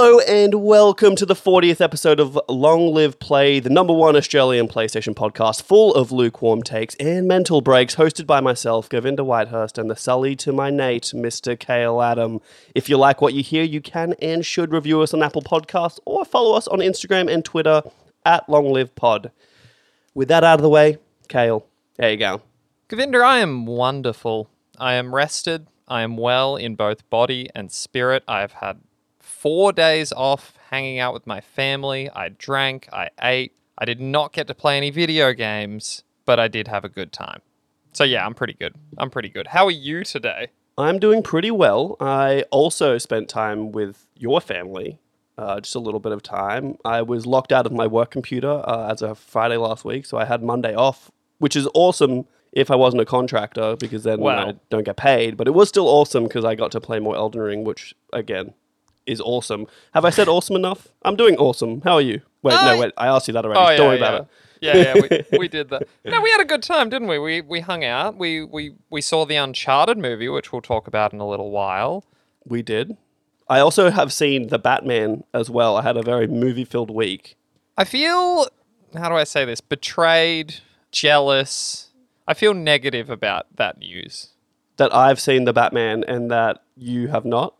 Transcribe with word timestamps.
Hello 0.00 0.20
and 0.20 0.54
welcome 0.54 1.16
to 1.16 1.26
the 1.26 1.34
40th 1.34 1.80
episode 1.80 2.20
of 2.20 2.38
Long 2.48 2.94
Live 2.94 3.18
Play, 3.18 3.58
the 3.58 3.68
number 3.68 3.92
one 3.92 4.14
Australian 4.14 4.68
PlayStation 4.68 5.12
podcast, 5.12 5.62
full 5.62 5.92
of 5.92 6.12
lukewarm 6.12 6.62
takes 6.62 6.94
and 7.00 7.26
mental 7.26 7.60
breaks, 7.60 7.96
hosted 7.96 8.24
by 8.24 8.38
myself, 8.40 8.88
Govinda 8.88 9.24
Whitehurst, 9.24 9.76
and 9.76 9.90
the 9.90 9.96
Sully 9.96 10.36
to 10.36 10.52
my 10.52 10.70
Nate, 10.70 11.10
Mr. 11.16 11.58
Kale 11.58 12.00
Adam. 12.00 12.40
If 12.76 12.88
you 12.88 12.96
like 12.96 13.20
what 13.20 13.34
you 13.34 13.42
hear, 13.42 13.64
you 13.64 13.80
can 13.80 14.14
and 14.22 14.46
should 14.46 14.70
review 14.70 15.00
us 15.00 15.12
on 15.12 15.20
Apple 15.20 15.42
Podcasts 15.42 15.98
or 16.04 16.24
follow 16.24 16.56
us 16.56 16.68
on 16.68 16.78
Instagram 16.78 17.28
and 17.28 17.44
Twitter 17.44 17.82
at 18.24 18.48
Long 18.48 18.72
Live 18.72 18.94
Pod. 18.94 19.32
With 20.14 20.28
that 20.28 20.44
out 20.44 20.60
of 20.60 20.62
the 20.62 20.68
way, 20.68 20.98
Kale, 21.26 21.66
there 21.96 22.12
you 22.12 22.18
go. 22.18 22.42
Govinda, 22.86 23.18
I 23.18 23.38
am 23.38 23.66
wonderful. 23.66 24.48
I 24.78 24.94
am 24.94 25.12
rested. 25.12 25.66
I 25.88 26.02
am 26.02 26.16
well 26.16 26.54
in 26.54 26.76
both 26.76 27.10
body 27.10 27.50
and 27.52 27.72
spirit. 27.72 28.22
I 28.28 28.42
have 28.42 28.52
had 28.52 28.78
four 29.38 29.72
days 29.72 30.12
off 30.12 30.54
hanging 30.70 30.98
out 30.98 31.14
with 31.14 31.26
my 31.26 31.40
family. 31.40 32.10
I 32.10 32.30
drank, 32.30 32.88
I 32.92 33.10
ate. 33.22 33.52
I 33.78 33.84
did 33.84 34.00
not 34.00 34.32
get 34.32 34.48
to 34.48 34.54
play 34.54 34.76
any 34.76 34.90
video 34.90 35.32
games, 35.32 36.02
but 36.24 36.40
I 36.40 36.48
did 36.48 36.66
have 36.68 36.84
a 36.84 36.88
good 36.88 37.12
time. 37.12 37.40
So, 37.92 38.04
yeah, 38.04 38.26
I'm 38.26 38.34
pretty 38.34 38.54
good. 38.54 38.74
I'm 38.98 39.10
pretty 39.10 39.28
good. 39.28 39.48
How 39.48 39.66
are 39.66 39.70
you 39.70 40.02
today? 40.04 40.48
I'm 40.76 40.98
doing 40.98 41.22
pretty 41.22 41.50
well. 41.50 41.96
I 42.00 42.44
also 42.50 42.98
spent 42.98 43.28
time 43.28 43.72
with 43.72 44.06
your 44.16 44.40
family, 44.40 44.98
uh, 45.36 45.60
just 45.60 45.74
a 45.74 45.80
little 45.80 46.00
bit 46.00 46.12
of 46.12 46.22
time. 46.22 46.76
I 46.84 47.02
was 47.02 47.24
locked 47.26 47.52
out 47.52 47.66
of 47.66 47.72
my 47.72 47.86
work 47.86 48.10
computer 48.10 48.62
uh, 48.64 48.88
as 48.90 49.02
of 49.02 49.18
Friday 49.18 49.56
last 49.56 49.84
week, 49.84 50.06
so 50.06 50.18
I 50.18 50.24
had 50.24 50.42
Monday 50.42 50.74
off, 50.74 51.10
which 51.38 51.56
is 51.56 51.68
awesome 51.74 52.26
if 52.52 52.70
I 52.70 52.76
wasn't 52.76 53.02
a 53.02 53.04
contractor 53.06 53.76
because 53.76 54.02
then 54.02 54.20
Well- 54.20 54.48
I 54.48 54.54
don't 54.70 54.84
get 54.84 54.96
paid. 54.96 55.36
But 55.36 55.46
it 55.46 55.52
was 55.52 55.68
still 55.68 55.88
awesome 55.88 56.24
because 56.24 56.44
I 56.44 56.54
got 56.56 56.72
to 56.72 56.80
play 56.80 56.98
more 56.98 57.16
Elden 57.16 57.40
Ring, 57.40 57.64
which 57.64 57.94
again 58.12 58.54
is 59.08 59.20
awesome. 59.20 59.66
Have 59.94 60.04
I 60.04 60.10
said 60.10 60.28
awesome 60.28 60.56
enough? 60.56 60.88
I'm 61.02 61.16
doing 61.16 61.36
awesome. 61.36 61.80
How 61.82 61.94
are 61.94 62.00
you? 62.00 62.20
Wait, 62.42 62.54
I- 62.54 62.66
no, 62.66 62.74
oh, 62.74 62.80
wait. 62.80 62.92
I 62.96 63.08
asked 63.08 63.28
you 63.28 63.34
that 63.34 63.44
already. 63.44 63.60
Oh, 63.60 63.70
yeah, 63.70 63.76
don't 63.76 63.86
worry 63.88 63.98
yeah. 63.98 64.08
about 64.08 64.20
it. 64.20 64.28
Yeah, 64.60 64.76
yeah, 64.76 65.24
we, 65.30 65.38
we 65.38 65.48
did 65.56 65.70
that. 65.70 65.86
No, 66.04 66.20
we 66.20 66.30
had 66.30 66.40
a 66.40 66.44
good 66.44 66.64
time, 66.64 66.88
didn't 66.88 67.06
we? 67.06 67.18
We 67.18 67.40
we 67.42 67.60
hung 67.60 67.84
out. 67.84 68.16
We 68.16 68.44
we 68.44 68.74
we 68.90 69.00
saw 69.00 69.24
the 69.24 69.36
Uncharted 69.36 69.98
movie, 69.98 70.28
which 70.28 70.52
we'll 70.52 70.62
talk 70.62 70.88
about 70.88 71.12
in 71.12 71.20
a 71.20 71.28
little 71.28 71.50
while. 71.50 72.04
We 72.44 72.62
did. 72.62 72.96
I 73.48 73.60
also 73.60 73.90
have 73.90 74.12
seen 74.12 74.48
the 74.48 74.58
Batman 74.58 75.24
as 75.32 75.48
well. 75.48 75.76
I 75.76 75.82
had 75.82 75.96
a 75.96 76.02
very 76.02 76.26
movie-filled 76.26 76.90
week. 76.90 77.36
I 77.76 77.84
feel 77.84 78.48
how 78.96 79.08
do 79.08 79.14
I 79.14 79.24
say 79.24 79.44
this? 79.44 79.60
Betrayed, 79.60 80.56
jealous. 80.90 81.90
I 82.26 82.34
feel 82.34 82.54
negative 82.54 83.10
about 83.10 83.46
that 83.56 83.78
news. 83.78 84.30
That 84.76 84.94
I've 84.94 85.20
seen 85.20 85.44
the 85.44 85.52
Batman 85.52 86.04
and 86.06 86.30
that 86.30 86.62
you 86.76 87.08
have 87.08 87.24
not. 87.24 87.54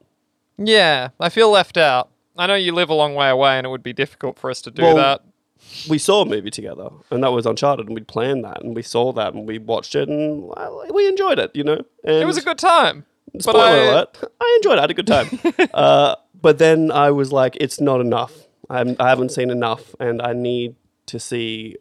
Yeah, 0.58 1.08
I 1.20 1.28
feel 1.28 1.50
left 1.50 1.76
out. 1.76 2.10
I 2.36 2.46
know 2.46 2.54
you 2.54 2.72
live 2.72 2.90
a 2.90 2.94
long 2.94 3.14
way 3.14 3.28
away 3.30 3.56
and 3.58 3.66
it 3.66 3.70
would 3.70 3.82
be 3.82 3.92
difficult 3.92 4.38
for 4.38 4.50
us 4.50 4.60
to 4.62 4.70
do 4.70 4.82
Well, 4.82 4.96
that. 4.96 5.22
we 5.88 5.98
saw 5.98 6.22
a 6.22 6.24
movie 6.26 6.50
together, 6.50 6.88
and 7.10 7.22
that 7.22 7.32
was 7.32 7.46
Uncharted, 7.46 7.86
and 7.86 7.94
we 7.94 8.02
planned 8.02 8.44
that, 8.44 8.62
and 8.62 8.76
we 8.76 8.82
saw 8.82 9.12
that, 9.12 9.34
and 9.34 9.46
we 9.46 9.58
watched 9.58 9.94
it, 9.94 10.08
and 10.08 10.44
well, 10.48 10.84
we 10.92 11.08
enjoyed 11.08 11.38
it, 11.38 11.50
you 11.54 11.64
know. 11.64 11.80
And 12.04 12.16
It 12.16 12.26
was 12.26 12.36
a 12.38 12.42
good 12.42 12.58
time. 12.58 13.04
But 13.32 13.42
spoiler 13.42 13.64
I, 13.64 13.76
alert. 13.76 14.18
I 14.40 14.54
enjoyed 14.58 14.74
it. 14.74 14.78
I 14.78 14.82
had 14.82 14.90
a 14.90 14.94
good 14.94 15.06
time. 15.06 15.28
uh, 15.74 16.16
but 16.40 16.58
then 16.58 16.90
I 16.92 17.10
was 17.10 17.32
like, 17.32 17.56
it's 17.60 17.80
not 17.80 18.00
enough. 18.00 18.46
I'm, 18.70 18.96
I 19.00 19.08
haven't 19.08 19.30
seen 19.32 19.50
enough, 19.50 19.94
and 20.00 20.22
I 20.22 20.32
need 20.32 20.76
to 21.06 21.18
see. 21.20 21.76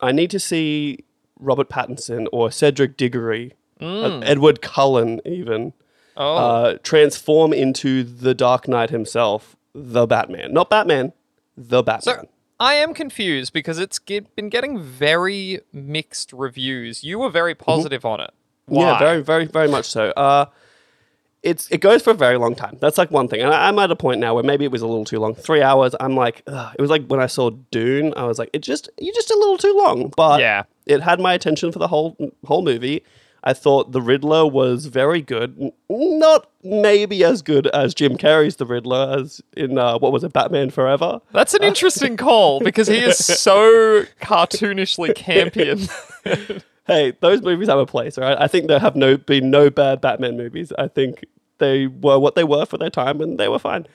I 0.00 0.12
need 0.12 0.30
to 0.30 0.40
see 0.40 1.04
Robert 1.38 1.68
Pattinson 1.68 2.26
or 2.32 2.50
Cedric 2.50 2.96
Diggory, 2.96 3.52
uh, 3.80 4.20
Edward 4.24 4.60
Cullen, 4.62 5.20
even 5.24 5.72
Oh, 6.16 6.36
uh, 6.36 6.78
transform 6.82 7.52
into 7.52 8.02
the 8.02 8.34
Dark 8.34 8.68
Knight 8.68 8.90
himself, 8.90 9.56
the 9.74 10.06
Batman, 10.06 10.52
not 10.52 10.68
Batman, 10.70 11.12
the 11.56 11.82
Batman. 11.82 12.16
so 12.24 12.28
I 12.58 12.74
am 12.74 12.92
confused 12.92 13.52
because 13.52 13.78
it's 13.78 13.98
get, 13.98 14.34
been 14.36 14.48
getting 14.50 14.80
very 14.82 15.60
mixed 15.72 16.32
reviews. 16.32 17.02
You 17.04 17.18
were 17.18 17.30
very 17.30 17.54
positive 17.54 18.04
on 18.04 18.20
it. 18.20 18.32
Why? 18.66 18.82
Yeah, 18.82 18.98
very, 18.98 19.22
very, 19.22 19.46
very 19.46 19.68
much 19.68 19.86
so. 19.86 20.10
Uh, 20.10 20.46
it's 21.42 21.70
it 21.70 21.80
goes 21.80 22.02
for 22.02 22.10
a 22.10 22.14
very 22.14 22.36
long 22.36 22.54
time. 22.54 22.76
That's 22.80 22.98
like 22.98 23.10
one 23.10 23.26
thing, 23.28 23.40
and 23.40 23.52
I, 23.52 23.68
I'm 23.68 23.78
at 23.78 23.90
a 23.90 23.96
point 23.96 24.20
now 24.20 24.34
where 24.34 24.44
maybe 24.44 24.66
it 24.66 24.70
was 24.70 24.82
a 24.82 24.86
little 24.86 25.06
too 25.06 25.18
long. 25.18 25.34
Three 25.34 25.62
hours. 25.62 25.94
I'm 25.98 26.14
like, 26.14 26.42
ugh. 26.46 26.74
it 26.78 26.82
was 26.82 26.90
like 26.90 27.06
when 27.06 27.18
I 27.20 27.26
saw 27.26 27.48
Dune. 27.70 28.12
I 28.16 28.24
was 28.24 28.38
like, 28.38 28.50
it 28.52 28.58
just 28.60 28.90
you're 28.98 29.14
just 29.14 29.30
a 29.30 29.38
little 29.38 29.56
too 29.56 29.74
long. 29.74 30.12
But 30.14 30.40
Yeah. 30.40 30.64
it 30.84 31.00
had 31.00 31.18
my 31.18 31.32
attention 31.32 31.72
for 31.72 31.78
the 31.78 31.88
whole 31.88 32.16
whole 32.44 32.62
movie. 32.62 33.02
I 33.42 33.52
thought 33.54 33.92
the 33.92 34.02
Riddler 34.02 34.46
was 34.46 34.86
very 34.86 35.22
good. 35.22 35.72
Not 35.88 36.50
maybe 36.62 37.24
as 37.24 37.42
good 37.42 37.66
as 37.68 37.94
Jim 37.94 38.16
Carrey's 38.16 38.56
the 38.56 38.66
Riddler 38.66 39.16
as 39.18 39.40
in 39.56 39.78
uh, 39.78 39.98
what 39.98 40.12
was 40.12 40.24
it, 40.24 40.32
Batman 40.32 40.70
Forever. 40.70 41.20
That's 41.32 41.54
an 41.54 41.62
interesting 41.62 42.16
call 42.16 42.60
because 42.60 42.88
he 42.88 42.98
is 42.98 43.16
so 43.24 44.04
cartoonishly 44.20 45.14
campion. 45.14 45.80
hey, 46.86 47.12
those 47.20 47.40
movies 47.42 47.68
have 47.68 47.78
a 47.78 47.86
place, 47.86 48.18
all 48.18 48.24
right? 48.24 48.36
I 48.38 48.46
think 48.46 48.68
there 48.68 48.78
have 48.78 48.96
no 48.96 49.16
been 49.16 49.50
no 49.50 49.70
bad 49.70 50.00
Batman 50.00 50.36
movies. 50.36 50.72
I 50.78 50.88
think 50.88 51.24
they 51.58 51.86
were 51.86 52.18
what 52.18 52.34
they 52.34 52.44
were 52.44 52.66
for 52.66 52.76
their 52.76 52.90
time, 52.90 53.20
and 53.20 53.38
they 53.38 53.48
were 53.48 53.58
fine. 53.58 53.86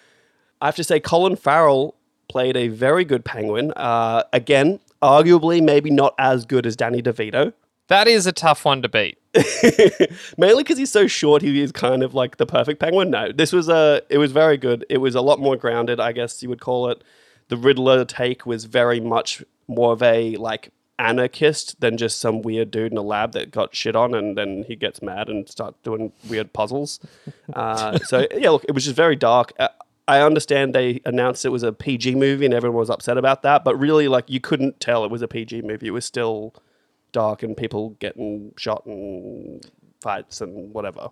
I 0.62 0.68
have 0.68 0.76
to 0.78 0.84
say, 0.84 1.00
Colin 1.00 1.36
Farrell 1.36 1.96
played 2.30 2.58
a 2.58 2.70
very 2.70 3.06
good 3.06 3.24
Penguin. 3.24 3.72
Uh, 3.74 4.24
again, 4.34 4.80
arguably, 5.02 5.62
maybe 5.62 5.92
not 5.92 6.16
as 6.18 6.46
good 6.46 6.66
as 6.66 6.76
Danny 6.76 7.02
DeVito. 7.02 7.54
That 7.88 8.08
is 8.08 8.26
a 8.26 8.32
tough 8.32 8.66
one 8.66 8.82
to 8.82 8.90
beat. 8.90 9.18
Mainly 10.38 10.64
because 10.64 10.78
he's 10.78 10.92
so 10.92 11.08
short, 11.08 11.42
he 11.42 11.62
is 11.62 11.72
kind 11.72 12.04
of 12.04 12.14
like 12.14 12.38
the 12.38 12.46
perfect 12.46 12.80
penguin. 12.80 13.10
No, 13.10 13.32
this 13.32 13.52
was 13.52 13.70
a. 13.70 14.02
It 14.10 14.18
was 14.18 14.32
very 14.32 14.58
good. 14.58 14.86
It 14.90 15.00
was 15.00 15.16
a 15.16 15.22
lot 15.22 15.40
more 15.40 15.56
grounded, 15.56 16.00
I 16.00 16.12
guess 16.12 16.42
you 16.42 16.50
would 16.50 16.62
call 16.62 16.90
it. 16.90 17.04
The 17.50 17.58
Riddler 17.58 18.06
take 18.06 18.46
was 18.46 18.66
very 18.66 19.00
much 19.00 19.44
more 19.68 19.94
of 19.94 20.02
a 20.02 20.36
like 20.38 20.72
anarchist 20.98 21.80
than 21.82 21.98
just 21.98 22.20
some 22.20 22.42
weird 22.42 22.72
dude 22.72 22.92
in 22.92 22.98
a 22.98 23.02
lab 23.02 23.34
that 23.34 23.52
got 23.52 23.76
shit 23.76 23.96
on 23.96 24.14
and 24.14 24.38
then 24.38 24.64
he 24.66 24.78
gets 24.78 25.02
mad 25.02 25.28
and 25.28 25.50
starts 25.50 25.78
doing 25.84 26.12
weird 26.30 26.54
puzzles. 26.54 27.00
Uh, 27.54 27.98
so 28.00 28.26
yeah, 28.36 28.50
look, 28.50 28.66
it 28.68 28.72
was 28.72 28.84
just 28.84 28.96
very 28.96 29.16
dark. 29.16 29.54
Uh, 29.60 29.68
I 30.08 30.22
understand 30.22 30.74
they 30.74 31.00
announced 31.06 31.46
it 31.46 31.50
was 31.50 31.64
a 31.64 31.72
PG 31.72 32.16
movie 32.16 32.46
and 32.46 32.54
everyone 32.54 32.80
was 32.80 32.90
upset 32.90 33.18
about 33.18 33.44
that, 33.44 33.64
but 33.64 33.76
really, 33.80 34.08
like, 34.08 34.30
you 34.30 34.40
couldn't 34.40 34.80
tell 34.80 35.06
it 35.06 35.12
was 35.12 35.22
a 35.22 35.28
PG 35.28 35.62
movie. 35.62 35.88
It 35.88 35.92
was 35.92 36.06
still 36.06 36.54
dark 37.16 37.44
and 37.44 37.56
people 37.56 37.92
getting 38.00 38.52
shot 38.58 38.86
and 38.86 39.66
fights 40.02 40.42
and 40.42 40.74
whatever. 40.74 41.08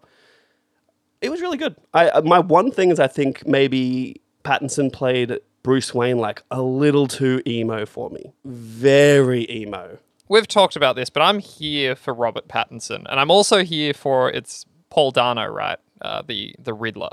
It 1.22 1.30
was 1.30 1.40
really 1.40 1.58
good. 1.58 1.78
I 1.94 2.10
uh, 2.10 2.22
my 2.22 2.40
one 2.40 2.70
thing 2.72 2.92
is 2.92 3.00
I 3.00 3.08
think 3.08 3.48
maybe 3.48 4.22
Pattinson 4.44 4.92
played 4.92 5.40
Bruce 5.64 5.94
Wayne 5.94 6.18
like 6.18 6.44
a 6.52 6.62
little 6.62 7.08
too 7.08 7.42
emo 7.48 7.86
for 7.86 8.10
me. 8.10 8.34
Very 8.44 9.50
emo. 9.50 9.98
We've 10.28 10.48
talked 10.48 10.76
about 10.76 10.98
this, 10.98 11.10
but 11.10 11.22
I'm 11.22 11.40
here 11.40 11.96
for 11.96 12.14
Robert 12.14 12.48
Pattinson, 12.50 13.06
and 13.10 13.20
I'm 13.20 13.32
also 13.32 13.64
here 13.64 13.94
for 13.94 14.30
it's 14.30 14.66
Paul 14.90 15.12
Dano, 15.12 15.48
right? 15.48 15.80
Uh, 16.02 16.22
the 16.28 16.54
the 16.60 16.74
Riddler. 16.74 17.12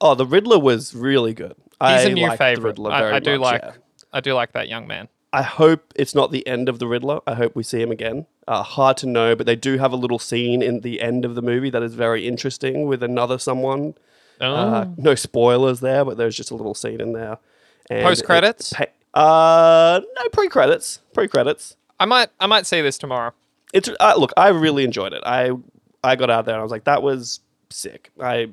Oh, 0.00 0.16
the 0.16 0.26
Riddler 0.26 0.58
was 0.58 0.94
really 0.94 1.32
good. 1.32 1.54
He's 1.56 1.70
I 1.80 2.00
a 2.00 2.12
new 2.12 2.36
favorite. 2.36 2.70
Riddler 2.70 2.90
I, 2.90 3.16
I 3.16 3.20
do 3.20 3.38
much, 3.38 3.40
like 3.40 3.62
yeah. 3.62 3.72
I 4.12 4.20
do 4.20 4.34
like 4.34 4.52
that 4.52 4.68
young 4.68 4.88
man. 4.88 5.08
I 5.32 5.42
hope 5.42 5.92
it's 5.96 6.14
not 6.14 6.30
the 6.30 6.46
end 6.46 6.68
of 6.68 6.78
the 6.78 6.86
Riddler. 6.86 7.20
I 7.26 7.34
hope 7.34 7.54
we 7.54 7.62
see 7.62 7.80
him 7.80 7.90
again. 7.90 8.26
Uh, 8.48 8.62
hard 8.62 8.96
to 8.98 9.06
know, 9.06 9.34
but 9.34 9.46
they 9.46 9.56
do 9.56 9.76
have 9.78 9.92
a 9.92 9.96
little 9.96 10.18
scene 10.18 10.62
in 10.62 10.80
the 10.80 11.00
end 11.00 11.24
of 11.24 11.34
the 11.34 11.42
movie 11.42 11.70
that 11.70 11.82
is 11.82 11.94
very 11.94 12.26
interesting 12.26 12.86
with 12.86 13.02
another 13.02 13.38
someone. 13.38 13.94
Oh. 14.40 14.54
Uh, 14.54 14.88
no 14.96 15.14
spoilers 15.14 15.80
there, 15.80 16.04
but 16.04 16.16
there's 16.16 16.36
just 16.36 16.50
a 16.50 16.54
little 16.54 16.74
scene 16.74 17.00
in 17.00 17.12
there. 17.12 17.38
Post 17.90 18.24
credits? 18.24 18.72
uh, 19.14 20.00
no 20.18 20.28
pre 20.30 20.48
credits. 20.48 21.00
Pre 21.12 21.28
credits. 21.28 21.76
I 21.98 22.04
might 22.04 22.28
I 22.38 22.46
might 22.46 22.66
see 22.66 22.80
this 22.80 22.98
tomorrow. 22.98 23.32
It's 23.72 23.88
uh, 24.00 24.14
look. 24.16 24.32
I 24.36 24.48
really 24.48 24.84
enjoyed 24.84 25.12
it. 25.12 25.22
I 25.24 25.52
I 26.04 26.16
got 26.16 26.30
out 26.30 26.44
there 26.44 26.54
and 26.54 26.60
I 26.60 26.62
was 26.62 26.72
like, 26.72 26.84
that 26.84 27.02
was 27.02 27.40
sick. 27.70 28.10
I 28.20 28.50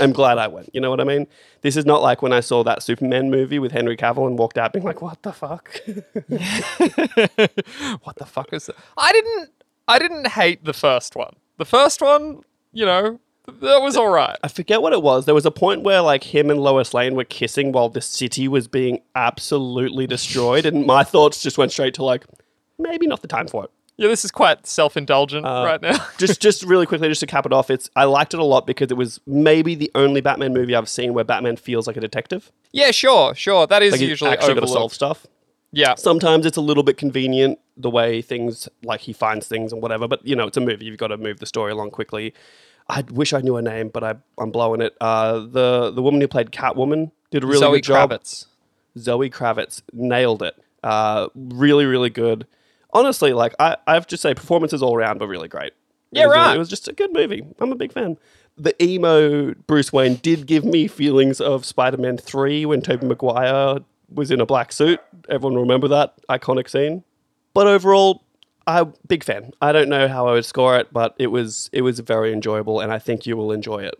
am 0.00 0.12
glad 0.12 0.38
I 0.38 0.46
went. 0.48 0.70
You 0.74 0.80
know 0.80 0.90
what 0.90 1.00
I 1.00 1.04
mean? 1.04 1.26
This 1.62 1.76
is 1.76 1.86
not 1.86 2.02
like 2.02 2.22
when 2.22 2.32
I 2.32 2.40
saw 2.40 2.62
that 2.64 2.82
Superman 2.82 3.30
movie 3.30 3.58
with 3.58 3.72
Henry 3.72 3.96
Cavill 3.96 4.26
and 4.26 4.38
walked 4.38 4.58
out 4.58 4.72
being 4.72 4.84
like, 4.84 5.02
what 5.02 5.22
the 5.22 5.32
fuck? 5.32 5.80
what 8.02 8.16
the 8.16 8.26
fuck 8.26 8.52
is 8.52 8.66
that? 8.66 8.76
I 8.96 9.12
didn't 9.12 9.50
I 9.88 9.98
didn't 9.98 10.28
hate 10.28 10.64
the 10.64 10.72
first 10.72 11.16
one. 11.16 11.34
The 11.58 11.64
first 11.64 12.00
one, 12.00 12.42
you 12.72 12.86
know, 12.86 13.18
that 13.46 13.82
was 13.82 13.96
all 13.96 14.10
right. 14.10 14.36
I 14.42 14.48
forget 14.48 14.82
what 14.82 14.92
it 14.92 15.02
was. 15.02 15.26
There 15.26 15.34
was 15.34 15.46
a 15.46 15.50
point 15.50 15.82
where 15.82 16.00
like 16.00 16.22
him 16.24 16.50
and 16.50 16.60
Lois 16.60 16.94
Lane 16.94 17.14
were 17.14 17.24
kissing 17.24 17.72
while 17.72 17.88
the 17.88 18.00
city 18.00 18.48
was 18.48 18.68
being 18.68 19.00
absolutely 19.14 20.06
destroyed, 20.06 20.66
and 20.66 20.86
my 20.86 21.04
thoughts 21.04 21.42
just 21.42 21.58
went 21.58 21.72
straight 21.72 21.94
to 21.94 22.04
like, 22.04 22.24
maybe 22.78 23.06
not 23.06 23.22
the 23.22 23.28
time 23.28 23.48
for 23.48 23.64
it. 23.64 23.70
Yeah, 24.00 24.08
this 24.08 24.24
is 24.24 24.30
quite 24.30 24.66
self-indulgent 24.66 25.44
Uh, 25.44 25.62
right 25.66 25.82
now. 25.82 25.98
just 26.18 26.40
just 26.40 26.62
really 26.64 26.86
quickly, 26.86 27.06
just 27.08 27.20
to 27.20 27.26
cap 27.26 27.44
it 27.44 27.52
off, 27.52 27.70
it's 27.70 27.90
I 27.94 28.04
liked 28.04 28.32
it 28.32 28.40
a 28.40 28.44
lot 28.44 28.66
because 28.66 28.90
it 28.90 28.96
was 28.96 29.20
maybe 29.26 29.74
the 29.74 29.90
only 29.94 30.22
Batman 30.22 30.54
movie 30.54 30.74
I've 30.74 30.88
seen 30.88 31.12
where 31.12 31.22
Batman 31.24 31.56
feels 31.56 31.86
like 31.86 31.98
a 31.98 32.00
detective. 32.00 32.50
yeah, 32.72 32.92
sure, 32.92 33.34
sure. 33.34 33.66
That 33.66 33.82
is 33.82 33.92
Like 33.92 34.00
he's 34.00 34.08
usually 34.08 34.30
actually 34.30 34.54
got 34.54 34.60
to 34.60 34.68
solve 34.68 34.94
stuff. 34.94 35.26
Yeah. 35.72 35.94
Sometimes 35.96 36.46
it's 36.46 36.56
a 36.56 36.60
little 36.62 36.82
bit 36.82 36.96
convenient 36.96 37.58
the 37.76 37.90
way 37.90 38.22
things 38.22 38.68
like 38.82 39.00
he 39.02 39.12
finds 39.12 39.46
things 39.46 39.72
and 39.72 39.80
whatever, 39.82 40.08
but 40.08 40.26
you 40.26 40.34
know 40.34 40.46
it's 40.46 40.56
a 40.56 40.60
movie. 40.60 40.86
You've 40.86 40.98
got 40.98 41.08
to 41.08 41.18
move 41.18 41.38
the 41.38 41.46
story 41.46 41.70
along 41.72 41.90
quickly. 41.90 42.32
I 42.88 43.02
wish 43.12 43.32
I 43.34 43.40
knew 43.40 43.54
her 43.56 43.62
name, 43.62 43.88
but 43.90 44.02
I, 44.02 44.14
I'm 44.38 44.50
blowing 44.50 44.80
it. 44.80 44.96
Uh, 45.00 45.40
the 45.40 45.92
the 45.94 46.02
woman 46.02 46.20
who 46.22 46.26
played 46.26 46.50
Catwoman, 46.52 47.12
did 47.30 47.44
a 47.44 47.46
really 47.46 47.58
Zoe 47.60 47.76
good 47.76 47.84
job. 47.84 48.10
Kravitz. 48.10 48.46
Zoe 48.98 49.28
Kravitz 49.30 49.82
nailed 49.92 50.42
it. 50.42 50.56
Uh, 50.82 51.28
really, 51.34 51.84
really 51.84 52.10
good. 52.10 52.46
Honestly, 52.92 53.32
like 53.32 53.54
I, 53.58 53.76
I 53.86 53.94
have 53.94 54.06
to 54.08 54.16
say, 54.16 54.34
performances 54.34 54.82
all 54.82 54.94
around 54.96 55.20
were 55.20 55.26
really 55.26 55.48
great. 55.48 55.72
Yeah, 56.12 56.24
it 56.24 56.26
was, 56.26 56.36
right. 56.36 56.54
It 56.56 56.58
was 56.58 56.68
just 56.68 56.88
a 56.88 56.92
good 56.92 57.12
movie. 57.12 57.44
I'm 57.60 57.70
a 57.72 57.76
big 57.76 57.92
fan. 57.92 58.18
The 58.56 58.74
emo 58.82 59.54
Bruce 59.66 59.92
Wayne 59.92 60.16
did 60.16 60.46
give 60.46 60.64
me 60.64 60.88
feelings 60.88 61.40
of 61.40 61.64
Spider-Man 61.64 62.18
Three 62.18 62.66
when 62.66 62.82
Tobey 62.82 63.06
Maguire 63.06 63.78
was 64.12 64.30
in 64.30 64.40
a 64.40 64.46
black 64.46 64.72
suit. 64.72 65.00
Everyone 65.28 65.56
remember 65.58 65.86
that 65.88 66.14
iconic 66.28 66.68
scene. 66.68 67.04
But 67.54 67.68
overall, 67.68 68.24
I'm 68.66 68.92
big 69.06 69.22
fan. 69.24 69.52
I 69.62 69.72
don't 69.72 69.88
know 69.88 70.08
how 70.08 70.26
I 70.26 70.32
would 70.32 70.44
score 70.44 70.76
it, 70.78 70.92
but 70.92 71.14
it 71.18 71.28
was 71.28 71.70
it 71.72 71.82
was 71.82 72.00
very 72.00 72.32
enjoyable, 72.32 72.80
and 72.80 72.92
I 72.92 72.98
think 72.98 73.24
you 73.24 73.36
will 73.36 73.52
enjoy 73.52 73.84
it 73.84 73.94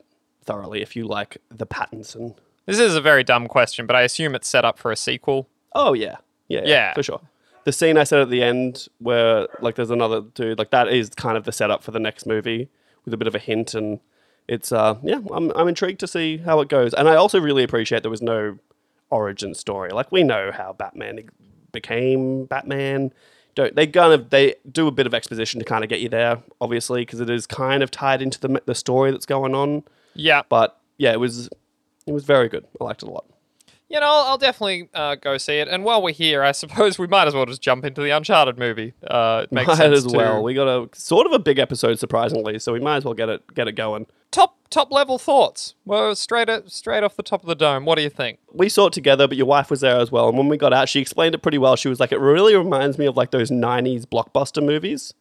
thoroughly 0.44 0.82
if 0.82 0.96
you 0.96 1.06
like 1.06 1.38
the 1.48 1.66
Pattinson. 1.66 2.36
This 2.66 2.78
is 2.78 2.94
a 2.96 3.00
very 3.00 3.24
dumb 3.24 3.46
question, 3.46 3.86
but 3.86 3.96
I 3.96 4.02
assume 4.02 4.34
it's 4.34 4.48
set 4.48 4.64
up 4.64 4.78
for 4.78 4.90
a 4.92 4.96
sequel. 4.96 5.48
Oh 5.74 5.92
yeah, 5.92 6.16
yeah, 6.48 6.60
yeah, 6.60 6.68
Yeah. 6.68 6.94
for 6.94 7.02
sure. 7.02 7.20
The 7.64 7.72
scene 7.72 7.98
I 7.98 8.04
said 8.04 8.20
at 8.20 8.30
the 8.30 8.42
end, 8.42 8.88
where 8.98 9.46
like 9.60 9.74
there's 9.74 9.90
another 9.90 10.22
dude, 10.22 10.58
like 10.58 10.70
that 10.70 10.88
is 10.88 11.10
kind 11.10 11.36
of 11.36 11.44
the 11.44 11.52
setup 11.52 11.82
for 11.82 11.90
the 11.90 12.00
next 12.00 12.26
movie 12.26 12.68
with 13.04 13.14
a 13.14 13.16
bit 13.16 13.28
of 13.28 13.34
a 13.34 13.38
hint, 13.38 13.74
and 13.74 14.00
it's 14.48 14.72
uh 14.72 14.96
yeah, 15.02 15.20
I'm 15.32 15.50
I'm 15.52 15.68
intrigued 15.68 16.00
to 16.00 16.06
see 16.06 16.38
how 16.38 16.60
it 16.60 16.68
goes, 16.68 16.94
and 16.94 17.08
I 17.08 17.16
also 17.16 17.40
really 17.40 17.62
appreciate 17.62 18.02
there 18.02 18.10
was 18.10 18.22
no 18.22 18.58
origin 19.10 19.54
story. 19.54 19.90
Like 19.90 20.10
we 20.10 20.22
know 20.22 20.50
how 20.52 20.72
Batman 20.72 21.28
became 21.72 22.46
Batman. 22.46 23.12
Don't 23.54 23.74
they 23.74 23.86
kind 23.86 24.12
of 24.12 24.30
they 24.30 24.54
do 24.70 24.86
a 24.86 24.92
bit 24.92 25.06
of 25.06 25.14
exposition 25.14 25.58
to 25.58 25.64
kind 25.66 25.84
of 25.84 25.90
get 25.90 26.00
you 26.00 26.08
there, 26.08 26.38
obviously, 26.60 27.02
because 27.02 27.20
it 27.20 27.28
is 27.28 27.46
kind 27.46 27.82
of 27.82 27.90
tied 27.90 28.22
into 28.22 28.40
the 28.40 28.62
the 28.66 28.74
story 28.74 29.10
that's 29.10 29.26
going 29.26 29.54
on. 29.54 29.82
Yeah. 30.14 30.42
But 30.48 30.80
yeah, 30.98 31.12
it 31.12 31.20
was 31.20 31.48
it 32.06 32.12
was 32.12 32.24
very 32.24 32.48
good. 32.48 32.66
I 32.80 32.84
liked 32.84 33.02
it 33.02 33.08
a 33.08 33.12
lot. 33.12 33.26
You 33.90 33.98
know, 34.00 34.06
I'll, 34.06 34.28
I'll 34.28 34.38
definitely 34.38 34.88
uh, 34.94 35.16
go 35.16 35.36
see 35.36 35.54
it. 35.58 35.66
And 35.68 35.82
while 35.84 36.00
we're 36.00 36.14
here, 36.14 36.42
I 36.44 36.52
suppose 36.52 36.98
we 36.98 37.08
might 37.08 37.26
as 37.26 37.34
well 37.34 37.44
just 37.44 37.60
jump 37.60 37.84
into 37.84 38.00
the 38.00 38.10
Uncharted 38.10 38.56
movie. 38.58 38.94
Uh, 39.06 39.40
it 39.44 39.52
makes 39.52 39.66
might 39.66 39.76
sense 39.78 39.98
as 39.98 40.06
to- 40.06 40.16
well. 40.16 40.42
We 40.42 40.54
got 40.54 40.68
a 40.68 40.88
sort 40.96 41.26
of 41.26 41.32
a 41.32 41.38
big 41.40 41.58
episode, 41.58 41.98
surprisingly, 41.98 42.58
so 42.60 42.72
we 42.72 42.78
might 42.80 42.98
as 42.98 43.04
well 43.04 43.14
get 43.14 43.28
it 43.28 43.42
get 43.54 43.66
it 43.68 43.72
going. 43.72 44.06
top 44.30 44.56
top 44.70 44.92
level 44.92 45.18
thoughts. 45.18 45.74
Well, 45.84 46.14
straight 46.14 46.48
at, 46.48 46.70
straight 46.70 47.02
off 47.02 47.16
the 47.16 47.24
top 47.24 47.42
of 47.42 47.48
the 47.48 47.56
dome. 47.56 47.84
What 47.84 47.96
do 47.96 48.02
you 48.02 48.10
think? 48.10 48.38
We 48.52 48.68
saw 48.68 48.86
it 48.86 48.92
together, 48.92 49.26
but 49.26 49.36
your 49.36 49.46
wife 49.46 49.68
was 49.70 49.80
there 49.80 49.98
as 49.98 50.12
well. 50.12 50.28
And 50.28 50.38
when 50.38 50.46
we 50.46 50.56
got 50.56 50.72
out, 50.72 50.88
she 50.88 51.00
explained 51.00 51.34
it 51.34 51.38
pretty 51.42 51.58
well. 51.58 51.74
She 51.74 51.88
was 51.88 51.98
like, 51.98 52.12
"It 52.12 52.20
really 52.20 52.54
reminds 52.54 52.96
me 52.96 53.06
of 53.06 53.16
like 53.16 53.32
those 53.32 53.50
'90s 53.50 54.04
blockbuster 54.06 54.64
movies," 54.64 55.14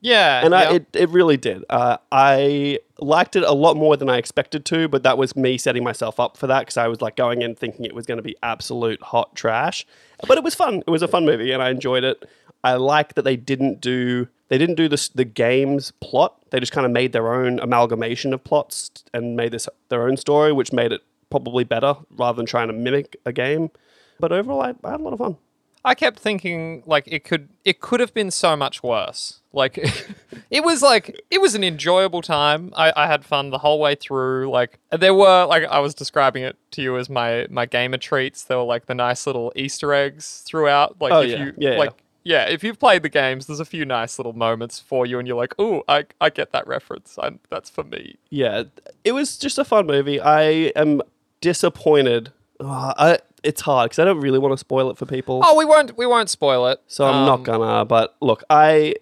Yeah, 0.00 0.44
and 0.44 0.52
yeah. 0.52 0.58
I, 0.58 0.74
it 0.74 0.86
it 0.92 1.08
really 1.10 1.36
did. 1.36 1.64
Uh, 1.68 1.98
I 2.10 2.78
liked 2.98 3.36
it 3.36 3.42
a 3.42 3.52
lot 3.52 3.76
more 3.76 3.96
than 3.96 4.08
I 4.08 4.16
expected 4.16 4.64
to, 4.66 4.88
but 4.88 5.02
that 5.02 5.18
was 5.18 5.34
me 5.34 5.58
setting 5.58 5.82
myself 5.84 6.20
up 6.20 6.36
for 6.36 6.46
that 6.46 6.60
because 6.60 6.76
I 6.76 6.88
was 6.88 7.00
like 7.00 7.16
going 7.16 7.42
in 7.42 7.54
thinking 7.54 7.84
it 7.84 7.94
was 7.94 8.06
going 8.06 8.18
to 8.18 8.22
be 8.22 8.36
absolute 8.42 9.02
hot 9.02 9.34
trash. 9.34 9.86
But 10.26 10.38
it 10.38 10.44
was 10.44 10.54
fun. 10.54 10.82
It 10.86 10.90
was 10.90 11.02
a 11.02 11.08
fun 11.08 11.24
movie, 11.24 11.52
and 11.52 11.62
I 11.62 11.70
enjoyed 11.70 12.04
it. 12.04 12.24
I 12.64 12.74
like 12.74 13.14
that 13.14 13.22
they 13.22 13.36
didn't 13.36 13.80
do 13.80 14.28
they 14.48 14.58
didn't 14.58 14.76
do 14.76 14.88
this 14.88 15.08
the 15.08 15.24
game's 15.24 15.92
plot. 16.00 16.36
They 16.50 16.60
just 16.60 16.72
kind 16.72 16.84
of 16.84 16.92
made 16.92 17.12
their 17.12 17.32
own 17.32 17.58
amalgamation 17.58 18.32
of 18.34 18.44
plots 18.44 18.90
and 19.12 19.36
made 19.36 19.52
this 19.52 19.68
their 19.88 20.06
own 20.06 20.16
story, 20.16 20.52
which 20.52 20.72
made 20.72 20.92
it 20.92 21.02
probably 21.30 21.64
better 21.64 21.96
rather 22.16 22.36
than 22.36 22.46
trying 22.46 22.68
to 22.68 22.74
mimic 22.74 23.16
a 23.24 23.32
game. 23.32 23.70
But 24.20 24.30
overall, 24.30 24.60
I, 24.60 24.74
I 24.84 24.90
had 24.92 25.00
a 25.00 25.02
lot 25.02 25.14
of 25.14 25.18
fun. 25.18 25.36
I 25.84 25.94
kept 25.94 26.18
thinking 26.18 26.82
like 26.86 27.04
it 27.06 27.24
could 27.24 27.48
it 27.64 27.80
could 27.80 28.00
have 28.00 28.14
been 28.14 28.30
so 28.30 28.56
much 28.56 28.82
worse. 28.82 29.40
Like 29.52 29.78
it 30.50 30.64
was 30.64 30.82
like 30.82 31.20
it 31.30 31.40
was 31.40 31.54
an 31.54 31.64
enjoyable 31.64 32.22
time. 32.22 32.72
I, 32.76 32.92
I 32.94 33.06
had 33.06 33.24
fun 33.24 33.50
the 33.50 33.58
whole 33.58 33.80
way 33.80 33.94
through. 33.94 34.50
Like 34.50 34.78
there 34.90 35.14
were 35.14 35.44
like 35.46 35.64
I 35.64 35.80
was 35.80 35.94
describing 35.94 36.44
it 36.44 36.56
to 36.72 36.82
you 36.82 36.96
as 36.98 37.10
my 37.10 37.46
my 37.50 37.66
gamer 37.66 37.98
treats. 37.98 38.44
There 38.44 38.58
were 38.58 38.64
like 38.64 38.86
the 38.86 38.94
nice 38.94 39.26
little 39.26 39.52
Easter 39.56 39.92
eggs 39.92 40.42
throughout. 40.46 41.00
Like 41.00 41.12
Oh, 41.12 41.20
if 41.22 41.30
yeah. 41.30 41.44
you 41.44 41.54
Yeah, 41.58 41.76
like 41.78 41.92
yeah, 42.24 42.44
if 42.44 42.62
you've 42.62 42.78
played 42.78 43.02
the 43.02 43.08
games, 43.08 43.48
there's 43.48 43.58
a 43.58 43.64
few 43.64 43.84
nice 43.84 44.16
little 44.16 44.32
moments 44.32 44.78
for 44.78 45.04
you, 45.04 45.18
and 45.18 45.26
you're 45.26 45.36
like, 45.36 45.58
"Ooh, 45.60 45.82
I, 45.88 46.04
I 46.20 46.30
get 46.30 46.52
that 46.52 46.68
reference. 46.68 47.18
I, 47.20 47.32
that's 47.50 47.68
for 47.68 47.82
me." 47.82 48.14
Yeah, 48.30 48.62
it 49.02 49.10
was 49.10 49.36
just 49.36 49.58
a 49.58 49.64
fun 49.64 49.88
movie. 49.88 50.20
I 50.20 50.42
am 50.76 51.02
disappointed. 51.40 52.32
Oh, 52.60 52.92
I, 52.96 53.18
it's 53.42 53.60
hard 53.62 53.90
because 53.90 53.98
I 53.98 54.04
don't 54.04 54.20
really 54.20 54.38
want 54.38 54.52
to 54.52 54.58
spoil 54.58 54.90
it 54.90 54.96
for 54.98 55.06
people. 55.06 55.40
Oh, 55.44 55.56
we 55.56 55.64
won't 55.64 55.96
we 55.96 56.06
won't 56.06 56.30
spoil 56.30 56.66
it. 56.68 56.80
So 56.86 57.04
I'm 57.04 57.14
Um, 57.16 57.26
not 57.26 57.42
gonna. 57.44 57.84
But 57.84 58.16
look, 58.20 58.42
I 58.50 58.94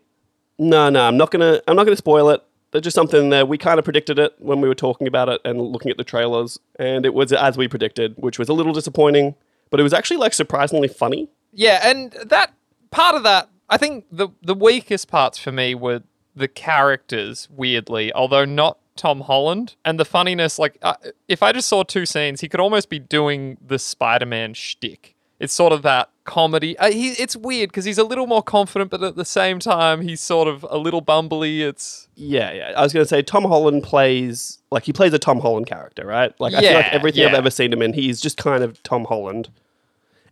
no, 0.59 0.91
no, 0.91 1.03
I'm 1.07 1.17
not 1.17 1.31
gonna. 1.31 1.61
I'm 1.67 1.77
not 1.77 1.85
gonna 1.85 1.97
spoil 1.97 2.31
it. 2.31 2.43
There's 2.73 2.83
just 2.85 2.95
something 2.95 3.31
that 3.31 3.49
We 3.49 3.59
kind 3.59 3.79
of 3.79 3.85
predicted 3.85 4.19
it 4.19 4.35
when 4.39 4.61
we 4.61 4.69
were 4.69 4.75
talking 4.77 5.07
about 5.09 5.29
it 5.29 5.41
and 5.45 5.61
looking 5.61 5.91
at 5.91 5.97
the 5.97 6.05
trailers, 6.05 6.59
and 6.79 7.05
it 7.05 7.15
was 7.15 7.33
as 7.33 7.57
we 7.57 7.67
predicted, 7.67 8.15
which 8.17 8.39
was 8.39 8.49
a 8.49 8.53
little 8.53 8.73
disappointing. 8.73 9.35
But 9.71 9.81
it 9.81 9.83
was 9.83 9.93
actually 9.93 10.19
like 10.19 10.35
surprisingly 10.35 10.89
funny. 10.89 11.29
Yeah, 11.53 11.81
and 11.83 12.13
that 12.27 12.53
part 12.91 13.15
of 13.17 13.23
that, 13.25 13.49
I 13.69 13.77
think 13.77 14.05
the 14.13 14.29
the 14.43 14.55
weakest 14.55 15.09
parts 15.09 15.39
for 15.39 15.51
me 15.53 15.75
were 15.75 16.03
the 16.37 16.49
characters. 16.49 17.49
Weirdly, 17.51 18.13
although 18.13 18.45
not 18.45 18.79
Tom 19.01 19.23
Holland, 19.23 19.77
and 19.83 19.99
the 19.99 20.05
funniness. 20.05 20.59
Like, 20.59 20.77
uh, 20.83 20.93
if 21.27 21.43
I 21.43 21.53
just 21.53 21.69
saw 21.69 21.83
two 21.83 22.05
scenes, 22.05 22.43
he 22.43 22.51
could 22.51 22.61
almost 22.61 22.91
be 22.91 22.99
doing 22.99 23.57
the 23.67 23.79
Spider-Man 23.79 24.53
shtick. 24.53 25.15
It's 25.39 25.55
sort 25.55 25.73
of 25.73 25.81
that 25.83 26.11
comedy. 26.25 26.77
Uh, 26.77 26.91
he, 26.93 27.13
it's 27.13 27.35
weird 27.35 27.71
because 27.71 27.87
he's 27.87 27.97
a 27.97 28.05
little 28.05 28.27
more 28.27 28.43
confident, 28.43 28.91
but 28.91 29.03
at 29.03 29.17
the 29.17 29.25
same 29.25 29.59
time, 29.59 30.03
he's 30.03 30.21
sort 30.21 30.49
of 30.49 30.67
a 30.69 30.77
little 30.77 31.01
bumbly. 31.01 31.61
It's 31.61 32.09
Yeah, 32.15 32.53
yeah. 32.53 32.73
I 32.77 32.83
was 32.83 32.93
gonna 32.93 33.07
say 33.07 33.23
Tom 33.23 33.45
Holland 33.45 33.83
plays 33.83 34.59
like 34.71 34.85
he 34.85 34.93
plays 34.93 35.15
a 35.15 35.19
Tom 35.19 35.41
Holland 35.41 35.67
character, 35.67 36.05
right? 36.05 36.39
Like 36.39 36.53
I 36.53 36.61
feel 36.61 36.75
like 36.75 36.85
Yeah, 36.85 36.93
everything 36.93 37.25
I've 37.25 37.33
ever 37.33 37.51
seen 37.51 37.73
him 37.73 37.81
in, 37.81 37.95
he's 37.95 38.21
just 38.21 38.37
kind 38.37 38.63
of 38.63 38.83
Tom 38.83 39.07
Holland. 39.07 39.49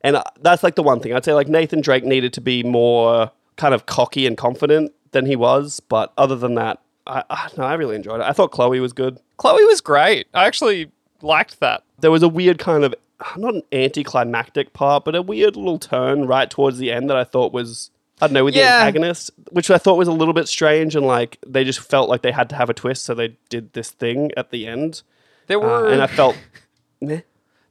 And 0.03 0.17
uh, 0.17 0.25
that's 0.43 0.63
like 0.63 0.75
the 0.75 0.83
one 0.83 1.01
thing 1.01 1.15
I'd 1.15 1.25
say. 1.25 1.33
Like 1.33 1.49
Nathan 1.49 1.81
Drake 1.81 2.05
needed 2.05 2.35
to 2.35 2.43
be 2.43 2.63
more 2.63 3.31
kind 3.57 3.73
of 3.73 3.87
cocky 3.87 4.27
and 4.27 4.37
confident 4.37 4.93
than 5.13 5.25
he 5.25 5.37
was, 5.37 5.81
but 5.81 6.13
other 6.19 6.37
than 6.37 6.55
that, 6.57 6.83
I, 7.09 7.25
I 7.31 7.49
no, 7.57 7.65
I 7.65 7.75
really 7.75 7.97
enjoyed 7.97 8.21
it. 8.21 8.25
I 8.25 8.33
thought 8.33 8.51
Chloe 8.51 8.81
was 8.81 8.93
good. 8.93 9.19
Chloe 9.37 9.65
was 9.65 9.81
great. 9.81 10.29
I 10.35 10.47
actually 10.47 10.91
liked 11.23 11.61
that. 11.61 11.83
There 12.01 12.11
was 12.11 12.23
a 12.23 12.29
weird 12.29 12.59
kind 12.59 12.85
of 12.85 12.95
not 13.37 13.55
an 13.55 13.63
anticlimactic 13.73 14.73
part, 14.73 15.05
but 15.05 15.15
a 15.15 15.23
weird 15.23 15.57
little 15.57 15.79
turn 15.79 16.27
right 16.27 16.49
towards 16.51 16.79
the 16.79 16.93
end 16.93 17.11
that 17.11 17.17
I 17.17 17.25
thought 17.25 17.53
was 17.53 17.91
I 18.21 18.27
don't 18.27 18.35
know 18.35 18.45
with 18.45 18.55
the 18.55 18.63
antagonist, 18.63 19.31
which 19.51 19.71
I 19.71 19.79
thought 19.79 19.97
was 19.97 20.09
a 20.09 20.13
little 20.13 20.35
bit 20.35 20.49
strange 20.49 20.97
and 20.97 21.07
like 21.07 21.39
they 21.47 21.65
just 21.65 21.81
felt 21.81 22.09
like 22.09 22.23
they 22.23 22.33
had 22.33 22.49
to 22.51 22.57
have 22.57 22.71
a 22.71 22.75
twist, 22.75 23.05
so 23.05 23.15
they 23.15 23.37
did 23.49 23.73
this 23.73 23.91
thing 23.91 24.31
at 24.37 24.51
the 24.51 24.67
end, 24.67 25.03
There 25.47 25.59
uh, 25.59 25.83
were 25.83 25.89
and 25.89 26.03
I 26.03 26.07
felt. 26.07 26.37
meh. 27.01 27.21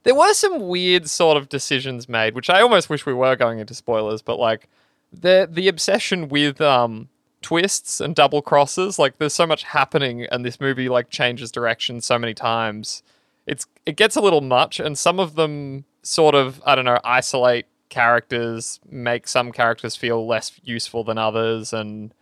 There 0.04 0.14
were 0.14 0.32
some 0.32 0.68
weird 0.68 1.08
sort 1.08 1.36
of 1.36 1.50
decisions 1.50 2.08
made, 2.08 2.34
which 2.34 2.48
I 2.48 2.62
almost 2.62 2.88
wish 2.88 3.04
we 3.04 3.12
were 3.12 3.36
going 3.36 3.58
into 3.58 3.74
spoilers, 3.74 4.22
but 4.22 4.38
like 4.38 4.68
the 5.12 5.48
the 5.50 5.68
obsession 5.68 6.28
with 6.28 6.60
um 6.60 7.08
twists 7.42 8.00
and 8.00 8.14
double 8.14 8.42
crosses, 8.42 8.98
like 8.98 9.18
there's 9.18 9.34
so 9.34 9.46
much 9.46 9.62
happening 9.62 10.24
and 10.24 10.44
this 10.44 10.60
movie 10.60 10.88
like 10.88 11.10
changes 11.10 11.50
direction 11.50 12.00
so 12.00 12.18
many 12.18 12.34
times. 12.34 13.02
It's 13.46 13.66
it 13.86 13.96
gets 13.96 14.16
a 14.16 14.20
little 14.20 14.40
much 14.40 14.80
and 14.80 14.98
some 14.98 15.18
of 15.20 15.34
them 15.34 15.84
sort 16.02 16.34
of, 16.34 16.60
I 16.66 16.74
don't 16.74 16.84
know, 16.84 16.98
isolate 17.04 17.66
characters, 17.88 18.80
make 18.90 19.26
some 19.28 19.52
characters 19.52 19.96
feel 19.96 20.26
less 20.26 20.52
useful 20.64 21.04
than 21.04 21.18
others 21.18 21.72
and 21.72 22.12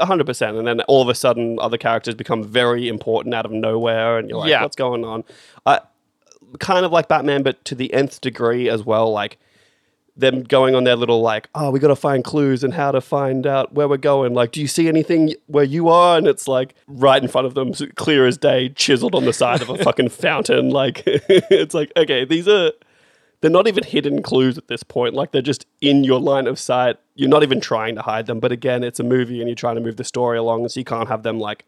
hundred 0.00 0.26
percent, 0.26 0.56
and 0.56 0.66
then 0.66 0.80
all 0.82 1.02
of 1.02 1.08
a 1.08 1.14
sudden, 1.14 1.58
other 1.60 1.76
characters 1.76 2.14
become 2.14 2.44
very 2.44 2.88
important 2.88 3.34
out 3.34 3.44
of 3.44 3.50
nowhere, 3.52 4.18
and 4.18 4.28
you're 4.28 4.38
like, 4.38 4.48
Yeah. 4.50 4.62
"What's 4.62 4.76
going 4.76 5.04
on?" 5.04 5.24
I 5.66 5.80
kind 6.60 6.84
of 6.84 6.92
like 6.92 7.08
Batman, 7.08 7.42
but 7.42 7.64
to 7.64 7.74
the 7.74 7.92
nth 7.92 8.20
degree 8.20 8.68
as 8.68 8.84
well. 8.84 9.10
Like 9.10 9.38
them 10.16 10.42
going 10.42 10.74
on 10.74 10.84
their 10.84 10.96
little 10.96 11.20
like, 11.20 11.48
"Oh, 11.54 11.70
we 11.70 11.78
got 11.78 11.88
to 11.88 11.96
find 11.96 12.22
clues 12.22 12.62
and 12.62 12.74
how 12.74 12.92
to 12.92 13.00
find 13.00 13.46
out 13.46 13.72
where 13.72 13.88
we're 13.88 13.96
going." 13.96 14.34
Like, 14.34 14.52
do 14.52 14.60
you 14.60 14.66
see 14.66 14.88
anything 14.88 15.34
where 15.46 15.64
you 15.64 15.88
are? 15.88 16.18
And 16.18 16.26
it's 16.26 16.46
like 16.46 16.74
right 16.86 17.22
in 17.22 17.28
front 17.28 17.46
of 17.46 17.54
them, 17.54 17.72
clear 17.96 18.26
as 18.26 18.36
day, 18.36 18.68
chiseled 18.70 19.14
on 19.14 19.24
the 19.24 19.32
side 19.32 19.62
of 19.62 19.70
a 19.70 19.78
fucking 19.84 20.10
fountain. 20.10 20.70
Like, 20.70 21.02
it's 21.06 21.74
like, 21.74 21.92
okay, 21.96 22.24
these 22.24 22.46
are 22.46 22.72
they're 23.40 23.50
not 23.50 23.66
even 23.66 23.84
hidden 23.84 24.22
clues 24.22 24.56
at 24.56 24.68
this 24.68 24.82
point. 24.82 25.14
Like 25.14 25.32
they're 25.32 25.42
just 25.42 25.66
in 25.80 26.04
your 26.04 26.20
line 26.20 26.46
of 26.46 26.58
sight. 26.58 26.96
You're 27.16 27.28
not 27.28 27.42
even 27.42 27.60
trying 27.60 27.96
to 27.96 28.02
hide 28.02 28.26
them. 28.26 28.38
But 28.38 28.52
again, 28.52 28.84
it's 28.84 29.00
a 29.00 29.04
movie 29.04 29.40
and 29.40 29.48
you're 29.48 29.56
trying 29.56 29.74
to 29.74 29.80
move 29.80 29.96
the 29.96 30.04
story 30.04 30.38
along, 30.38 30.68
so 30.68 30.78
you 30.78 30.84
can't 30.84 31.08
have 31.08 31.24
them 31.24 31.38
like 31.38 31.64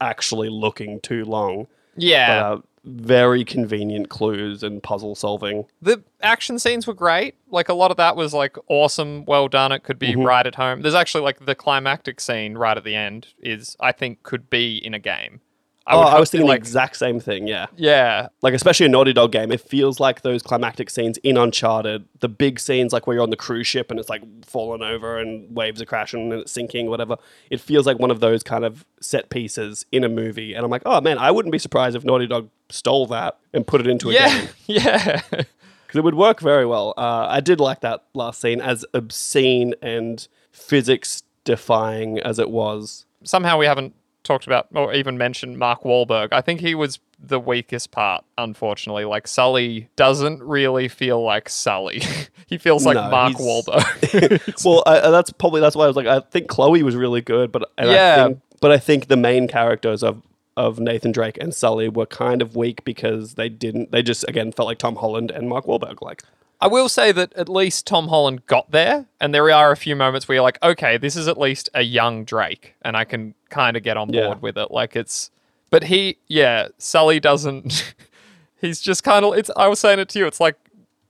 actually 0.00 0.48
looking 0.48 1.00
too 1.00 1.24
long. 1.24 1.66
yeah. 1.96 2.40
But, 2.40 2.52
uh, 2.52 2.60
very 2.88 3.44
convenient 3.44 4.08
clues 4.08 4.62
and 4.62 4.82
puzzle 4.82 5.14
solving. 5.14 5.66
the 5.82 6.02
action 6.22 6.58
scenes 6.58 6.86
were 6.86 6.94
great. 6.94 7.34
Like 7.50 7.68
a 7.68 7.74
lot 7.74 7.90
of 7.90 7.96
that 7.98 8.16
was 8.16 8.34
like 8.34 8.56
awesome, 8.68 9.24
well 9.26 9.48
done. 9.48 9.72
It 9.72 9.84
could 9.84 9.98
be 9.98 10.08
Mm-hmm. 10.12 10.22
right 10.22 10.46
at 10.46 10.54
home. 10.56 10.82
There's 10.82 10.94
actually 10.94 11.22
like 11.24 11.44
the 11.44 11.54
climactic 11.54 12.20
scene 12.20 12.56
right 12.56 12.76
at 12.76 12.84
the 12.84 12.94
end 12.94 13.28
is 13.38 13.76
I 13.80 13.92
think 13.92 14.22
could 14.22 14.48
be 14.50 14.76
in 14.78 14.94
a 14.94 14.98
game. 14.98 15.40
I 15.88 15.94
oh, 15.94 16.00
I 16.00 16.20
was 16.20 16.30
thinking 16.30 16.46
like 16.46 16.60
the 16.60 16.66
exact 16.66 16.96
same 16.96 17.18
thing. 17.18 17.46
Yeah, 17.46 17.66
yeah, 17.76 18.28
like 18.42 18.52
especially 18.52 18.86
a 18.86 18.88
Naughty 18.90 19.14
Dog 19.14 19.32
game, 19.32 19.50
it 19.50 19.60
feels 19.62 19.98
like 19.98 20.20
those 20.20 20.42
climactic 20.42 20.90
scenes 20.90 21.16
in 21.18 21.38
Uncharted, 21.38 22.04
the 22.20 22.28
big 22.28 22.60
scenes 22.60 22.92
like 22.92 23.06
where 23.06 23.14
you're 23.14 23.22
on 23.22 23.30
the 23.30 23.36
cruise 23.36 23.66
ship 23.66 23.90
and 23.90 23.98
it's 23.98 24.10
like 24.10 24.22
falling 24.44 24.82
over 24.82 25.18
and 25.18 25.56
waves 25.56 25.80
are 25.80 25.86
crashing 25.86 26.30
and 26.30 26.42
it's 26.42 26.52
sinking, 26.52 26.90
whatever. 26.90 27.16
It 27.50 27.58
feels 27.58 27.86
like 27.86 27.98
one 27.98 28.10
of 28.10 28.20
those 28.20 28.42
kind 28.42 28.66
of 28.66 28.84
set 29.00 29.30
pieces 29.30 29.86
in 29.90 30.04
a 30.04 30.10
movie, 30.10 30.52
and 30.52 30.62
I'm 30.62 30.70
like, 30.70 30.82
oh 30.84 31.00
man, 31.00 31.16
I 31.16 31.30
wouldn't 31.30 31.52
be 31.52 31.58
surprised 31.58 31.96
if 31.96 32.04
Naughty 32.04 32.26
Dog 32.26 32.50
stole 32.68 33.06
that 33.06 33.38
and 33.54 33.66
put 33.66 33.80
it 33.80 33.86
into 33.86 34.10
a 34.10 34.12
yeah, 34.12 34.38
game 34.38 34.48
yeah. 34.66 35.22
because 35.30 35.46
it 35.94 36.04
would 36.04 36.16
work 36.16 36.40
very 36.40 36.66
well. 36.66 36.92
Uh, 36.98 37.26
I 37.30 37.40
did 37.40 37.60
like 37.60 37.80
that 37.80 38.04
last 38.12 38.42
scene, 38.42 38.60
as 38.60 38.84
obscene 38.92 39.74
and 39.80 40.28
physics 40.52 41.22
defying 41.44 42.18
as 42.18 42.38
it 42.38 42.50
was. 42.50 43.06
Somehow 43.24 43.56
we 43.56 43.64
haven't 43.64 43.94
talked 44.28 44.46
about 44.46 44.68
or 44.74 44.94
even 44.94 45.18
mentioned 45.18 45.58
Mark 45.58 45.82
Wahlberg. 45.82 46.28
I 46.30 46.40
think 46.40 46.60
he 46.60 46.76
was 46.76 47.00
the 47.18 47.40
weakest 47.40 47.90
part, 47.90 48.24
unfortunately. 48.36 49.04
Like 49.04 49.26
Sully 49.26 49.88
doesn't 49.96 50.40
really 50.42 50.86
feel 50.86 51.20
like 51.22 51.48
Sully. 51.48 52.00
he 52.46 52.58
feels 52.58 52.86
like 52.86 52.94
No, 52.94 53.10
Mark 53.10 53.32
he's- 53.36 53.42
Wahlberg. 53.42 54.54
well, 54.64 54.84
I, 54.86 55.10
that's 55.10 55.32
probably 55.32 55.60
that's 55.60 55.74
why 55.74 55.84
I 55.84 55.88
was 55.88 55.96
like, 55.96 56.06
I 56.06 56.20
think 56.20 56.48
Chloe 56.48 56.84
was 56.84 56.94
really 56.94 57.20
good, 57.22 57.50
but 57.50 57.68
and 57.76 57.90
Yeah. 57.90 58.14
I 58.24 58.26
think, 58.28 58.40
but 58.60 58.70
I 58.70 58.78
think 58.78 59.08
the 59.08 59.16
main 59.16 59.48
characters 59.48 60.02
of 60.04 60.22
of 60.56 60.80
Nathan 60.80 61.12
Drake 61.12 61.38
and 61.40 61.54
Sully 61.54 61.88
were 61.88 62.06
kind 62.06 62.42
of 62.42 62.56
weak 62.56 62.84
because 62.84 63.34
they 63.34 63.48
didn't. 63.48 63.92
They 63.92 64.02
just 64.02 64.24
again 64.28 64.50
felt 64.52 64.66
like 64.66 64.78
Tom 64.78 64.96
Holland 64.96 65.30
and 65.30 65.48
Mark 65.48 65.66
Wahlberg. 65.66 66.02
Like, 66.02 66.22
I 66.60 66.66
will 66.66 66.88
say 66.88 67.12
that 67.12 67.32
at 67.34 67.48
least 67.48 67.86
Tom 67.86 68.08
Holland 68.08 68.46
got 68.46 68.70
there, 68.72 69.06
and 69.20 69.32
there 69.32 69.48
are 69.50 69.70
a 69.70 69.76
few 69.76 69.94
moments 69.94 70.26
where 70.26 70.34
you're 70.36 70.42
like, 70.42 70.58
okay, 70.62 70.96
this 70.96 71.14
is 71.14 71.28
at 71.28 71.38
least 71.38 71.68
a 71.72 71.82
young 71.82 72.24
Drake, 72.24 72.74
and 72.82 72.96
I 72.96 73.04
can 73.04 73.34
kind 73.48 73.76
of 73.76 73.82
get 73.84 73.96
on 73.96 74.08
board 74.08 74.14
Yeah. 74.14 74.34
with 74.40 74.58
it. 74.58 74.70
Like 74.72 74.96
it's, 74.96 75.30
but 75.70 75.84
he, 75.84 76.16
yeah, 76.26 76.68
Sully 76.78 77.20
doesn't. 77.20 77.94
he's 78.60 78.80
just 78.80 79.04
kind 79.04 79.24
of. 79.24 79.34
It's. 79.34 79.50
I 79.56 79.68
was 79.68 79.78
saying 79.78 80.00
it 80.00 80.08
to 80.10 80.18
you. 80.18 80.26
It's 80.26 80.40
like 80.40 80.56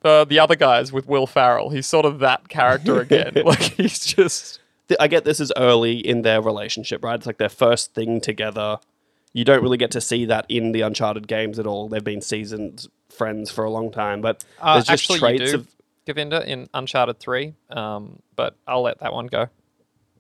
uh, 0.05 0.25
the 0.25 0.39
other 0.39 0.57
guys 0.57 0.93
with 0.93 1.07
Will 1.09 1.27
Ferrell. 1.27 1.71
He's 1.71 1.87
sort 1.87 2.05
of 2.05 2.19
that 2.19 2.49
character 2.51 3.01
again. 3.01 3.33
like 3.45 3.61
he's 3.61 4.05
just. 4.05 4.61
I 5.01 5.07
get 5.09 5.25
this 5.25 5.41
is 5.41 5.53
early 5.57 5.99
in 5.99 6.23
their 6.23 6.41
relationship, 6.43 7.03
right? 7.05 7.15
It's 7.15 7.27
like 7.27 7.39
their 7.39 7.49
first 7.49 7.95
thing 7.95 8.21
together. 8.21 8.79
You 9.35 9.45
don't 9.45 9.63
really 9.63 9.77
get 9.77 9.91
to 9.93 10.01
see 10.01 10.25
that 10.27 10.47
in 10.49 10.73
the 10.73 10.81
Uncharted 10.81 11.27
games 11.29 11.59
at 11.59 11.67
all. 11.67 11.89
They've 11.89 12.03
been 12.03 12.23
seasoned 12.23 12.87
friends 13.19 13.51
for 13.51 13.65
a 13.65 13.71
long 13.71 13.91
time, 13.91 14.21
but 14.23 14.45
Uh, 14.61 14.75
there's 14.75 14.87
just 14.87 15.03
actually, 15.05 15.19
traits 15.19 15.41
you 15.41 15.47
do, 15.49 15.55
of 15.57 15.67
Govinda 16.07 16.51
in 16.51 16.69
Uncharted 16.73 17.19
Three. 17.19 17.55
Um, 17.71 18.21
but 18.37 18.55
I'll 18.67 18.83
let 18.83 19.01
that 19.01 19.13
one 19.13 19.27
go. 19.27 19.49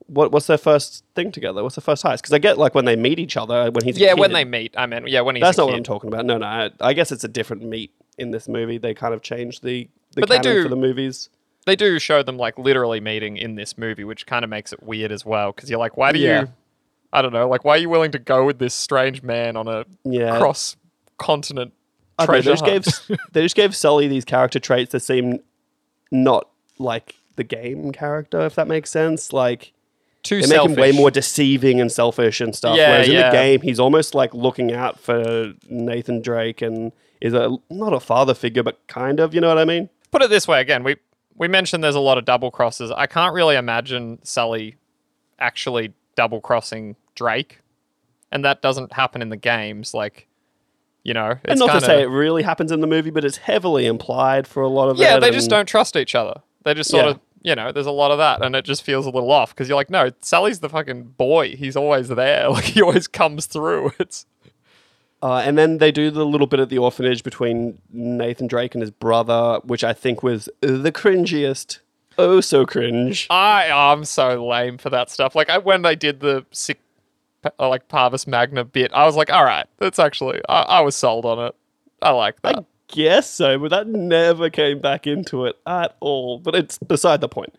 what, 0.06 0.32
what's 0.32 0.46
their 0.46 0.58
first 0.58 1.04
thing 1.14 1.30
together? 1.30 1.62
What's 1.62 1.74
the 1.74 1.80
first 1.82 2.02
heist? 2.02 2.16
Because 2.22 2.32
I 2.32 2.38
get 2.38 2.56
like 2.58 2.74
when 2.74 2.84
they 2.86 2.96
meet 2.96 3.18
each 3.18 3.36
other 3.36 3.70
when 3.70 3.84
he's 3.84 3.96
a 3.96 4.00
Yeah, 4.00 4.14
when 4.14 4.32
they 4.32 4.44
meet. 4.44 4.74
I 4.76 4.86
mean, 4.86 5.04
yeah, 5.06 5.20
when 5.20 5.36
he's. 5.36 5.42
That's 5.42 5.58
not 5.58 5.66
what. 5.68 5.74
I'm 5.76 5.82
talking 5.82 6.08
about. 6.08 6.24
No, 6.24 6.38
no. 6.38 6.46
I, 6.46 6.70
I 6.80 6.92
guess 6.94 7.12
it's 7.12 7.24
a 7.24 7.28
different 7.28 7.62
meet 7.62 7.92
in 8.18 8.30
this 8.30 8.48
movie. 8.48 8.78
They 8.78 8.94
kind 8.94 9.12
of 9.14 9.20
change 9.22 9.60
the 9.60 9.88
the 10.14 10.20
But 10.22 10.28
they 10.30 10.38
do- 10.38 10.62
for 10.62 10.68
the 10.70 10.76
movies. 10.76 11.28
they 11.66 11.76
do 11.76 11.98
show 11.98 12.22
them 12.22 12.38
like 12.38 12.58
literally 12.58 13.00
meeting 13.00 13.36
in 13.36 13.54
this 13.56 13.76
movie, 13.76 14.04
which 14.04 14.26
kind 14.26 14.44
of 14.44 14.48
makes 14.50 14.72
it 14.72 14.82
weird 14.82 15.12
as 15.12 15.26
well. 15.26 15.52
Because 15.52 15.68
you're 15.68 15.78
like, 15.78 15.96
why 15.98 16.12
do 16.12 16.18
Yeah. 16.18 16.40
you? 16.42 16.48
I 17.12 17.20
don't 17.22 17.32
know. 17.34 17.46
Like, 17.48 17.64
why 17.64 17.74
are 17.74 17.78
you 17.78 17.90
willing 17.90 18.10
to 18.12 18.18
go 18.18 18.44
with 18.46 18.58
this 18.58 18.74
strange 18.74 19.22
man 19.22 19.56
on 19.56 19.68
a 19.68 19.84
Yeah. 20.04 20.38
cross 20.38 20.76
continent 21.18 21.72
I 22.18 22.26
don't 22.26 22.34
know, 22.34 22.42
treasure 22.42 22.66
they 22.66 22.78
just 22.80 22.90
hunt? 22.90 23.08
gave 23.08 23.32
they 23.32 23.42
just 23.42 23.56
gave 23.56 23.76
Sully 23.76 24.08
these 24.08 24.24
character 24.24 24.58
traits 24.58 24.92
that 24.92 25.00
seem 25.00 25.40
not 26.10 26.48
like 26.78 27.14
the 27.36 27.44
game 27.44 27.92
character, 27.92 28.40
if 28.40 28.54
that 28.56 28.68
makes 28.68 28.90
sense. 28.90 29.32
Like 29.32 29.72
Too 30.22 30.42
they 30.42 30.48
make 30.48 30.66
him 30.66 30.74
way 30.74 30.92
more 30.92 31.10
deceiving 31.10 31.80
and 31.80 31.90
selfish 31.90 32.40
and 32.40 32.54
stuff. 32.54 32.76
Yeah, 32.76 32.90
Whereas 32.90 33.08
in 33.08 33.16
the 33.16 33.30
game, 33.30 33.60
he's 33.60 33.80
almost 33.80 34.14
like 34.14 34.34
looking 34.34 34.72
out 34.72 34.98
for 34.98 35.52
Nathan 35.68 36.20
Drake 36.20 36.62
and 36.62 36.92
is 37.20 37.34
a 37.34 37.56
not 37.70 37.92
a 37.92 38.00
father 38.00 38.34
figure, 38.34 38.62
but 38.62 38.86
kind 38.86 39.20
of. 39.20 39.34
You 39.34 39.40
know 39.40 39.48
what 39.48 39.58
I 39.58 39.64
mean? 39.64 39.88
Put 40.10 40.22
it 40.22 40.30
this 40.30 40.46
way 40.46 40.60
again. 40.60 40.84
We 40.84 40.96
we 41.36 41.48
mentioned 41.48 41.82
there's 41.82 41.94
a 41.94 42.00
lot 42.00 42.18
of 42.18 42.24
double 42.24 42.50
crosses. 42.50 42.90
I 42.90 43.06
can't 43.06 43.34
really 43.34 43.56
imagine 43.56 44.18
Sully 44.22 44.76
actually 45.38 45.94
double 46.16 46.40
crossing 46.40 46.96
Drake, 47.14 47.60
and 48.32 48.44
that 48.44 48.60
doesn't 48.62 48.92
happen 48.92 49.22
in 49.22 49.28
the 49.28 49.36
games. 49.36 49.94
Like, 49.94 50.27
you 51.08 51.14
know, 51.14 51.30
it's 51.30 51.40
and 51.48 51.58
not 51.58 51.66
kinda, 51.70 51.80
to 51.80 51.86
say 51.86 52.02
it 52.02 52.10
really 52.10 52.42
happens 52.42 52.70
in 52.70 52.80
the 52.80 52.86
movie, 52.86 53.10
but 53.10 53.24
it's 53.24 53.38
heavily 53.38 53.86
implied 53.86 54.46
for 54.46 54.62
a 54.62 54.68
lot 54.68 54.88
of 54.90 54.98
it. 54.98 55.02
Yeah, 55.02 55.18
they 55.18 55.30
just 55.30 55.48
don't 55.50 55.66
trust 55.66 55.96
each 55.96 56.14
other. 56.14 56.34
They 56.64 56.74
just 56.74 56.90
sort 56.90 57.04
Yeah. 57.06 57.10
of, 57.12 57.20
you 57.42 57.54
know, 57.54 57.72
there's 57.72 57.86
a 57.86 57.90
lot 58.02 58.10
of 58.10 58.18
that, 58.18 58.44
and 58.44 58.54
it 58.54 58.64
just 58.64 58.82
feels 58.82 59.06
a 59.06 59.10
little 59.10 59.30
off 59.30 59.54
because 59.54 59.68
you're 59.68 59.76
like, 59.76 59.88
no, 59.90 60.10
Sully's 60.20 60.60
the 60.60 60.68
fucking 60.68 61.14
boy. 61.16 61.56
He's 61.56 61.76
always 61.76 62.08
there. 62.08 62.50
Like 62.56 62.64
he 62.64 62.82
always 62.82 63.08
comes 63.08 63.46
through. 63.46 63.92
It's 63.98 64.26
Uh, 65.22 65.42
and 65.44 65.58
then 65.58 65.78
they 65.78 65.90
do 65.90 66.10
the 66.12 66.24
little 66.24 66.46
bit 66.46 66.60
at 66.60 66.68
the 66.68 66.78
orphanage 66.78 67.24
between 67.24 67.78
Nathan 67.92 68.46
Drake 68.46 68.74
and 68.76 68.82
his 68.82 68.90
brother, 68.92 69.58
which 69.64 69.82
I 69.82 69.92
think 69.92 70.22
was 70.22 70.48
the 70.60 70.92
cringiest. 70.92 71.80
Oh, 72.16 72.40
so 72.40 72.64
cringe. 72.66 73.26
I 73.30 73.68
I'm 73.70 74.04
so 74.04 74.46
lame 74.46 74.76
for 74.78 74.90
that 74.90 75.10
stuff. 75.10 75.34
Like 75.34 75.48
I, 75.50 75.58
when 75.58 75.82
they 75.82 75.96
did 75.96 76.20
the 76.20 76.44
Sic, 76.52 76.78
Uh, 77.44 77.68
like 77.68 77.88
Parvis 77.88 78.26
Magna 78.26 78.64
bit, 78.64 78.92
I 78.92 79.06
was 79.06 79.16
like, 79.16 79.30
all 79.32 79.44
right, 79.44 79.66
that's 79.78 79.98
actually 79.98 80.40
I, 80.48 80.62
I 80.62 80.80
was 80.80 80.96
sold 80.96 81.24
on 81.24 81.38
it. 81.46 81.54
I 82.02 82.10
like 82.10 82.42
that. 82.42 82.58
I 82.58 82.64
guess 82.88 83.30
so, 83.30 83.58
but 83.58 83.70
that 83.70 83.86
never 83.86 84.50
came 84.50 84.80
back 84.80 85.06
into 85.06 85.44
it 85.44 85.56
at 85.66 85.96
all. 86.00 86.38
But 86.38 86.54
it's 86.54 86.78
beside 86.78 87.20
the 87.20 87.28
point. 87.28 87.54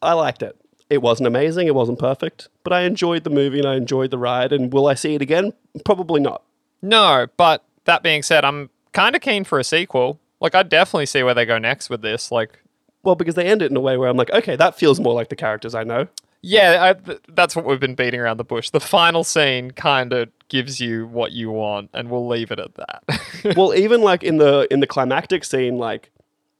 I 0.00 0.12
liked 0.12 0.42
it. 0.42 0.56
It 0.90 1.02
wasn't 1.02 1.26
amazing. 1.26 1.66
It 1.66 1.74
wasn't 1.74 1.98
perfect, 1.98 2.48
but 2.64 2.72
I 2.72 2.82
enjoyed 2.82 3.24
the 3.24 3.30
movie 3.30 3.58
and 3.58 3.68
I 3.68 3.76
enjoyed 3.76 4.10
the 4.10 4.18
ride. 4.18 4.52
And 4.52 4.72
will 4.72 4.86
I 4.86 4.94
see 4.94 5.14
it 5.14 5.22
again? 5.22 5.52
Probably 5.84 6.20
not. 6.20 6.42
No, 6.80 7.26
but 7.36 7.64
that 7.84 8.02
being 8.02 8.22
said, 8.22 8.44
I'm 8.44 8.70
kind 8.92 9.14
of 9.14 9.20
keen 9.22 9.44
for 9.44 9.58
a 9.58 9.64
sequel. 9.64 10.20
Like 10.40 10.54
I 10.54 10.62
definitely 10.62 11.06
see 11.06 11.22
where 11.22 11.34
they 11.34 11.44
go 11.44 11.58
next 11.58 11.90
with 11.90 12.02
this. 12.02 12.30
Like 12.30 12.60
Well, 13.02 13.16
because 13.16 13.34
they 13.34 13.46
end 13.46 13.62
it 13.62 13.70
in 13.70 13.76
a 13.76 13.80
way 13.80 13.96
where 13.96 14.08
I'm 14.08 14.16
like, 14.16 14.30
okay, 14.30 14.56
that 14.56 14.78
feels 14.78 15.00
more 15.00 15.12
like 15.14 15.28
the 15.28 15.36
characters 15.36 15.74
I 15.74 15.84
know. 15.84 16.08
Yeah, 16.42 16.94
I, 16.94 17.16
that's 17.28 17.56
what 17.56 17.64
we've 17.64 17.80
been 17.80 17.96
beating 17.96 18.20
around 18.20 18.36
the 18.36 18.44
bush. 18.44 18.70
The 18.70 18.80
final 18.80 19.24
scene 19.24 19.72
kind 19.72 20.12
of 20.12 20.28
gives 20.48 20.80
you 20.80 21.06
what 21.08 21.32
you 21.32 21.50
want, 21.50 21.90
and 21.92 22.10
we'll 22.10 22.28
leave 22.28 22.50
it 22.52 22.60
at 22.60 22.74
that. 22.76 23.54
well, 23.56 23.74
even 23.74 24.02
like 24.02 24.22
in 24.22 24.38
the 24.38 24.66
in 24.70 24.80
the 24.80 24.86
climactic 24.86 25.44
scene, 25.44 25.78
like 25.78 26.10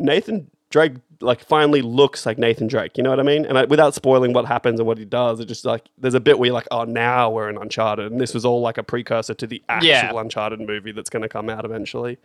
Nathan 0.00 0.50
Drake 0.70 0.94
like 1.20 1.40
finally 1.44 1.82
looks 1.82 2.26
like 2.26 2.38
Nathan 2.38 2.66
Drake. 2.66 2.96
You 2.96 3.02
know 3.04 3.10
what 3.10 3.20
I 3.20 3.24
mean? 3.24 3.44
And 3.44 3.56
I, 3.56 3.64
without 3.64 3.94
spoiling 3.94 4.32
what 4.32 4.46
happens 4.46 4.80
and 4.80 4.86
what 4.86 4.98
he 4.98 5.04
does, 5.04 5.38
it 5.40 5.46
just 5.46 5.64
like 5.64 5.88
there's 5.96 6.14
a 6.14 6.20
bit 6.20 6.38
where 6.38 6.46
you're 6.46 6.54
like, 6.54 6.68
oh, 6.72 6.84
now 6.84 7.30
we're 7.30 7.48
in 7.48 7.56
Uncharted, 7.56 8.10
and 8.10 8.20
this 8.20 8.34
was 8.34 8.44
all 8.44 8.60
like 8.60 8.78
a 8.78 8.82
precursor 8.82 9.34
to 9.34 9.46
the 9.46 9.62
actual 9.68 9.88
Yeah. 9.88 10.12
Uncharted 10.20 10.60
movie 10.60 10.90
that's 10.92 11.10
going 11.10 11.22
to 11.22 11.28
come 11.28 11.48
out 11.48 11.64
eventually. 11.64 12.18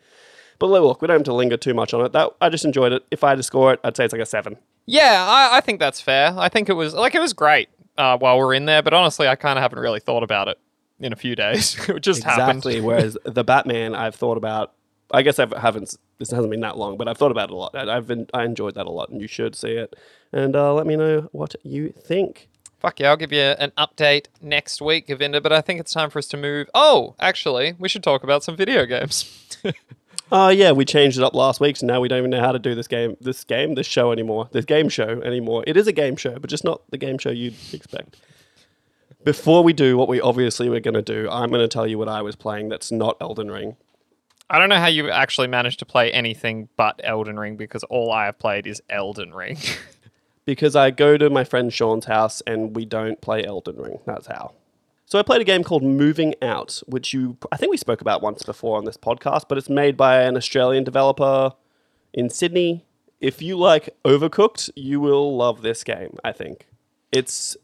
But 0.59 0.67
look, 0.67 1.01
we 1.01 1.07
don't 1.07 1.17
have 1.17 1.23
to 1.25 1.33
linger 1.33 1.57
too 1.57 1.73
much 1.73 1.93
on 1.93 2.05
it. 2.05 2.11
That 2.13 2.29
I 2.41 2.49
just 2.49 2.65
enjoyed 2.65 2.91
it. 2.93 3.03
If 3.11 3.23
I 3.23 3.29
had 3.29 3.37
to 3.37 3.43
score 3.43 3.73
it, 3.73 3.79
I'd 3.83 3.95
say 3.97 4.05
it's 4.05 4.13
like 4.13 4.21
a 4.21 4.25
seven. 4.25 4.57
yeah, 4.85 5.25
I, 5.27 5.57
I 5.57 5.61
think 5.61 5.79
that's 5.79 5.99
fair. 6.01 6.33
I 6.37 6.49
think 6.49 6.69
it 6.69 6.73
was 6.73 6.93
like 6.93 7.15
it 7.15 7.19
was 7.21 7.33
great 7.33 7.69
uh, 7.97 8.17
while 8.17 8.37
we 8.37 8.43
are 8.43 8.53
in 8.53 8.65
there, 8.65 8.81
but 8.81 8.93
honestly, 8.93 9.27
I 9.27 9.35
kind 9.35 9.57
of 9.59 9.63
haven't 9.63 9.79
really 9.79 9.99
thought 9.99 10.23
about 10.23 10.47
it 10.47 10.59
in 10.99 11.11
a 11.13 11.15
few 11.15 11.35
days. 11.35 11.77
it 11.89 11.99
just 12.01 12.19
Exactly. 12.21 12.73
happened. 12.75 12.85
Whereas 12.85 13.17
the 13.25 13.43
Batman, 13.43 13.95
I've 13.95 14.15
thought 14.15 14.37
about. 14.37 14.73
I 15.11 15.21
guess 15.21 15.37
I 15.37 15.45
haven't. 15.59 15.95
This 16.17 16.31
hasn't 16.31 16.49
been 16.49 16.61
that 16.61 16.77
long, 16.77 16.97
but 16.97 17.07
I've 17.07 17.17
thought 17.17 17.29
about 17.31 17.49
it 17.49 17.53
a 17.53 17.55
lot. 17.55 17.75
I've 17.75 18.07
been, 18.07 18.25
I 18.33 18.45
enjoyed 18.45 18.73
that 18.75 18.87
a 18.87 18.89
lot, 18.89 19.09
and 19.09 19.21
you 19.21 19.27
should 19.27 19.55
see 19.55 19.73
it. 19.73 19.95
And 20.31 20.55
uh, 20.55 20.73
let 20.73 20.87
me 20.87 20.95
know 20.95 21.29
what 21.33 21.53
you 21.61 21.89
think. 21.91 22.47
Fuck 22.79 22.99
yeah, 22.99 23.09
I'll 23.09 23.17
give 23.17 23.31
you 23.31 23.41
an 23.41 23.71
update 23.77 24.25
next 24.41 24.81
week, 24.81 25.07
Govinda, 25.07 25.39
but 25.39 25.53
I 25.53 25.61
think 25.61 25.79
it's 25.79 25.93
time 25.93 26.09
for 26.09 26.17
us 26.17 26.27
to 26.29 26.37
move. 26.37 26.67
Oh, 26.73 27.13
actually, 27.19 27.75
we 27.77 27.87
should 27.89 28.01
talk 28.03 28.23
about 28.23 28.43
some 28.43 28.55
video 28.57 28.85
games. 28.87 29.29
Oh 30.31 30.49
yeah, 30.49 30.71
we 30.71 30.85
changed 30.85 31.17
it 31.17 31.23
up 31.23 31.35
last 31.35 31.59
week, 31.59 31.77
so 31.77 31.85
now 31.85 31.99
we 31.99 32.07
don't 32.07 32.19
even 32.19 32.31
know 32.31 32.39
how 32.39 32.51
to 32.51 32.59
do 32.59 32.73
this 32.73 32.87
game, 32.87 33.17
this 33.21 33.43
game, 33.43 33.75
this 33.75 33.85
show 33.85 34.11
anymore. 34.11 34.49
This 34.51 34.65
game 34.65 34.89
show 34.89 35.21
anymore. 35.21 35.63
It 35.67 35.77
is 35.77 35.87
a 35.87 35.91
game 35.91 36.15
show, 36.15 36.39
but 36.39 36.49
just 36.49 36.63
not 36.63 36.81
the 36.89 36.97
game 36.97 37.17
show 37.17 37.29
you'd 37.29 37.55
expect. 37.71 38.17
Before 39.23 39.63
we 39.63 39.73
do 39.73 39.97
what 39.97 40.07
we 40.07 40.19
obviously 40.19 40.69
were 40.69 40.79
going 40.79 40.95
to 40.95 41.01
do, 41.01 41.29
I'm 41.29 41.49
going 41.49 41.61
to 41.61 41.67
tell 41.67 41.87
you 41.87 41.97
what 41.97 42.09
I 42.09 42.21
was 42.21 42.35
playing. 42.35 42.69
That's 42.69 42.91
not 42.91 43.17
Elden 43.21 43.51
Ring. 43.51 43.77
I 44.49 44.59
don't 44.59 44.69
know 44.69 44.79
how 44.79 44.87
you 44.87 45.09
actually 45.09 45.47
managed 45.47 45.79
to 45.79 45.85
play 45.85 46.11
anything 46.11 46.67
but 46.75 46.99
Elden 47.03 47.39
Ring 47.39 47.55
because 47.55 47.83
all 47.85 48.11
I 48.11 48.25
have 48.25 48.37
played 48.37 48.67
is 48.67 48.81
Elden 48.89 49.33
Ring. 49.33 49.57
because 50.45 50.75
I 50.75 50.91
go 50.91 51.17
to 51.17 51.29
my 51.29 51.43
friend 51.43 51.71
Sean's 51.71 52.05
house 52.05 52.41
and 52.45 52.75
we 52.75 52.85
don't 52.85 53.21
play 53.21 53.45
Elden 53.45 53.77
Ring. 53.77 53.99
That's 54.05 54.27
how. 54.27 54.53
So 55.05 55.19
I 55.19 55.21
played 55.23 55.41
a 55.41 55.45
game 55.45 55.63
called 55.63 55.83
Moving 55.83 56.33
Out, 56.41 56.81
which 56.87 57.13
you 57.13 57.37
I 57.51 57.57
think 57.57 57.71
we 57.71 57.77
spoke 57.77 58.01
about 58.01 58.21
once 58.21 58.43
before 58.43 58.77
on 58.77 58.85
this 58.85 58.97
podcast, 58.97 59.43
but 59.47 59.57
it's 59.57 59.69
made 59.69 59.97
by 59.97 60.23
an 60.23 60.35
Australian 60.37 60.83
developer 60.83 61.53
in 62.13 62.29
Sydney. 62.29 62.85
If 63.19 63.41
you 63.41 63.57
like 63.57 63.95
Overcooked, 64.03 64.69
you 64.75 64.99
will 64.99 65.35
love 65.37 65.61
this 65.61 65.83
game, 65.83 66.17
I 66.23 66.31
think. 66.31 66.67
It's 67.11 67.55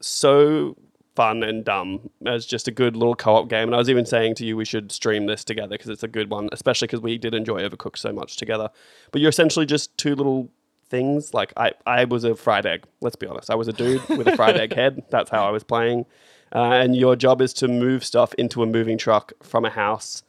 so 0.00 0.76
fun 1.14 1.42
and 1.42 1.64
dumb 1.64 2.10
as 2.26 2.44
just 2.44 2.66
a 2.66 2.70
good 2.70 2.96
little 2.96 3.14
co-op 3.14 3.48
game. 3.48 3.68
And 3.68 3.74
I 3.74 3.78
was 3.78 3.90
even 3.90 4.04
saying 4.04 4.34
to 4.36 4.44
you 4.44 4.56
we 4.56 4.64
should 4.64 4.90
stream 4.90 5.26
this 5.26 5.44
together 5.44 5.70
because 5.70 5.88
it's 5.88 6.02
a 6.02 6.08
good 6.08 6.30
one 6.30 6.48
especially 6.52 6.86
because 6.86 7.00
we 7.00 7.18
did 7.18 7.34
enjoy 7.34 7.62
Overcooked 7.62 7.98
so 7.98 8.12
much 8.12 8.36
together. 8.36 8.68
But 9.12 9.20
you're 9.20 9.30
essentially 9.30 9.66
just 9.66 9.96
two 9.96 10.14
little 10.14 10.50
things. 10.88 11.32
Like 11.32 11.52
I, 11.56 11.72
I 11.86 12.04
was 12.04 12.24
a 12.24 12.34
fried 12.34 12.66
egg 12.66 12.84
let's 13.00 13.16
be 13.16 13.26
honest. 13.26 13.50
I 13.50 13.54
was 13.54 13.68
a 13.68 13.72
dude 13.72 14.06
with 14.08 14.26
a 14.26 14.36
fried 14.36 14.56
egg 14.60 14.74
head. 14.74 15.04
That's 15.10 15.30
how 15.30 15.46
I 15.46 15.50
was 15.50 15.62
playing 15.64 16.06
Uh, 16.54 16.72
and 16.72 16.94
your 16.94 17.16
job 17.16 17.42
is 17.42 17.52
to 17.54 17.68
move 17.68 18.04
stuff 18.04 18.32
into 18.34 18.62
a 18.62 18.66
moving 18.66 18.96
truck 18.96 19.32
from 19.42 19.64
a 19.64 19.70
house. 19.70 20.22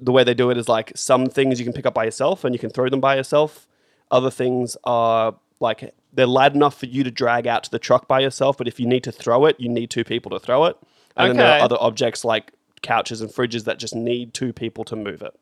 The 0.00 0.12
way 0.12 0.22
they 0.22 0.34
do 0.34 0.50
it 0.50 0.56
is 0.56 0.68
like 0.68 0.92
some 0.94 1.26
things 1.26 1.58
you 1.58 1.64
can 1.64 1.72
pick 1.72 1.86
up 1.86 1.94
by 1.94 2.04
yourself 2.04 2.44
and 2.44 2.54
you 2.54 2.58
can 2.58 2.70
throw 2.70 2.88
them 2.88 3.00
by 3.00 3.16
yourself. 3.16 3.66
Other 4.10 4.30
things 4.30 4.76
are 4.84 5.34
like 5.58 5.92
they're 6.12 6.26
light 6.26 6.54
enough 6.54 6.78
for 6.78 6.86
you 6.86 7.02
to 7.02 7.10
drag 7.10 7.46
out 7.46 7.64
to 7.64 7.70
the 7.70 7.78
truck 7.78 8.06
by 8.06 8.20
yourself, 8.20 8.56
but 8.56 8.68
if 8.68 8.78
you 8.78 8.86
need 8.86 9.02
to 9.04 9.12
throw 9.12 9.44
it, 9.46 9.56
you 9.58 9.68
need 9.68 9.90
two 9.90 10.04
people 10.04 10.30
to 10.30 10.38
throw 10.38 10.66
it. 10.66 10.76
And 11.16 11.30
then 11.30 11.36
there 11.38 11.58
are 11.58 11.64
other 11.64 11.76
objects 11.80 12.24
like 12.24 12.52
couches 12.82 13.20
and 13.20 13.30
fridges 13.30 13.64
that 13.64 13.78
just 13.78 13.94
need 13.94 14.34
two 14.34 14.52
people 14.52 14.84
to 14.84 14.96
move 14.96 15.22
it. 15.22 15.34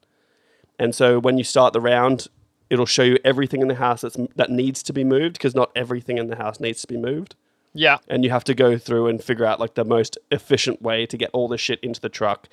And 0.78 0.95
so 0.95 1.19
when 1.19 1.37
you 1.37 1.45
start 1.45 1.73
the 1.73 1.81
round, 1.81 2.28
it'll 2.71 2.87
show 2.87 3.02
you 3.02 3.19
everything 3.25 3.61
in 3.61 3.69
the 3.69 3.75
house 3.75 4.00
that's, 4.00 4.16
that 4.37 4.50
needs 4.50 4.83
to 4.85 4.93
be 4.93 5.04
moved 5.04 5.35
because 5.35 5.54
not 5.54 5.71
everything 5.76 6.19
in 6.19 6.28
the 6.28 6.37
house 6.37 6.59
needs 6.61 6.81
to 6.83 6.87
be 6.87 6.97
moved. 6.97 7.35
Yeah. 7.75 7.99
And 8.09 8.25
you 8.25 8.31
have 8.31 8.45
to 8.45 8.54
go 8.54 8.78
through 8.78 9.09
and 9.09 9.23
figure 9.23 9.45
out 9.45 9.61
like 9.61 9.75
the 9.75 9.85
most 9.85 10.16
efficient 10.31 10.81
way 10.81 11.07
to 11.07 11.16
get 11.16 11.31
all 11.33 11.49
the 11.49 11.59
shit 11.59 11.81
into 11.83 12.00
the 12.00 12.09
truck. 12.09 12.49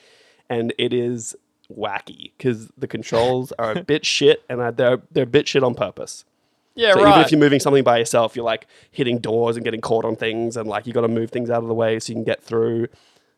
And 0.50 0.74
it 0.78 0.94
is 0.94 1.36
wacky 1.72 2.32
because 2.38 2.70
the 2.78 2.88
controls 2.88 3.54
are 3.54 3.72
a 3.72 3.84
bit 3.84 4.06
shit 4.06 4.44
and 4.50 4.60
uh, 4.60 4.72
they're, 4.72 5.02
they're 5.12 5.24
a 5.24 5.28
bit 5.28 5.48
shit 5.48 5.64
on 5.64 5.76
purpose. 5.76 6.26
Yeah, 6.76 6.94
So 6.94 7.04
right. 7.04 7.10
even 7.12 7.22
if 7.22 7.32
you're 7.32 7.40
moving 7.40 7.60
something 7.60 7.84
by 7.84 7.98
yourself, 7.98 8.36
you're 8.36 8.46
like 8.46 8.66
hitting 8.92 9.20
doors 9.20 9.58
and 9.58 9.64
getting 9.64 9.82
caught 9.82 10.06
on 10.06 10.16
things, 10.16 10.56
and 10.56 10.70
like 10.70 10.88
you 10.88 10.94
got 10.94 11.02
to 11.02 11.10
move 11.10 11.30
things 11.30 11.50
out 11.50 11.62
of 11.62 11.68
the 11.68 11.74
way 11.74 12.00
so 12.00 12.12
you 12.12 12.16
can 12.16 12.24
get 12.24 12.42
through. 12.42 12.88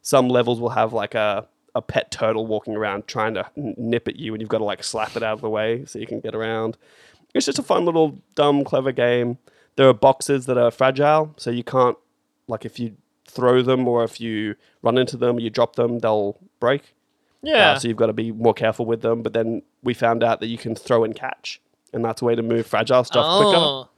Some 0.04 0.30
levels 0.30 0.60
will 0.60 0.70
have 0.70 0.94
like 0.94 1.16
a 1.16 1.48
a 1.75 1.82
pet 1.82 2.12
turtle 2.12 2.46
walking 2.46 2.75
around 2.75 3.08
trying 3.08 3.34
to 3.34 3.50
nip 3.56 4.08
at 4.08 4.18
you, 4.18 4.34
and 4.36 4.42
you've 4.42 4.50
got 4.50 4.60
to 4.60 4.63
like 4.63 4.84
slap 4.84 5.16
it 5.16 5.24
out 5.24 5.34
of 5.34 5.42
the 5.42 5.50
way 5.50 5.84
so 5.86 5.98
you 5.98 6.06
can 6.06 6.20
get 6.20 6.36
around. 6.36 6.78
It's 7.34 7.48
just 7.48 7.58
a 7.58 7.63
fun 7.63 7.86
little 7.86 8.20
dumb 8.36 8.63
clever 8.63 8.92
game. 8.92 9.40
There 9.75 9.88
are 9.88 9.94
boxes 9.94 10.46
that 10.46 10.58
are 10.58 10.72
fragile, 10.72 11.34
so 11.38 11.50
you 11.50 11.63
can't 11.63 11.98
like 12.48 12.65
if 12.65 12.80
you 12.80 12.96
throw 13.27 13.62
them 13.62 13.88
or 13.88 14.03
if 14.03 14.20
you 14.22 14.56
run 14.82 14.98
into 14.98 15.18
them 15.18 15.39
you 15.39 15.50
drop 15.50 15.75
them, 15.75 16.00
they'll 16.00 16.38
break. 16.60 16.94
yeah. 17.42 17.72
Uh, 17.72 17.80
so 17.80 17.88
you've 17.88 17.98
got 17.98 18.08
to 18.08 18.13
be 18.13 18.32
more 18.32 18.53
careful 18.53 18.86
with 18.86 19.01
them. 19.01 19.24
But 19.24 19.34
then 19.34 19.62
we 19.82 19.94
found 19.94 20.24
out 20.24 20.39
that 20.42 20.48
you 20.48 20.58
can 20.58 20.75
throw 20.75 21.03
and 21.03 21.15
catch, 21.15 21.60
and 21.92 22.03
that's 22.06 22.22
a 22.22 22.25
way 22.25 22.36
to 22.36 22.42
move 22.44 22.68
fragile 22.68 23.03
stuff 23.03 23.42
quicker. 23.42 23.58
Oh. 23.58 23.89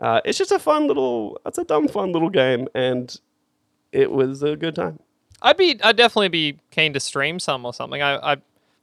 Uh, 0.00 0.20
it's 0.24 0.38
just 0.38 0.50
a 0.50 0.58
fun 0.58 0.86
little. 0.86 1.40
It's 1.46 1.58
a 1.58 1.64
dumb, 1.64 1.88
fun 1.88 2.12
little 2.12 2.30
game, 2.30 2.68
and 2.74 3.14
it 3.92 4.10
was 4.10 4.42
a 4.42 4.56
good 4.56 4.74
time. 4.74 4.98
I'd 5.42 5.56
be, 5.56 5.78
I'd 5.82 5.96
definitely 5.96 6.28
be 6.28 6.58
keen 6.70 6.92
to 6.92 7.00
stream 7.00 7.38
some 7.38 7.64
or 7.64 7.74
something. 7.74 8.00
I, 8.00 8.32
I 8.32 8.36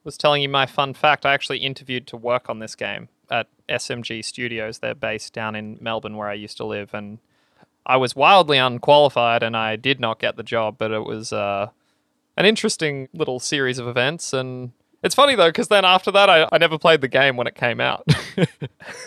was 0.03 0.17
telling 0.17 0.41
you 0.41 0.49
my 0.49 0.65
fun 0.65 0.93
fact. 0.93 1.25
I 1.25 1.33
actually 1.33 1.59
interviewed 1.59 2.05
to 2.07 2.17
work 2.17 2.49
on 2.49 2.59
this 2.59 2.75
game 2.75 3.09
at 3.29 3.47
SMG 3.67 4.23
Studios. 4.23 4.79
They're 4.79 4.95
based 4.95 5.33
down 5.33 5.55
in 5.55 5.77
Melbourne, 5.81 6.17
where 6.17 6.29
I 6.29 6.33
used 6.33 6.57
to 6.57 6.65
live, 6.65 6.93
and 6.93 7.19
I 7.85 7.97
was 7.97 8.15
wildly 8.15 8.57
unqualified, 8.57 9.43
and 9.43 9.55
I 9.55 9.75
did 9.75 9.99
not 9.99 10.19
get 10.19 10.35
the 10.35 10.43
job. 10.43 10.75
But 10.77 10.91
it 10.91 11.05
was 11.05 11.31
uh, 11.33 11.69
an 12.37 12.45
interesting 12.45 13.09
little 13.13 13.39
series 13.39 13.79
of 13.79 13.87
events, 13.87 14.33
and 14.33 14.71
it's 15.01 15.15
funny 15.15 15.35
though 15.35 15.49
because 15.49 15.69
then 15.69 15.85
after 15.85 16.11
that, 16.11 16.29
I, 16.29 16.47
I 16.51 16.57
never 16.57 16.77
played 16.77 17.01
the 17.01 17.07
game 17.07 17.37
when 17.37 17.47
it 17.47 17.55
came 17.55 17.79
out. 17.79 18.03
Uh, 18.37 18.45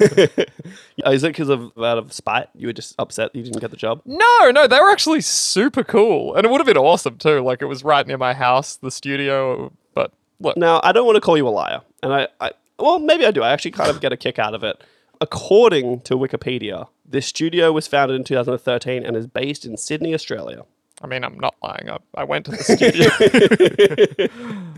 Is 1.11 1.23
it 1.25 1.29
because 1.29 1.49
of 1.49 1.73
out 1.79 1.99
of 1.99 2.13
spite? 2.13 2.49
You 2.55 2.69
were 2.69 2.73
just 2.73 2.95
upset 2.99 3.35
you 3.35 3.43
didn't 3.43 3.61
get 3.61 3.71
the 3.71 3.77
job. 3.77 4.01
No, 4.05 4.51
no, 4.51 4.67
they 4.67 4.81
were 4.81 4.91
actually 4.91 5.21
super 5.21 5.85
cool, 5.85 6.35
and 6.35 6.47
it 6.47 6.51
would 6.51 6.59
have 6.59 6.67
been 6.67 6.77
awesome 6.79 7.19
too. 7.19 7.41
Like 7.41 7.63
it 7.63 7.67
was 7.67 7.85
right 7.85 8.07
near 8.07 8.19
my 8.19 8.35
house, 8.35 8.77
the 8.77 8.91
studio. 8.91 9.73
But 9.95 10.13
look, 10.41 10.57
Now, 10.57 10.81
I 10.83 10.93
don't 10.93 11.07
want 11.07 11.17
to 11.17 11.21
call 11.21 11.37
you 11.37 11.47
a 11.47 11.51
liar, 11.51 11.83
and 12.03 12.13
I, 12.13 12.29
I, 12.41 12.53
well, 12.83 12.99
maybe 12.99 13.25
I 13.25 13.31
do. 13.31 13.43
I 13.43 13.53
actually 13.53 13.71
kind 13.71 13.91
of 13.91 14.01
get 14.01 14.13
a 14.13 14.17
kick 14.17 14.39
out 14.39 14.55
of 14.55 14.65
it. 14.65 14.83
According 15.21 16.01
to 16.01 16.17
Wikipedia, 16.17 16.89
this 17.07 17.27
studio 17.27 17.71
was 17.73 17.87
founded 17.87 18.17
in 18.17 18.25
2013 18.25 19.05
and 19.05 19.17
is 19.17 19.27
based 19.27 19.65
in 19.65 19.77
Sydney, 19.77 20.15
Australia. 20.15 20.65
I 21.01 21.07
mean, 21.07 21.25
I'm 21.25 21.39
not 21.39 21.55
lying. 21.63 21.91
I, 21.91 21.99
I 22.15 22.25
went 22.25 22.47
to 22.47 22.51
the 22.53 22.63
studio. 22.63 24.29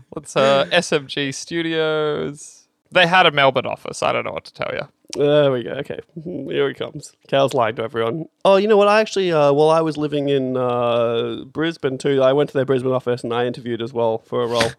Let's 0.14 0.36
uh, 0.36 0.66
SMG 0.70 1.34
Studios. 1.34 2.68
They 2.90 3.06
had 3.06 3.26
a 3.26 3.30
Melbourne 3.30 3.66
office. 3.66 4.02
I 4.02 4.12
don't 4.12 4.24
know 4.24 4.32
what 4.32 4.44
to 4.44 4.52
tell 4.52 4.70
you. 4.72 4.88
There 5.16 5.52
we 5.52 5.62
go. 5.62 5.70
Okay, 5.70 6.00
here 6.24 6.68
he 6.68 6.74
comes. 6.74 7.12
Cal's 7.28 7.54
lying 7.54 7.76
to 7.76 7.82
everyone. 7.82 8.26
Oh, 8.44 8.56
you 8.56 8.68
know 8.68 8.76
what? 8.76 8.88
I 8.88 9.00
actually, 9.00 9.32
uh, 9.32 9.52
while 9.52 9.70
I 9.70 9.80
was 9.80 9.96
living 9.96 10.28
in 10.28 10.56
uh, 10.56 11.44
Brisbane 11.46 11.98
too, 11.98 12.22
I 12.22 12.32
went 12.32 12.50
to 12.50 12.54
their 12.54 12.64
Brisbane 12.64 12.92
office 12.92 13.22
and 13.22 13.32
I 13.32 13.46
interviewed 13.46 13.82
as 13.82 13.92
well 13.92 14.18
for 14.18 14.42
a 14.42 14.46
role. 14.46 14.72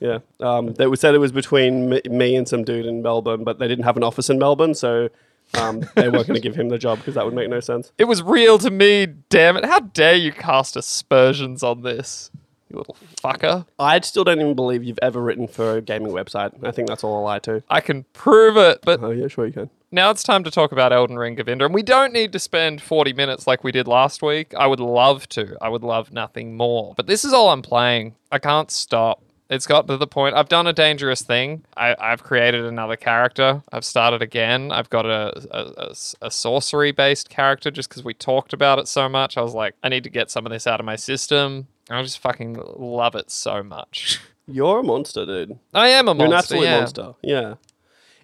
Yeah, 0.00 0.18
um, 0.40 0.74
they 0.74 0.92
said 0.96 1.14
it 1.14 1.18
was 1.18 1.32
between 1.32 1.88
me, 1.88 2.36
and 2.36 2.48
some 2.48 2.64
dude 2.64 2.86
in 2.86 3.02
Melbourne, 3.02 3.44
but 3.44 3.58
they 3.58 3.68
didn't 3.68 3.84
have 3.84 3.96
an 3.96 4.02
office 4.02 4.28
in 4.30 4.38
Melbourne, 4.38 4.74
so 4.74 5.08
um, 5.54 5.80
they 5.94 6.08
weren't 6.08 6.26
going 6.26 6.34
to 6.34 6.40
give 6.40 6.54
him 6.56 6.68
the 6.68 6.78
job 6.78 6.98
because 6.98 7.14
that 7.14 7.24
would 7.24 7.34
make 7.34 7.48
no 7.48 7.60
sense. 7.60 7.92
It 7.98 8.04
was 8.04 8.22
real 8.22 8.58
to 8.58 8.70
me. 8.70 9.06
Damn 9.28 9.56
it! 9.56 9.64
How 9.64 9.80
dare 9.80 10.14
you 10.16 10.32
cast 10.32 10.76
aspersions 10.76 11.62
on 11.62 11.82
this, 11.82 12.30
you 12.68 12.78
little 12.78 12.96
fucker? 13.22 13.66
I 13.78 14.00
still 14.00 14.24
don't 14.24 14.40
even 14.40 14.54
believe 14.54 14.82
you've 14.84 14.98
ever 15.02 15.20
written 15.22 15.46
for 15.48 15.76
a 15.76 15.80
gaming 15.80 16.12
website. 16.12 16.52
I 16.66 16.70
think 16.72 16.88
that's 16.88 17.04
all 17.04 17.20
a 17.20 17.22
lie 17.22 17.38
too. 17.38 17.62
I 17.70 17.80
can 17.80 18.04
prove 18.12 18.56
it, 18.56 18.80
but 18.82 19.02
Oh 19.02 19.10
yeah, 19.10 19.28
sure 19.28 19.46
you 19.46 19.52
can. 19.52 19.70
now 19.92 20.10
it's 20.10 20.22
time 20.24 20.42
to 20.44 20.50
talk 20.50 20.72
about 20.72 20.92
Elden 20.92 21.16
Ring, 21.16 21.36
Govinda, 21.36 21.64
and 21.64 21.72
we 21.74 21.82
don't 21.82 22.12
need 22.12 22.32
to 22.32 22.38
spend 22.40 22.82
40 22.82 23.12
minutes 23.12 23.46
like 23.46 23.62
we 23.64 23.70
did 23.72 23.86
last 23.88 24.20
week. 24.22 24.52
I 24.54 24.66
would 24.66 24.80
love 24.80 25.28
to. 25.30 25.56
I 25.62 25.68
would 25.68 25.84
love 25.84 26.12
nothing 26.12 26.56
more. 26.56 26.92
But 26.96 27.06
this 27.06 27.24
is 27.24 27.32
all 27.32 27.50
I'm 27.50 27.62
playing. 27.62 28.16
I 28.32 28.38
can't 28.40 28.70
stop. 28.70 29.22
It's 29.48 29.66
got 29.66 29.86
to 29.86 29.96
the 29.96 30.06
point. 30.06 30.34
I've 30.34 30.48
done 30.48 30.66
a 30.66 30.72
dangerous 30.72 31.22
thing. 31.22 31.64
I, 31.76 31.94
I've 32.00 32.22
created 32.22 32.64
another 32.64 32.96
character. 32.96 33.62
I've 33.70 33.84
started 33.84 34.20
again. 34.20 34.72
I've 34.72 34.90
got 34.90 35.06
a, 35.06 35.32
a, 35.50 35.90
a, 35.90 35.94
a 36.26 36.30
sorcery 36.30 36.90
based 36.90 37.30
character 37.30 37.70
just 37.70 37.88
because 37.88 38.02
we 38.02 38.12
talked 38.12 38.52
about 38.52 38.78
it 38.80 38.88
so 38.88 39.08
much. 39.08 39.36
I 39.36 39.42
was 39.42 39.54
like, 39.54 39.74
I 39.84 39.88
need 39.88 40.04
to 40.04 40.10
get 40.10 40.30
some 40.30 40.46
of 40.46 40.52
this 40.52 40.66
out 40.66 40.80
of 40.80 40.86
my 40.86 40.96
system. 40.96 41.68
I 41.88 42.02
just 42.02 42.18
fucking 42.18 42.60
love 42.76 43.14
it 43.14 43.30
so 43.30 43.62
much. 43.62 44.20
You're 44.48 44.80
a 44.80 44.82
monster, 44.82 45.24
dude. 45.24 45.58
I 45.74 45.88
am 45.88 46.08
a 46.08 46.14
monster. 46.14 46.24
You're 46.24 46.32
an 46.32 46.38
absolute 46.38 46.64
yeah. 46.64 46.78
monster. 46.78 47.14
Yeah. 47.22 47.54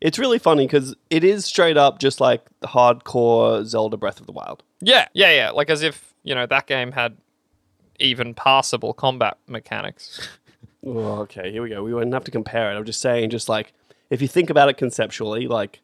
It's 0.00 0.18
really 0.18 0.40
funny 0.40 0.66
because 0.66 0.96
it 1.10 1.22
is 1.22 1.44
straight 1.44 1.76
up 1.76 2.00
just 2.00 2.20
like 2.20 2.44
the 2.58 2.66
hardcore 2.66 3.64
Zelda 3.64 3.96
Breath 3.96 4.18
of 4.18 4.26
the 4.26 4.32
Wild. 4.32 4.64
Yeah, 4.80 5.06
yeah, 5.14 5.32
yeah. 5.32 5.50
Like 5.50 5.70
as 5.70 5.82
if, 5.82 6.12
you 6.24 6.34
know, 6.34 6.46
that 6.46 6.66
game 6.66 6.90
had 6.90 7.16
even 8.00 8.34
passable 8.34 8.94
combat 8.94 9.38
mechanics. 9.46 10.28
Oh, 10.84 11.20
okay, 11.22 11.52
here 11.52 11.62
we 11.62 11.68
go. 11.70 11.82
We 11.82 11.94
wouldn't 11.94 12.12
have 12.12 12.24
to 12.24 12.30
compare 12.30 12.72
it. 12.72 12.76
I'm 12.76 12.84
just 12.84 13.00
saying, 13.00 13.30
just 13.30 13.48
like 13.48 13.72
if 14.10 14.20
you 14.20 14.28
think 14.28 14.50
about 14.50 14.68
it 14.68 14.76
conceptually, 14.76 15.46
like 15.46 15.80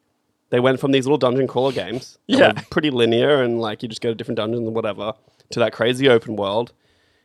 they 0.50 0.60
went 0.60 0.80
from 0.80 0.92
these 0.92 1.06
little 1.06 1.18
dungeon 1.18 1.46
crawler 1.46 1.72
games, 1.72 2.18
that 2.28 2.36
Yeah. 2.38 2.52
were 2.54 2.62
pretty 2.70 2.90
linear, 2.90 3.42
and 3.42 3.60
like 3.60 3.82
you 3.82 3.88
just 3.88 4.00
go 4.00 4.08
to 4.10 4.14
different 4.14 4.36
dungeons 4.36 4.66
and 4.66 4.74
whatever, 4.74 5.12
to 5.50 5.58
that 5.60 5.72
crazy 5.72 6.08
open 6.08 6.36
world 6.36 6.72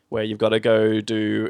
where 0.10 0.24
you've 0.24 0.38
got 0.38 0.50
to 0.50 0.60
go 0.60 1.02
do 1.02 1.50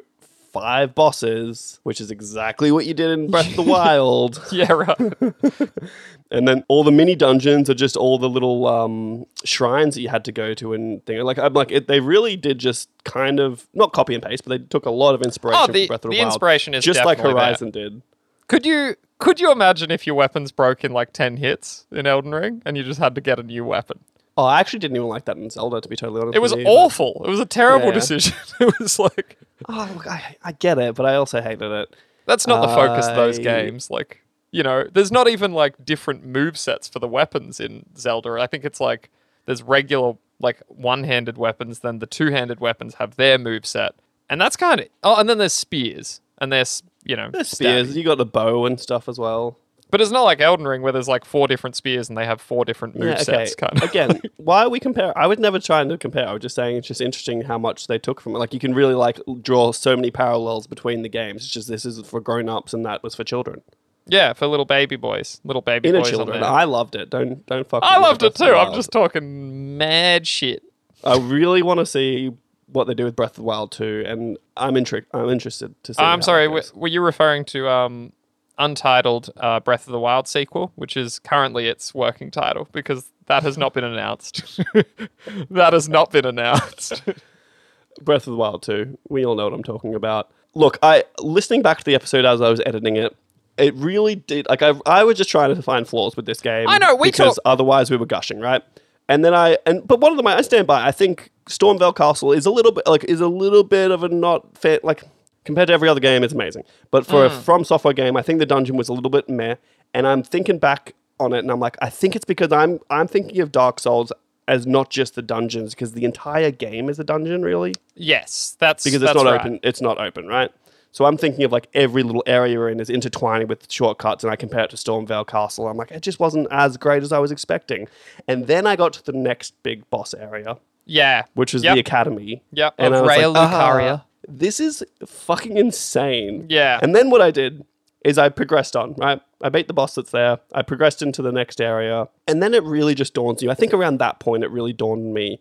five 0.53 0.95
bosses, 0.95 1.79
which 1.83 1.99
is 1.99 2.11
exactly 2.11 2.71
what 2.71 2.85
you 2.85 2.93
did 2.93 3.09
in 3.11 3.29
Breath 3.29 3.49
of 3.49 3.55
the 3.55 3.61
Wild. 3.71 4.41
yeah, 4.51 4.71
right. 4.71 4.99
and 6.31 6.47
then 6.47 6.63
all 6.67 6.83
the 6.83 6.91
mini 6.91 7.15
dungeons 7.15 7.69
are 7.69 7.73
just 7.73 7.97
all 7.97 8.17
the 8.17 8.29
little 8.29 8.67
um, 8.67 9.25
shrines 9.43 9.95
that 9.95 10.01
you 10.01 10.09
had 10.09 10.23
to 10.25 10.31
go 10.31 10.53
to 10.53 10.73
and 10.73 11.05
thing. 11.05 11.19
Like 11.23 11.37
I'm 11.39 11.53
like 11.53 11.71
it, 11.71 11.87
they 11.87 11.99
really 11.99 12.35
did 12.35 12.59
just 12.59 12.87
kind 13.03 13.39
of 13.39 13.67
not 13.73 13.91
copy 13.93 14.13
and 14.13 14.23
paste, 14.23 14.43
but 14.45 14.57
they 14.61 14.65
took 14.67 14.85
a 14.85 14.91
lot 14.91 15.15
of 15.15 15.21
inspiration 15.21 15.59
Oh, 15.61 15.65
from 15.65 15.73
the- 15.73 15.87
Breath 15.87 16.05
of 16.05 16.11
the, 16.11 16.17
the 16.17 16.21
Wild, 16.21 16.27
inspiration 16.33 16.73
is 16.73 16.85
just 16.85 17.03
like 17.03 17.17
definitely 17.17 17.39
there. 17.39 17.45
Horizon 17.47 17.71
did. 17.71 18.01
Could 18.47 18.65
you 18.65 18.95
could 19.19 19.39
you 19.39 19.51
imagine 19.51 19.89
if 19.89 20.05
your 20.05 20.15
weapons 20.15 20.51
broke 20.51 20.83
in 20.83 20.91
like 20.91 21.13
10 21.13 21.37
hits 21.37 21.85
in 21.91 22.05
Elden 22.05 22.31
Ring 22.33 22.61
and 22.65 22.75
you 22.77 22.83
just 22.83 22.99
had 22.99 23.15
to 23.15 23.21
get 23.21 23.39
a 23.39 23.43
new 23.43 23.63
weapon? 23.65 23.99
Oh, 24.37 24.45
I 24.45 24.59
actually 24.59 24.79
didn't 24.79 24.97
even 24.97 25.07
like 25.09 25.25
that 25.25 25.37
in 25.37 25.49
Zelda, 25.49 25.79
to 25.81 25.87
be 25.87 25.95
totally 25.95 26.21
honest. 26.21 26.35
It 26.35 26.39
was 26.39 26.51
with 26.51 26.59
you, 26.59 26.65
but- 26.65 26.71
awful. 26.71 27.21
It 27.25 27.29
was 27.29 27.39
a 27.39 27.45
terrible 27.45 27.87
Yeah. 27.87 27.93
decision. 27.93 28.35
It 28.59 28.79
was 28.79 28.97
like 28.99 29.37
Oh, 29.69 29.89
look, 29.95 30.07
I, 30.07 30.35
I 30.43 30.51
get 30.53 30.77
it, 30.77 30.95
but 30.95 31.05
I 31.05 31.15
also 31.15 31.41
hated 31.41 31.71
it. 31.71 31.95
that's 32.25 32.47
not 32.47 32.61
the 32.67 32.73
focus 32.75 33.07
of 33.07 33.15
those 33.15 33.39
games. 33.39 33.89
Like, 33.91 34.21
you 34.51 34.61
know, 34.63 34.85
there's 34.91 35.11
not 35.11 35.27
even 35.27 35.53
like 35.53 35.85
different 35.85 36.25
move 36.25 36.57
sets 36.57 36.87
for 36.87 36.99
the 36.99 37.07
weapons 37.07 37.59
in 37.59 37.85
Zelda. 37.97 38.37
I 38.41 38.47
think 38.47 38.65
it's 38.65 38.79
like 38.81 39.09
there's 39.45 39.61
regular 39.63 40.15
like 40.39 40.61
one-handed 40.67 41.37
weapons, 41.37 41.79
then 41.79 41.99
the 41.99 42.05
two-handed 42.07 42.59
weapons 42.59 42.95
have 42.95 43.15
their 43.15 43.37
move 43.37 43.65
set. 43.65 43.93
And 44.29 44.41
that's 44.41 44.55
kind 44.57 44.81
of 44.81 44.87
Oh, 45.03 45.15
and 45.15 45.29
then 45.29 45.37
there's 45.37 45.53
spears. 45.53 46.19
And 46.39 46.51
there's, 46.51 46.83
you 47.05 47.15
know, 47.15 47.29
The 47.31 47.45
spears, 47.45 47.95
you 47.95 48.03
got 48.03 48.17
the 48.17 48.25
bow 48.25 48.65
and 48.65 48.79
stuff 48.79 49.07
as 49.07 49.17
well. 49.19 49.57
But 49.93 50.01
it's 50.01 50.09
not 50.09 50.23
like 50.23 50.41
Elden 50.41 50.67
Ring 50.67 50.81
where 50.81 50.91
there's 50.91 51.07
like 51.07 51.23
four 51.23 51.47
different 51.47 51.75
spears 51.75 52.09
and 52.09 52.17
they 52.17 52.25
have 52.25 52.41
four 52.41 52.65
different 52.65 52.95
move 52.95 53.09
Yeah, 53.09 53.13
okay. 53.13 53.23
sets 53.23 53.53
kind 53.53 53.77
of. 53.77 53.87
Again, 53.87 54.19
why 54.37 54.63
are 54.63 54.69
we 54.69 54.79
compare? 54.79 55.15
I 55.15 55.27
was 55.27 55.37
never 55.37 55.59
trying 55.59 55.87
to 55.89 55.99
compare. 55.99 56.27
I 56.27 56.33
was 56.33 56.41
just 56.41 56.55
saying 56.55 56.77
it's 56.77 56.87
just 56.87 56.99
interesting 56.99 57.41
how 57.43 57.59
much 57.59 57.85
they 57.85 57.99
took 57.99 58.19
from 58.19 58.33
it. 58.35 58.39
Like 58.39 58.55
you 58.55 58.59
can 58.59 58.73
really 58.73 58.95
like 58.95 59.19
draw 59.43 59.71
so 59.71 59.95
many 59.95 60.09
parallels 60.09 60.65
between 60.65 61.03
the 61.03 61.09
games. 61.09 61.43
It's 61.43 61.53
just 61.53 61.67
this 61.67 61.85
is 61.85 62.01
for 62.07 62.19
grown 62.19 62.49
ups 62.49 62.73
and 62.73 62.83
that 62.87 63.03
was 63.03 63.13
for 63.13 63.23
children. 63.23 63.61
Yeah, 64.07 64.33
for 64.33 64.47
little 64.47 64.65
baby 64.65 64.95
boys, 64.95 65.39
little 65.43 65.61
baby 65.61 65.89
Inner 65.89 65.99
boys 65.99 66.09
children. 66.09 66.41
I 66.43 66.63
loved 66.63 66.95
it. 66.95 67.11
Don't 67.11 67.45
don't 67.45 67.69
fuck. 67.69 67.83
I 67.85 67.99
loved 67.99 68.23
it 68.23 68.33
Breath 68.33 68.33
of 68.33 68.37
the 68.39 68.45
too. 68.45 68.51
I'm 68.51 68.65
Wild. 68.69 68.75
just 68.75 68.91
talking 68.91 69.77
mad 69.77 70.25
shit. 70.25 70.63
I 71.03 71.17
really 71.19 71.61
want 71.61 71.81
to 71.81 71.85
see 71.85 72.31
what 72.65 72.85
they 72.87 72.95
do 72.95 73.03
with 73.03 73.15
Breath 73.15 73.33
of 73.33 73.35
the 73.35 73.43
Wild 73.43 73.71
too, 73.71 74.03
and 74.07 74.39
I'm 74.57 74.75
intrigued. 74.75 75.05
I'm 75.13 75.29
interested 75.29 75.75
to 75.83 75.93
see. 75.93 76.01
I'm 76.01 76.23
sorry, 76.23 76.45
w- 76.47 76.63
were 76.73 76.87
you 76.87 77.01
referring 77.01 77.45
to 77.45 77.69
um, 77.69 78.11
Untitled 78.57 79.31
uh, 79.37 79.59
Breath 79.59 79.87
of 79.87 79.91
the 79.91 79.99
Wild 79.99 80.27
sequel, 80.27 80.71
which 80.75 80.95
is 80.95 81.19
currently 81.19 81.67
its 81.67 81.93
working 81.93 82.29
title 82.29 82.67
because 82.71 83.09
that 83.25 83.43
has 83.43 83.57
not 83.57 83.73
been 83.73 83.83
announced. 83.83 84.59
that 85.49 85.73
has 85.73 85.89
not 85.89 86.11
been 86.11 86.25
announced. 86.25 87.01
Breath 88.01 88.27
of 88.27 88.31
the 88.31 88.37
Wild 88.37 88.63
2. 88.63 88.97
We 89.09 89.25
all 89.25 89.35
know 89.35 89.45
what 89.45 89.53
I'm 89.53 89.63
talking 89.63 89.95
about. 89.95 90.29
Look, 90.55 90.77
I 90.83 91.03
listening 91.19 91.61
back 91.61 91.79
to 91.79 91.83
the 91.83 91.95
episode 91.95 92.25
as 92.25 92.41
I 92.41 92.49
was 92.49 92.61
editing 92.65 92.95
it, 92.95 93.15
it 93.57 93.73
really 93.75 94.15
did 94.15 94.47
like 94.49 94.61
I 94.61 94.73
I 94.85 95.03
was 95.03 95.17
just 95.17 95.29
trying 95.29 95.53
to 95.55 95.61
find 95.61 95.87
flaws 95.87 96.15
with 96.15 96.25
this 96.25 96.41
game. 96.41 96.67
I 96.67 96.77
know, 96.77 96.95
we 96.95 97.09
because 97.09 97.35
talk- 97.35 97.41
otherwise 97.45 97.89
we 97.89 97.97
were 97.97 98.05
gushing, 98.05 98.39
right? 98.39 98.63
And 99.09 99.23
then 99.23 99.33
I 99.33 99.57
and 99.65 99.87
but 99.87 99.99
one 99.99 100.11
of 100.11 100.17
them 100.17 100.27
I 100.27 100.41
stand 100.41 100.67
by. 100.67 100.85
I 100.85 100.91
think 100.91 101.31
Stormveil 101.47 101.95
Castle 101.95 102.31
is 102.31 102.45
a 102.45 102.51
little 102.51 102.71
bit 102.71 102.87
like 102.87 103.03
is 103.05 103.21
a 103.21 103.27
little 103.27 103.63
bit 103.63 103.91
of 103.91 104.03
a 104.03 104.09
not 104.09 104.57
fair 104.57 104.79
like 104.83 105.03
compared 105.45 105.67
to 105.67 105.73
every 105.73 105.89
other 105.89 105.99
game, 105.99 106.23
it's 106.23 106.33
amazing. 106.33 106.63
But 106.91 107.05
for 107.05 107.25
a 107.25 107.29
Mm. 107.29 107.41
From 107.41 107.63
Software 107.63 107.93
game, 107.93 108.15
I 108.17 108.21
think 108.21 108.39
the 108.39 108.45
dungeon 108.45 108.75
was 108.77 108.89
a 108.89 108.93
little 108.93 109.09
bit 109.11 109.29
meh. 109.29 109.55
And 109.93 110.07
I'm 110.07 110.23
thinking 110.23 110.57
back 110.57 110.93
on 111.19 111.33
it, 111.33 111.39
and 111.39 111.51
I'm 111.51 111.59
like, 111.59 111.77
I 111.81 111.89
think 111.89 112.15
it's 112.15 112.25
because 112.25 112.51
I'm 112.51 112.79
I'm 112.89 113.07
thinking 113.07 113.39
of 113.41 113.51
Dark 113.51 113.79
Souls 113.79 114.11
as 114.47 114.67
not 114.67 114.89
just 114.89 115.15
the 115.15 115.21
dungeons, 115.21 115.73
because 115.73 115.93
the 115.93 116.03
entire 116.03 116.51
game 116.51 116.89
is 116.89 116.99
a 116.99 117.03
dungeon, 117.03 117.43
really 117.43 117.73
Yes, 117.95 118.57
that's 118.59 118.83
because 118.83 119.01
it's 119.01 119.13
that's 119.13 119.23
not 119.23 119.29
right. 119.31 119.39
open. 119.39 119.59
It's 119.63 119.79
not 119.81 119.99
open, 119.99 120.27
right? 120.27 120.51
So 120.91 121.05
I'm 121.05 121.17
thinking 121.17 121.43
of 121.43 121.51
like 121.51 121.69
every 121.73 122.03
little 122.03 122.23
area 122.27 122.53
you're 122.53 122.69
in 122.69 122.79
is 122.79 122.89
intertwining 122.89 123.47
with 123.47 123.71
shortcuts, 123.71 124.23
and 124.23 124.31
I 124.31 124.35
compare 124.35 124.63
it 124.65 124.69
to 124.71 124.75
Stormveil 124.75 125.25
Castle. 125.27 125.67
I'm 125.67 125.77
like, 125.77 125.91
it 125.91 126.01
just 126.01 126.19
wasn't 126.19 126.47
as 126.51 126.75
great 126.77 127.03
as 127.03 127.11
I 127.11 127.19
was 127.19 127.31
expecting. 127.31 127.87
And 128.27 128.45
then 128.47 128.67
I 128.67 128.75
got 128.75 128.93
to 128.93 129.03
the 129.03 129.13
next 129.13 129.53
big 129.63 129.89
boss 129.89 130.13
area, 130.13 130.57
Yeah, 130.85 131.23
which 131.35 131.53
is 131.55 131.63
Yep. 131.63 131.75
the 131.75 131.79
academy. 131.79 132.43
Yep, 132.51 132.73
and 132.77 132.93
of 132.93 133.01
was 133.01 133.07
like, 133.07 133.21
Lucaria. 133.21 134.01
"Ah, 134.01 134.05
this 134.27 134.59
is 134.59 134.83
fucking 135.05 135.57
insane. 135.57 136.45
Yeah. 136.49 136.79
And 136.81 136.95
then 136.95 137.09
what 137.09 137.21
I 137.21 137.31
did 137.31 137.65
is 138.03 138.17
I 138.17 138.29
progressed 138.29 138.75
on, 138.75 138.93
right? 138.97 139.21
I 139.41 139.49
beat 139.49 139.67
the 139.67 139.73
boss 139.73 139.95
that's 139.95 140.11
there. 140.11 140.39
I 140.53 140.61
progressed 140.61 141.01
into 141.01 141.21
the 141.21 141.31
next 141.31 141.61
area. 141.61 142.09
And 142.27 142.43
then 142.43 142.53
it 142.53 142.63
really 142.63 142.95
just 142.95 143.13
dawns 143.13 143.41
you. 143.41 143.49
I 143.49 143.53
think 143.53 143.73
around 143.73 143.97
that 143.99 144.19
point, 144.19 144.43
it 144.43 144.51
really 144.51 144.73
dawned 144.73 145.07
on 145.07 145.13
me 145.13 145.39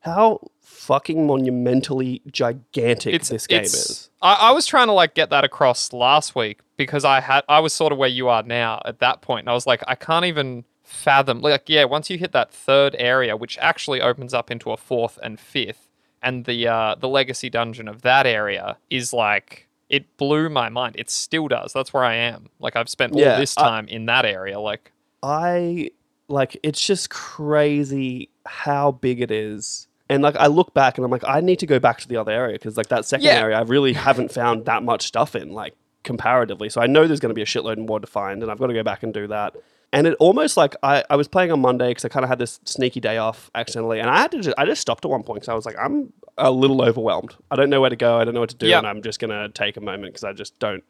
how 0.00 0.50
fucking 0.60 1.26
monumentally 1.26 2.22
gigantic 2.30 3.22
this 3.24 3.46
game 3.46 3.62
is. 3.62 4.08
I, 4.22 4.34
I 4.34 4.50
was 4.52 4.66
trying 4.66 4.86
to 4.86 4.92
like 4.92 5.14
get 5.14 5.30
that 5.30 5.44
across 5.44 5.92
last 5.92 6.34
week 6.34 6.60
because 6.76 7.04
I 7.04 7.20
had 7.20 7.42
I 7.48 7.60
was 7.60 7.72
sort 7.72 7.92
of 7.92 7.98
where 7.98 8.08
you 8.08 8.28
are 8.28 8.42
now 8.42 8.80
at 8.84 9.00
that 9.00 9.20
point, 9.20 9.44
and 9.44 9.50
I 9.50 9.54
was 9.54 9.66
like, 9.66 9.82
I 9.88 9.96
can't 9.96 10.24
even 10.24 10.64
fathom. 10.84 11.40
Like, 11.40 11.68
yeah, 11.68 11.84
once 11.84 12.08
you 12.08 12.18
hit 12.18 12.32
that 12.32 12.52
third 12.52 12.94
area, 12.98 13.36
which 13.36 13.58
actually 13.58 14.00
opens 14.00 14.32
up 14.32 14.50
into 14.50 14.70
a 14.70 14.76
fourth 14.76 15.18
and 15.22 15.40
fifth, 15.40 15.85
and 16.26 16.44
the 16.44 16.68
uh, 16.68 16.94
the 16.96 17.08
legacy 17.08 17.48
dungeon 17.48 17.88
of 17.88 18.02
that 18.02 18.26
area 18.26 18.76
is 18.90 19.12
like 19.12 19.68
it 19.88 20.16
blew 20.16 20.48
my 20.50 20.68
mind. 20.68 20.96
It 20.98 21.08
still 21.10 21.48
does. 21.48 21.72
That's 21.72 21.92
where 21.94 22.04
I 22.04 22.14
am. 22.16 22.48
Like 22.58 22.74
I've 22.76 22.88
spent 22.88 23.12
all 23.14 23.20
Yeah, 23.20 23.38
this 23.38 23.56
I- 23.56 23.62
time 23.62 23.88
in 23.88 24.06
that 24.06 24.24
area. 24.26 24.58
Like, 24.60 24.92
I 25.22 25.90
like 26.28 26.58
it's 26.62 26.84
just 26.84 27.08
crazy 27.10 28.28
how 28.44 28.90
big 28.92 29.20
it 29.20 29.30
is. 29.30 29.86
And 30.08 30.22
like 30.22 30.36
I 30.36 30.46
look 30.46 30.74
back 30.74 30.98
and 30.98 31.04
I'm 31.04 31.10
like, 31.10 31.24
I 31.26 31.40
need 31.40 31.58
to 31.60 31.66
go 31.66 31.78
back 31.78 31.98
to 32.00 32.08
the 32.08 32.16
other 32.16 32.32
area 32.32 32.54
because 32.54 32.76
like 32.76 32.88
that 32.88 33.04
second 33.04 33.24
Yeah. 33.26 33.40
area 33.40 33.56
I 33.58 33.62
really 33.62 33.92
haven't 33.92 34.32
found 34.32 34.64
that 34.66 34.82
much 34.82 35.06
stuff 35.06 35.34
in, 35.34 35.52
like 35.52 35.74
comparatively. 36.04 36.68
So 36.68 36.80
I 36.80 36.86
know 36.86 37.06
there's 37.06 37.20
going 37.20 37.30
to 37.30 37.34
be 37.34 37.42
a 37.42 37.46
shitload 37.46 37.78
more 37.84 37.98
to 38.00 38.06
find, 38.06 38.42
and 38.42 38.50
I've 38.50 38.58
got 38.58 38.68
to 38.68 38.74
go 38.74 38.84
back 38.84 39.02
and 39.02 39.12
do 39.12 39.26
that. 39.28 39.54
And 39.96 40.06
it 40.06 40.14
almost 40.20 40.58
like 40.58 40.76
I, 40.82 41.02
I 41.08 41.16
was 41.16 41.26
playing 41.26 41.50
on 41.52 41.60
Monday 41.60 41.88
because 41.88 42.04
I 42.04 42.08
kind 42.10 42.22
of 42.22 42.28
had 42.28 42.38
this 42.38 42.60
sneaky 42.66 43.00
day 43.00 43.16
off 43.16 43.50
accidentally, 43.54 43.98
and 43.98 44.10
I 44.10 44.18
had 44.18 44.30
to 44.32 44.40
just, 44.40 44.54
I 44.58 44.66
just 44.66 44.82
stopped 44.82 45.04
at 45.06 45.10
one 45.10 45.22
point 45.22 45.36
because 45.40 45.48
I 45.48 45.54
was 45.54 45.64
like, 45.64 45.76
I'm 45.78 46.12
a 46.36 46.50
little 46.50 46.82
overwhelmed. 46.82 47.34
I 47.50 47.56
don't 47.56 47.70
know 47.70 47.80
where 47.80 47.88
to 47.88 47.96
go. 47.96 48.18
I 48.18 48.24
don't 48.24 48.34
know 48.34 48.40
what 48.40 48.50
to 48.50 48.56
do, 48.56 48.66
Yeah. 48.66 48.78
and 48.78 48.86
I'm 48.86 49.00
just 49.00 49.18
gonna 49.20 49.48
take 49.48 49.78
a 49.78 49.80
moment 49.80 50.12
because 50.12 50.24
I 50.24 50.34
just 50.34 50.58
don't. 50.58 50.84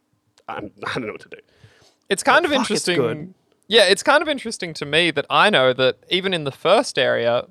I'm, 0.49 0.73
I 0.87 0.95
don't 0.95 1.07
know 1.07 1.13
what 1.13 1.21
to 1.21 1.29
do. 1.29 1.37
It's 2.09 2.25
kind 2.25 2.45
of 2.45 2.51
fuck, 2.51 2.63
it's 2.71 2.87
interesting. 2.89 2.97
good. 2.97 3.35
Yeah, 3.69 3.85
it's 3.85 4.03
kind 4.03 4.23
of 4.23 4.29
interesting 4.29 4.75
to 4.75 4.85
me 4.85 5.11
that 5.13 5.27
I 5.31 5.51
know 5.51 5.73
that 5.73 5.99
even 6.11 6.35
in 6.35 6.43
the 6.45 6.53
first 6.53 6.99
area, 6.99 7.45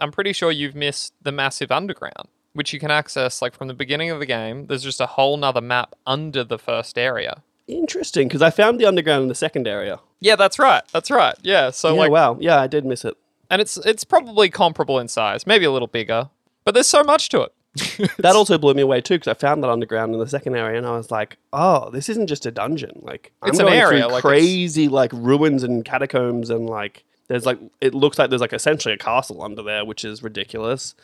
I'm 0.00 0.12
pretty 0.12 0.32
sure 0.32 0.50
you've 0.50 0.74
missed 0.74 1.12
the 1.22 1.32
massive 1.32 1.70
underground, 1.70 2.28
which 2.54 2.72
you 2.72 2.80
can 2.80 2.90
access 2.90 3.40
like 3.42 3.54
from 3.54 3.68
the 3.68 3.74
beginning 3.74 4.10
of 4.10 4.18
the 4.18 4.26
game. 4.26 4.66
There's 4.66 4.82
just 4.82 5.00
a 5.00 5.06
whole 5.06 5.36
nother 5.36 5.60
map 5.60 5.94
under 6.06 6.42
the 6.42 6.58
first 6.58 6.96
area. 6.98 7.42
Interesting 7.68 8.28
because 8.28 8.42
I 8.42 8.50
found 8.50 8.80
the 8.80 8.86
underground 8.86 9.22
in 9.22 9.28
the 9.28 9.34
second 9.34 9.66
area. 9.68 10.00
Yeah, 10.22 10.36
that's 10.36 10.58
right. 10.58 10.82
That's 10.92 11.10
right. 11.10 11.34
Yeah. 11.42 11.70
So 11.70 11.92
yeah, 11.94 12.00
like, 12.00 12.10
wow. 12.12 12.36
Yeah, 12.40 12.60
I 12.60 12.66
did 12.66 12.84
miss 12.86 13.04
it. 13.04 13.16
and 13.50 13.60
it's 13.60 13.76
it's 13.78 14.04
probably 14.04 14.48
comparable 14.48 14.98
in 14.98 15.08
size, 15.08 15.46
maybe 15.46 15.64
a 15.66 15.70
little 15.70 15.88
bigger, 15.88 16.30
but 16.64 16.72
there's 16.74 16.86
so 16.86 17.02
much 17.02 17.28
to 17.30 17.42
it. 17.42 17.52
That 18.18 18.36
also 18.36 18.58
blew 18.58 18.74
me 18.74 18.82
away 18.82 19.00
too 19.00 19.14
because 19.14 19.28
I 19.28 19.34
found 19.34 19.62
that 19.62 19.70
underground 19.70 20.12
in 20.14 20.20
the 20.20 20.26
second 20.26 20.56
area, 20.56 20.76
and 20.78 20.86
I 20.86 20.92
was 20.96 21.10
like, 21.10 21.38
"Oh, 21.52 21.90
this 21.90 22.08
isn't 22.08 22.26
just 22.26 22.44
a 22.46 22.50
dungeon. 22.50 23.00
Like, 23.02 23.32
It's 23.44 23.58
I'm 23.58 23.66
an 23.66 23.70
going 23.72 23.80
area, 23.80 24.06
like, 24.08 24.18
it's- 24.18 24.22
crazy 24.22 24.88
like 24.88 25.10
ruins 25.14 25.62
and 25.62 25.84
catacombs, 25.84 26.50
and 26.50 26.68
like 26.68 27.04
there's 27.28 27.46
like 27.46 27.58
it 27.80 27.94
looks 27.94 28.18
like 28.18 28.28
there's 28.30 28.42
like 28.42 28.52
essentially 28.52 28.94
a 28.94 28.98
castle 28.98 29.42
under 29.42 29.62
there, 29.62 29.84
which 29.84 30.04
is 30.04 30.22
ridiculous. 30.22 30.94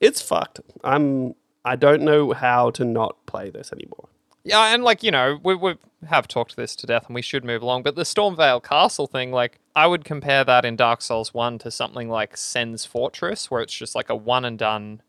It's 0.00 0.20
fucked. 0.22 0.60
I'm. 0.82 1.34
I 1.64 1.76
don't 1.76 2.02
know 2.02 2.32
how 2.32 2.70
to 2.70 2.84
not 2.84 3.16
play 3.26 3.50
this 3.50 3.72
anymore. 3.72 4.08
Yeah, 4.46 4.72
and 4.72 4.84
like 4.84 5.02
you 5.02 5.10
know, 5.10 5.40
we 5.42 5.56
we 5.56 5.74
have 6.08 6.28
talked 6.28 6.54
this 6.54 6.76
to 6.76 6.86
death, 6.86 7.06
and 7.06 7.16
we 7.16 7.22
should 7.22 7.44
move 7.44 7.62
along. 7.62 7.82
But 7.82 7.96
the 7.96 8.04
Stormveil 8.04 8.62
Castle 8.62 9.08
thing, 9.08 9.32
like 9.32 9.58
I 9.74 9.88
would 9.88 10.04
compare 10.04 10.44
that 10.44 10.64
in 10.64 10.76
Dark 10.76 11.02
Souls 11.02 11.34
One 11.34 11.58
to 11.58 11.70
something 11.70 12.08
like 12.08 12.36
Sen's 12.36 12.84
Fortress, 12.84 13.50
where 13.50 13.60
it's 13.60 13.74
just 13.74 13.96
like 13.96 14.08
a 14.08 14.14
one 14.14 14.44
and 14.44 14.56
done 14.56 15.02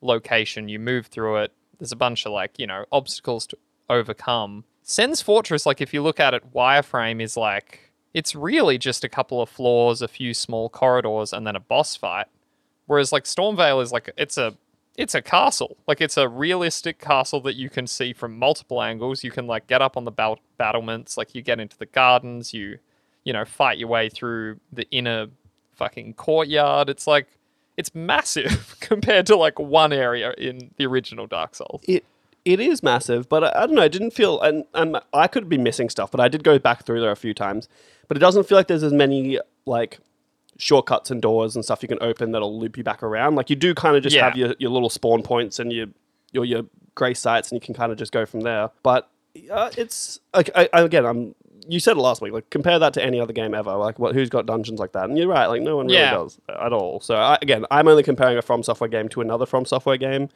location. 0.00 0.70
You 0.70 0.78
move 0.78 1.06
through 1.06 1.36
it. 1.36 1.52
There's 1.78 1.92
a 1.92 1.96
bunch 1.96 2.24
of 2.24 2.32
like 2.32 2.58
you 2.58 2.66
know 2.66 2.86
obstacles 2.90 3.46
to 3.48 3.58
overcome. 3.90 4.64
Sen's 4.82 5.20
Fortress, 5.20 5.66
like 5.66 5.82
if 5.82 5.92
you 5.92 6.02
look 6.02 6.18
at 6.18 6.32
it, 6.32 6.54
wireframe 6.54 7.20
is 7.20 7.36
like 7.36 7.92
it's 8.14 8.34
really 8.34 8.78
just 8.78 9.04
a 9.04 9.08
couple 9.10 9.42
of 9.42 9.50
floors, 9.50 10.00
a 10.00 10.08
few 10.08 10.32
small 10.32 10.70
corridors, 10.70 11.34
and 11.34 11.46
then 11.46 11.56
a 11.56 11.60
boss 11.60 11.94
fight. 11.94 12.26
Whereas 12.86 13.12
like 13.12 13.24
Stormveil 13.24 13.82
is 13.82 13.92
like 13.92 14.10
it's 14.16 14.38
a 14.38 14.56
it's 14.98 15.14
a 15.14 15.22
castle. 15.22 15.78
Like 15.86 16.00
it's 16.00 16.16
a 16.16 16.28
realistic 16.28 16.98
castle 16.98 17.40
that 17.42 17.54
you 17.54 17.70
can 17.70 17.86
see 17.86 18.12
from 18.12 18.36
multiple 18.36 18.82
angles. 18.82 19.22
You 19.22 19.30
can 19.30 19.46
like 19.46 19.68
get 19.68 19.80
up 19.80 19.96
on 19.96 20.04
the 20.04 20.10
bat- 20.10 20.40
battlements, 20.58 21.16
like 21.16 21.34
you 21.34 21.40
get 21.40 21.60
into 21.60 21.78
the 21.78 21.86
gardens, 21.86 22.52
you 22.52 22.80
you 23.24 23.32
know, 23.32 23.44
fight 23.44 23.78
your 23.78 23.88
way 23.88 24.08
through 24.08 24.58
the 24.72 24.88
inner 24.90 25.28
fucking 25.74 26.14
courtyard. 26.14 26.88
It's 26.88 27.06
like 27.06 27.28
it's 27.76 27.94
massive 27.94 28.76
compared 28.80 29.26
to 29.26 29.36
like 29.36 29.58
one 29.58 29.92
area 29.92 30.34
in 30.36 30.72
the 30.76 30.86
original 30.86 31.26
Dark 31.26 31.54
Souls. 31.54 31.82
It 31.86 32.04
it 32.44 32.58
is 32.58 32.82
massive, 32.82 33.28
but 33.28 33.44
I, 33.44 33.62
I 33.62 33.66
don't 33.66 33.76
know. 33.76 33.82
I 33.82 33.88
didn't 33.88 34.12
feel, 34.12 34.40
and, 34.40 34.64
and 34.74 34.98
I 35.12 35.28
could 35.28 35.48
be 35.48 35.58
missing 35.58 35.90
stuff, 35.90 36.10
but 36.10 36.18
I 36.18 36.28
did 36.28 36.42
go 36.42 36.58
back 36.58 36.84
through 36.84 37.00
there 37.00 37.10
a 37.10 37.16
few 37.16 37.34
times. 37.34 37.68
But 38.08 38.16
it 38.16 38.20
doesn't 38.20 38.48
feel 38.48 38.56
like 38.56 38.68
there's 38.68 38.82
as 38.82 38.92
many 38.92 39.38
like 39.66 39.98
shortcuts 40.58 41.10
and 41.10 41.22
doors 41.22 41.54
and 41.56 41.64
stuff 41.64 41.82
you 41.82 41.88
can 41.88 41.98
open 42.02 42.32
that'll 42.32 42.58
loop 42.58 42.76
you 42.76 42.84
back 42.84 43.02
around. 43.02 43.36
Like 43.36 43.48
you 43.48 43.56
do 43.56 43.74
kind 43.74 43.96
of 43.96 44.02
just 44.02 44.14
Yeah. 44.14 44.24
have 44.26 44.36
your, 44.36 44.54
your 44.58 44.70
little 44.70 44.90
spawn 44.90 45.22
points 45.22 45.58
and 45.58 45.72
your 45.72 45.86
your 46.32 46.44
your 46.44 46.62
grace 46.94 47.20
sites, 47.20 47.50
and 47.50 47.56
you 47.56 47.64
can 47.64 47.74
kind 47.74 47.90
of 47.92 47.96
just 47.98 48.12
go 48.12 48.26
from 48.26 48.40
there. 48.40 48.70
But 48.82 49.08
uh, 49.50 49.70
it's 49.78 50.20
like 50.34 50.50
I, 50.54 50.68
I, 50.72 50.82
again, 50.82 51.06
I'm. 51.06 51.34
You 51.70 51.80
said 51.80 51.96
it 51.98 52.00
last 52.00 52.22
week. 52.22 52.32
Like 52.32 52.48
compare 52.50 52.78
that 52.78 52.94
to 52.94 53.04
any 53.04 53.20
other 53.20 53.32
game 53.34 53.52
ever. 53.54 53.74
Like 53.76 53.98
what? 53.98 54.14
Who's 54.14 54.30
got 54.30 54.46
dungeons 54.46 54.80
like 54.80 54.92
that? 54.92 55.08
And 55.08 55.18
you're 55.18 55.28
right. 55.28 55.46
Like 55.46 55.60
no 55.62 55.76
one 55.76 55.86
really 55.86 55.98
Yeah. 55.98 56.12
does 56.14 56.38
at 56.48 56.72
all. 56.72 57.00
So 57.00 57.14
I, 57.14 57.38
again, 57.42 57.66
I'm 57.70 57.86
only 57.88 58.02
comparing 58.02 58.38
a 58.38 58.42
From 58.42 58.62
Software 58.62 58.88
game 58.88 59.08
to 59.10 59.20
another 59.20 59.44
From 59.44 59.66
Software 59.66 59.98
game, 59.98 60.30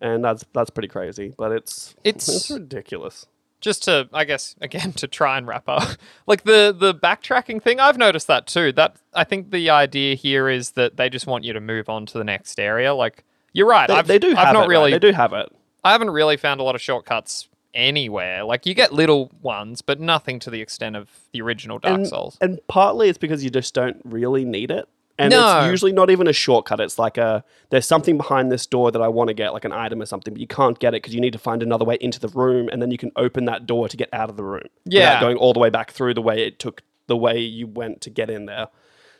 and 0.00 0.24
that's 0.24 0.44
that's 0.54 0.70
pretty 0.70 0.88
crazy. 0.88 1.34
But 1.36 1.52
it's 1.52 1.94
It's- 2.02 2.28
it's 2.28 2.50
ridiculous. 2.50 3.26
Just 3.60 3.84
to 3.84 4.08
i 4.12 4.24
guess 4.24 4.54
again 4.60 4.92
to 4.92 5.06
try 5.06 5.36
and 5.38 5.46
wrap 5.46 5.68
up 5.68 5.88
like 6.26 6.44
the 6.44 6.74
the 6.76 6.94
backtracking 6.94 7.62
thing 7.62 7.78
i've 7.80 7.98
noticed 7.98 8.26
that 8.26 8.46
too 8.46 8.72
that 8.72 8.96
i 9.14 9.24
think 9.24 9.50
the 9.50 9.70
idea 9.70 10.14
here 10.14 10.48
is 10.48 10.72
that 10.72 10.96
they 10.96 11.08
just 11.08 11.26
want 11.26 11.44
you 11.44 11.52
to 11.52 11.60
move 11.60 11.88
on 11.88 12.06
to 12.06 12.18
the 12.18 12.24
next 12.24 12.58
area 12.58 12.94
like 12.94 13.24
you're 13.52 13.66
right 13.68 13.88
They, 13.88 13.94
I've, 13.94 14.06
they 14.06 14.18
do 14.18 14.30
have 14.34 14.48
I've 14.48 14.52
not 14.54 14.60
it, 14.60 14.62
right? 14.62 14.68
really 14.68 14.90
They 14.92 14.98
do 14.98 15.12
have 15.12 15.32
it. 15.32 15.48
i 15.84 15.92
haven't 15.92 16.10
really 16.10 16.36
found 16.36 16.60
a 16.60 16.62
lot 16.64 16.74
of 16.74 16.80
shortcuts 16.80 17.48
anywhere 17.72 18.42
like 18.44 18.66
you 18.66 18.74
get 18.74 18.92
little 18.92 19.30
ones 19.42 19.80
but 19.80 20.00
nothing 20.00 20.40
to 20.40 20.50
the 20.50 20.60
extent 20.60 20.96
of 20.96 21.08
the 21.32 21.40
original 21.40 21.78
dark 21.78 21.98
and, 21.98 22.06
souls 22.08 22.36
and 22.40 22.58
partly 22.66 23.08
it's 23.08 23.16
because 23.18 23.44
you 23.44 23.50
just 23.50 23.74
don't 23.74 24.00
really 24.04 24.44
need 24.44 24.70
it. 24.72 24.88
And 25.20 25.30
No. 25.32 25.58
it's 25.60 25.70
usually 25.70 25.92
not 25.92 26.08
even 26.10 26.26
a 26.26 26.32
shortcut. 26.32 26.80
It's 26.80 26.98
like 26.98 27.18
a 27.18 27.44
there's 27.68 27.86
something 27.86 28.16
behind 28.16 28.50
this 28.50 28.66
door 28.66 28.90
that 28.90 29.02
I 29.02 29.08
want 29.08 29.28
to 29.28 29.34
get, 29.34 29.52
like 29.52 29.64
an 29.64 29.72
item 29.72 30.00
or 30.00 30.06
something, 30.06 30.32
but 30.34 30.40
you 30.40 30.46
can't 30.46 30.78
get 30.78 30.94
it 30.94 31.02
because 31.02 31.14
you 31.14 31.20
need 31.20 31.32
to 31.34 31.38
find 31.38 31.62
another 31.62 31.84
way 31.84 31.98
into 32.00 32.18
the 32.18 32.28
room, 32.28 32.68
and 32.72 32.80
then 32.80 32.90
you 32.90 32.98
can 32.98 33.12
open 33.16 33.44
that 33.44 33.66
door 33.66 33.88
to 33.88 33.96
get 33.96 34.08
out 34.12 34.30
of 34.30 34.36
the 34.36 34.44
room. 34.44 34.66
Yeah. 34.84 35.00
without 35.00 35.20
going 35.20 35.36
all 35.36 35.52
the 35.52 35.60
way 35.60 35.70
back 35.70 35.90
through 35.92 36.14
the 36.14 36.22
way 36.22 36.44
it 36.46 36.58
took 36.58 36.82
the 37.06 37.16
way 37.16 37.38
you 37.40 37.66
went 37.66 38.00
to 38.02 38.10
get 38.10 38.30
in 38.30 38.46
there. 38.46 38.68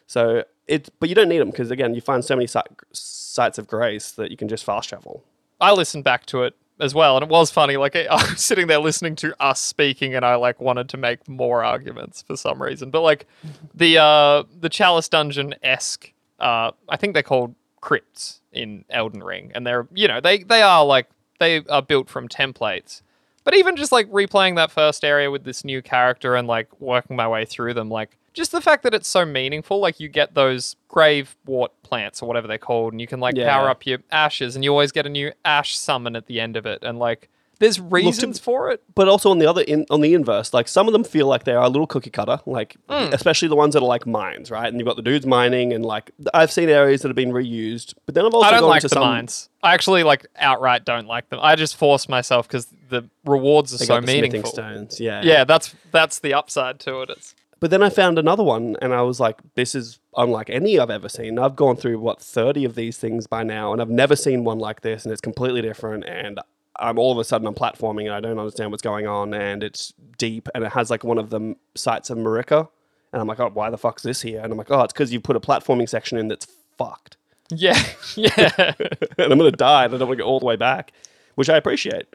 So 0.06 0.44
it, 0.66 0.88
but 1.00 1.08
you 1.08 1.14
don't 1.14 1.28
need 1.28 1.38
them 1.38 1.50
because 1.50 1.70
again, 1.70 1.94
you 1.94 2.00
find 2.00 2.24
so 2.24 2.34
many 2.34 2.46
si- 2.46 2.60
sites 2.92 3.58
of 3.58 3.66
grace 3.66 4.10
that 4.12 4.30
you 4.30 4.36
can 4.36 4.48
just 4.48 4.64
fast 4.64 4.88
travel. 4.88 5.24
I 5.60 5.72
listened 5.72 6.04
back 6.04 6.24
to 6.26 6.44
it 6.44 6.54
as 6.80 6.94
well, 6.94 7.16
and 7.16 7.22
it 7.22 7.28
was 7.28 7.50
funny. 7.50 7.76
Like 7.76 7.96
I 8.10 8.14
was 8.14 8.40
sitting 8.44 8.66
there 8.66 8.78
listening 8.78 9.16
to 9.16 9.34
us 9.42 9.60
speaking, 9.60 10.14
and 10.14 10.24
I 10.24 10.34
like 10.36 10.60
wanted 10.60 10.88
to 10.90 10.96
make 10.96 11.28
more 11.28 11.64
arguments 11.64 12.22
for 12.22 12.36
some 12.36 12.62
reason. 12.62 12.90
But 12.90 13.02
like 13.02 13.26
the 13.74 13.98
uh, 13.98 14.44
the 14.58 14.68
Chalice 14.68 15.08
Dungeon 15.08 15.54
esque, 15.62 16.12
uh, 16.38 16.72
I 16.88 16.96
think 16.96 17.14
they're 17.14 17.22
called 17.22 17.54
crypts 17.80 18.40
in 18.52 18.84
Elden 18.90 19.22
Ring, 19.22 19.52
and 19.54 19.66
they're 19.66 19.86
you 19.94 20.08
know 20.08 20.20
they 20.20 20.42
they 20.42 20.62
are 20.62 20.84
like 20.84 21.08
they 21.38 21.64
are 21.66 21.82
built 21.82 22.08
from 22.08 22.28
templates. 22.28 23.02
But 23.42 23.56
even 23.56 23.74
just 23.76 23.90
like 23.90 24.08
replaying 24.10 24.56
that 24.56 24.70
first 24.70 25.02
area 25.02 25.30
with 25.30 25.44
this 25.44 25.64
new 25.64 25.80
character 25.80 26.36
and 26.36 26.46
like 26.46 26.80
working 26.80 27.16
my 27.16 27.26
way 27.26 27.46
through 27.46 27.74
them, 27.74 27.88
like 27.88 28.16
just 28.32 28.52
the 28.52 28.60
fact 28.60 28.82
that 28.84 28.94
it's 28.94 29.08
so 29.08 29.24
meaningful. 29.24 29.78
Like 29.80 30.00
you 30.00 30.08
get 30.08 30.34
those 30.34 30.76
grave 30.88 31.36
wart 31.46 31.72
plants 31.82 32.22
or 32.22 32.26
whatever 32.26 32.46
they're 32.46 32.58
called, 32.58 32.92
and 32.92 33.00
you 33.00 33.06
can 33.06 33.20
like 33.20 33.36
Yeah. 33.36 33.48
power 33.52 33.68
up 33.68 33.86
your 33.86 33.98
ashes, 34.10 34.54
and 34.56 34.64
you 34.64 34.70
always 34.70 34.92
get 34.92 35.06
a 35.06 35.10
new 35.10 35.32
ash 35.44 35.76
summon 35.76 36.16
at 36.16 36.26
the 36.26 36.40
end 36.40 36.56
of 36.56 36.66
it, 36.66 36.80
and 36.82 36.98
like 36.98 37.28
there's 37.58 37.78
reasons 37.78 38.38
for 38.38 38.70
it. 38.70 38.82
But 38.94 39.06
also 39.06 39.30
on 39.30 39.38
the 39.38 39.44
other 39.46 39.60
in, 39.60 39.84
on 39.90 40.00
the 40.00 40.14
inverse, 40.14 40.54
like 40.54 40.66
some 40.66 40.86
of 40.86 40.94
them 40.94 41.04
feel 41.04 41.26
like 41.26 41.44
they 41.44 41.52
are 41.52 41.64
a 41.64 41.68
little 41.68 41.86
cookie 41.86 42.08
cutter, 42.08 42.40
like 42.46 42.76
Hmm. 42.88 43.12
especially 43.12 43.48
the 43.48 43.56
ones 43.56 43.74
that 43.74 43.82
are 43.82 43.86
like 43.86 44.06
mines, 44.06 44.50
right? 44.50 44.66
And 44.68 44.78
you've 44.78 44.86
got 44.86 44.96
the 44.96 45.02
dudes 45.02 45.26
mining, 45.26 45.72
and 45.74 45.84
like 45.84 46.10
I've 46.32 46.50
seen 46.50 46.70
areas 46.70 47.02
that 47.02 47.08
have 47.08 47.16
been 47.16 47.32
reused, 47.32 47.92
but 48.06 48.14
then 48.14 48.24
I've 48.24 48.32
also 48.32 48.48
I 48.48 48.50
don't 48.52 48.60
gone 48.60 48.70
like 48.70 48.80
to 48.82 48.88
the 48.88 48.94
some, 48.94 49.02
mines. 49.02 49.50
I 49.62 49.74
actually 49.74 50.04
like 50.04 50.26
outright 50.36 50.86
don't 50.86 51.06
like 51.06 51.28
them. 51.28 51.38
I 51.42 51.54
just 51.54 51.76
force 51.76 52.08
myself 52.08 52.48
because 52.48 52.66
the 52.88 53.10
rewards 53.26 53.74
are 53.74 53.76
They 53.78 53.84
so 53.84 54.00
meaningful. 54.00 54.50
stones, 54.50 54.98
yeah, 54.98 55.20
Yeah, 55.22 55.44
that's 55.44 55.74
that's 55.92 56.20
the 56.20 56.32
upside 56.32 56.80
to 56.80 57.02
it. 57.02 57.10
It's 57.10 57.34
But 57.60 57.70
then 57.70 57.82
I 57.82 57.90
found 57.90 58.18
another 58.18 58.42
one, 58.42 58.76
and 58.80 58.94
I 58.94 59.02
was 59.02 59.20
like, 59.20 59.38
"This 59.54 59.74
is 59.74 60.00
unlike 60.16 60.48
any 60.48 60.78
I've 60.78 60.90
ever 60.90 61.10
seen." 61.10 61.38
I've 61.38 61.56
gone 61.56 61.76
through 61.76 61.98
what 62.00 62.20
thirty 62.20 62.64
of 62.64 62.74
these 62.74 62.96
things 62.96 63.26
by 63.26 63.42
now, 63.42 63.72
and 63.72 63.82
I've 63.82 63.90
never 63.90 64.16
seen 64.16 64.44
one 64.44 64.58
like 64.58 64.80
this, 64.80 65.04
and 65.04 65.12
it's 65.12 65.20
completely 65.20 65.60
different. 65.60 66.04
And 66.06 66.40
I'm 66.78 66.98
all 66.98 67.12
of 67.12 67.18
a 67.18 67.24
sudden 67.24 67.46
I'm 67.46 67.54
platforming, 67.54 68.06
and 68.06 68.12
I 68.14 68.20
don't 68.20 68.38
understand 68.38 68.70
what's 68.70 68.82
going 68.82 69.06
on, 69.06 69.34
and 69.34 69.62
it's 69.62 69.92
deep, 70.16 70.48
and 70.54 70.64
it 70.64 70.72
has 70.72 70.90
like 70.90 71.04
one 71.04 71.18
of 71.18 71.28
the 71.28 71.54
sites 71.74 72.08
of 72.08 72.16
Marika, 72.16 72.66
and 73.12 73.20
I'm 73.20 73.28
like, 73.28 73.38
"Oh, 73.40 73.50
why 73.52 73.68
the 73.68 73.78
fuck's 73.78 74.02
this 74.02 74.22
here?" 74.22 74.40
And 74.40 74.50
I'm 74.50 74.58
like, 74.58 74.70
"Oh, 74.70 74.80
it's 74.82 74.94
because 74.94 75.12
you 75.12 75.20
put 75.20 75.36
a 75.36 75.40
platforming 75.40 75.88
section 75.88 76.16
in 76.16 76.28
that's 76.28 76.46
fucked, 76.78 77.18
yeah, 77.50 77.78
yeah. 78.16 78.50
and 79.18 79.32
I'm 79.32 79.36
gonna 79.36 79.52
die, 79.52 79.84
and 79.84 79.94
I 79.94 79.98
don't 79.98 80.08
want 80.08 80.18
to 80.18 80.24
go 80.24 80.28
all 80.28 80.40
the 80.40 80.46
way 80.46 80.56
back," 80.56 80.92
which 81.34 81.50
I 81.50 81.58
appreciate. 81.58 82.06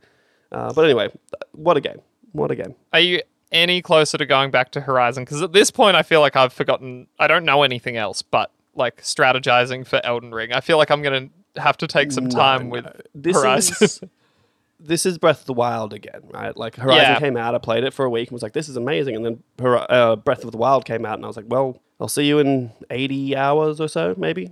Uh, 0.52 0.74
but 0.74 0.86
anyway, 0.86 1.10
what 1.52 1.78
a 1.78 1.82
game! 1.82 2.02
What 2.32 2.50
a 2.50 2.56
game! 2.56 2.74
Are 2.92 3.00
you 3.00 3.22
any 3.52 3.82
closer 3.82 4.18
to 4.18 4.26
going 4.26 4.52
back 4.52 4.72
to 4.72 4.82
Horizon? 4.82 5.24
Because 5.24 5.42
at 5.42 5.54
this 5.54 5.72
point, 5.72 5.96
I 5.96 6.04
feel 6.04 6.20
like 6.22 6.36
I've 6.36 6.54
forgotten. 6.54 7.08
I 7.20 7.28
don't 7.28 7.46
know 7.46 7.64
anything 7.64 7.98
else 7.98 8.22
but 8.22 8.52
like 8.76 9.02
strategizing 9.02 9.86
for 9.88 10.02
Elden 10.04 10.32
Ring. 10.34 10.52
I 10.54 10.60
feel 10.62 10.78
like 10.78 10.90
I'm 10.92 11.02
gonna 11.02 11.30
have 11.56 11.78
to 11.78 11.88
take 11.88 12.12
some 12.12 12.28
time 12.28 12.70
with 12.70 12.86
this 13.14 13.36
Horizon. 13.38 13.76
is 13.82 14.02
this 14.80 15.06
is 15.06 15.18
Breath 15.18 15.42
of 15.42 15.46
the 15.46 15.54
Wild 15.54 15.94
again, 15.94 16.22
right? 16.34 16.56
Like 16.58 16.76
Horizon 16.76 17.14
Yeah. 17.14 17.20
came 17.20 17.38
out, 17.38 17.56
I 17.56 17.58
played 17.60 17.84
it 17.86 17.94
for 17.94 18.04
a 18.06 18.10
week 18.10 18.28
and 18.30 18.34
was 18.34 18.44
like, 18.44 18.52
"This 18.54 18.68
is 18.68 18.76
amazing," 18.76 19.16
and 19.16 19.26
then 19.26 19.44
uh, 19.66 20.18
Breath 20.18 20.44
of 20.44 20.52
the 20.52 20.58
Wild 20.58 20.84
came 20.86 21.06
out, 21.06 21.16
and 21.16 21.24
I 21.24 21.28
was 21.28 21.38
like, 21.38 21.46
"Well, 21.48 21.82
I'll 22.00 22.10
see 22.10 22.26
you 22.26 22.40
in 22.40 22.72
eighty 22.90 23.36
hours 23.36 23.80
or 23.80 23.88
so, 23.88 24.14
maybe." 24.18 24.52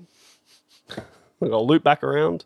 I'll 1.41 1.67
loop 1.67 1.83
back 1.83 2.03
around. 2.03 2.45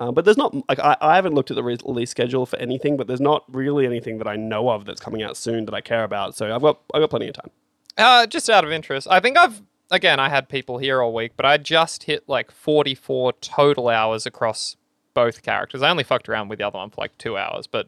Uh, 0.00 0.10
but 0.10 0.24
there's 0.24 0.38
not 0.38 0.54
like 0.66 0.78
I, 0.78 0.96
I 1.02 1.14
haven't 1.16 1.34
looked 1.34 1.50
at 1.50 1.56
the 1.56 1.62
release 1.62 2.10
schedule 2.10 2.46
for 2.46 2.58
anything, 2.58 2.96
but 2.96 3.06
there's 3.06 3.20
not 3.20 3.44
really 3.54 3.84
anything 3.84 4.16
that 4.18 4.26
I 4.26 4.34
know 4.34 4.70
of 4.70 4.86
that's 4.86 5.00
coming 5.00 5.22
out 5.22 5.36
soon 5.36 5.66
that 5.66 5.74
I 5.74 5.82
care 5.82 6.04
about. 6.04 6.34
So 6.34 6.52
I've 6.54 6.62
got 6.62 6.80
I've 6.94 7.02
got 7.02 7.10
plenty 7.10 7.28
of 7.28 7.34
time. 7.34 7.50
Uh, 7.98 8.26
just 8.26 8.48
out 8.48 8.64
of 8.64 8.72
interest, 8.72 9.06
I 9.10 9.20
think 9.20 9.36
I've 9.36 9.60
again 9.90 10.18
I 10.18 10.30
had 10.30 10.48
people 10.48 10.78
here 10.78 11.02
all 11.02 11.12
week, 11.12 11.32
but 11.36 11.44
I 11.44 11.58
just 11.58 12.04
hit 12.04 12.26
like 12.26 12.50
44 12.50 13.34
total 13.42 13.88
hours 13.88 14.24
across 14.24 14.76
both 15.12 15.42
characters. 15.42 15.82
I 15.82 15.90
only 15.90 16.04
fucked 16.04 16.30
around 16.30 16.48
with 16.48 16.60
the 16.60 16.66
other 16.66 16.78
one 16.78 16.88
for 16.88 17.02
like 17.02 17.18
two 17.18 17.36
hours, 17.36 17.66
but 17.66 17.86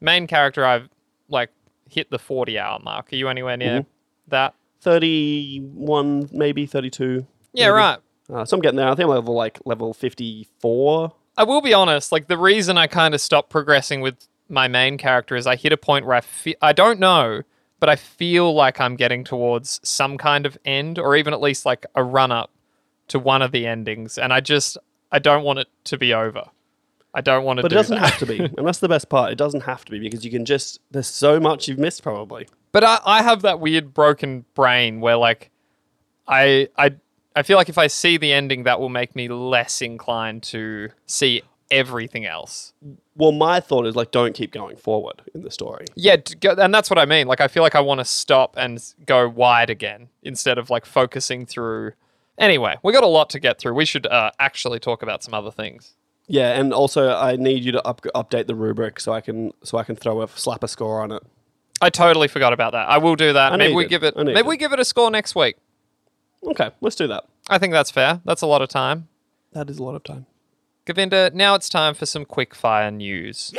main 0.00 0.26
character 0.26 0.64
I've 0.66 0.88
like 1.28 1.50
hit 1.88 2.10
the 2.10 2.18
40 2.18 2.58
hour 2.58 2.80
mark. 2.82 3.12
Are 3.12 3.16
you 3.16 3.28
anywhere 3.28 3.56
near 3.56 3.86
that? 4.26 4.54
Thirty-one, 4.80 6.28
maybe 6.32 6.66
thirty-two. 6.66 7.24
Yeah, 7.52 7.66
maybe. 7.66 7.72
right. 7.72 7.98
Uh, 8.28 8.44
so 8.44 8.56
I'm 8.56 8.60
getting 8.60 8.78
there. 8.78 8.88
I 8.88 8.94
think 8.96 9.04
I'm 9.04 9.10
level 9.10 9.34
like 9.34 9.60
level 9.64 9.94
fifty-four. 9.94 11.12
I 11.36 11.44
will 11.44 11.60
be 11.60 11.74
honest. 11.74 12.12
Like 12.12 12.28
the 12.28 12.38
reason 12.38 12.76
I 12.78 12.86
kind 12.86 13.14
of 13.14 13.20
stopped 13.20 13.50
progressing 13.50 14.00
with 14.00 14.16
my 14.48 14.68
main 14.68 14.98
character 14.98 15.36
is 15.36 15.46
I 15.46 15.56
hit 15.56 15.72
a 15.72 15.76
point 15.76 16.06
where 16.06 16.16
I 16.16 16.20
feel 16.20 16.54
I 16.60 16.72
don't 16.72 17.00
know, 17.00 17.42
but 17.80 17.88
I 17.88 17.96
feel 17.96 18.54
like 18.54 18.80
I'm 18.80 18.96
getting 18.96 19.24
towards 19.24 19.80
some 19.82 20.18
kind 20.18 20.46
of 20.46 20.58
end, 20.64 20.98
or 20.98 21.16
even 21.16 21.32
at 21.32 21.40
least 21.40 21.64
like 21.64 21.86
a 21.94 22.04
run 22.04 22.30
up 22.30 22.50
to 23.08 23.18
one 23.18 23.42
of 23.42 23.52
the 23.52 23.66
endings, 23.66 24.18
and 24.18 24.32
I 24.32 24.40
just 24.40 24.76
I 25.10 25.18
don't 25.18 25.44
want 25.44 25.58
it 25.60 25.68
to 25.84 25.98
be 25.98 26.12
over. 26.14 26.44
I 27.14 27.20
don't 27.20 27.44
want 27.44 27.58
it 27.58 27.62
to. 27.62 27.64
But 27.64 27.70
do 27.70 27.76
it 27.76 27.78
doesn't 27.78 28.00
that. 28.00 28.10
have 28.10 28.18
to 28.20 28.26
be, 28.26 28.38
and 28.56 28.66
that's 28.66 28.78
the 28.78 28.88
best 28.88 29.08
part. 29.08 29.32
It 29.32 29.38
doesn't 29.38 29.62
have 29.62 29.84
to 29.86 29.90
be 29.90 29.98
because 29.98 30.24
you 30.24 30.30
can 30.30 30.44
just. 30.44 30.80
There's 30.90 31.08
so 31.08 31.40
much 31.40 31.68
you've 31.68 31.78
missed 31.78 32.02
probably. 32.02 32.48
But 32.72 32.84
I, 32.84 33.00
I 33.04 33.22
have 33.22 33.42
that 33.42 33.60
weird 33.60 33.92
broken 33.92 34.44
brain 34.54 35.00
where 35.00 35.16
like 35.16 35.50
I 36.26 36.68
I 36.76 36.94
I 37.34 37.42
feel 37.42 37.56
like 37.56 37.68
if 37.68 37.78
I 37.78 37.86
see 37.86 38.16
the 38.16 38.32
ending, 38.32 38.64
that 38.64 38.80
will 38.80 38.88
make 38.88 39.16
me 39.16 39.28
less 39.28 39.80
inclined 39.82 40.42
to 40.44 40.90
see 41.06 41.42
everything 41.70 42.26
else. 42.26 42.72
Well, 43.16 43.32
my 43.32 43.60
thought 43.60 43.86
is 43.86 43.96
like, 43.96 44.10
don't 44.10 44.34
keep 44.34 44.52
going 44.52 44.76
forward 44.76 45.22
in 45.34 45.42
the 45.42 45.50
story. 45.50 45.86
Yeah, 45.94 46.16
and 46.42 46.72
that's 46.72 46.90
what 46.90 46.98
I 46.98 47.06
mean. 47.06 47.26
Like 47.26 47.40
I 47.40 47.48
feel 47.48 47.62
like 47.62 47.74
I 47.74 47.80
want 47.80 48.00
to 48.00 48.04
stop 48.04 48.54
and 48.56 48.82
go 49.06 49.28
wide 49.28 49.70
again 49.70 50.08
instead 50.22 50.58
of 50.58 50.70
like 50.70 50.86
focusing 50.86 51.46
through. 51.46 51.92
Anyway, 52.38 52.76
we 52.82 52.92
got 52.92 53.04
a 53.04 53.08
lot 53.08 53.30
to 53.30 53.40
get 53.40 53.58
through. 53.58 53.74
We 53.74 53.84
should 53.84 54.06
uh, 54.06 54.30
actually 54.38 54.78
talk 54.78 55.02
about 55.02 55.22
some 55.22 55.34
other 55.34 55.50
things. 55.50 55.94
Yeah, 56.28 56.58
and 56.58 56.72
also 56.72 57.14
I 57.14 57.36
need 57.36 57.64
you 57.64 57.72
to 57.72 57.86
up, 57.86 58.02
update 58.14 58.46
the 58.46 58.54
rubric 58.54 59.00
so 59.00 59.12
I 59.12 59.20
can 59.20 59.52
so 59.62 59.78
I 59.78 59.84
can 59.84 59.96
throw 59.96 60.22
a 60.22 60.28
slap 60.28 60.62
a 60.62 60.68
score 60.68 61.02
on 61.02 61.12
it. 61.12 61.22
I 61.80 61.90
totally 61.90 62.28
forgot 62.28 62.52
about 62.52 62.72
that. 62.72 62.88
I 62.88 62.98
will 62.98 63.16
do 63.16 63.32
that. 63.32 63.58
Maybe 63.58 63.74
we 63.74 63.86
give 63.86 64.04
it. 64.04 64.14
I 64.16 64.22
know 64.22 64.30
you 64.30 64.34
Maybe 64.34 64.44
did. 64.44 64.48
we 64.48 64.56
give 64.56 64.72
it 64.72 64.78
a 64.80 64.84
score 64.84 65.10
next 65.10 65.34
week. 65.34 65.56
Okay, 66.44 66.70
let's 66.80 66.96
do 66.96 67.06
that. 67.08 67.24
I 67.48 67.58
think 67.58 67.72
that's 67.72 67.90
fair. 67.90 68.20
That's 68.24 68.42
a 68.42 68.46
lot 68.46 68.62
of 68.62 68.68
time. 68.68 69.08
That 69.52 69.70
is 69.70 69.78
a 69.78 69.82
lot 69.82 69.94
of 69.94 70.02
time. 70.02 70.26
Govinda, 70.84 71.30
now 71.32 71.54
it's 71.54 71.68
time 71.68 71.94
for 71.94 72.06
some 72.06 72.24
quick 72.24 72.54
fire 72.54 72.90
news. 72.90 73.52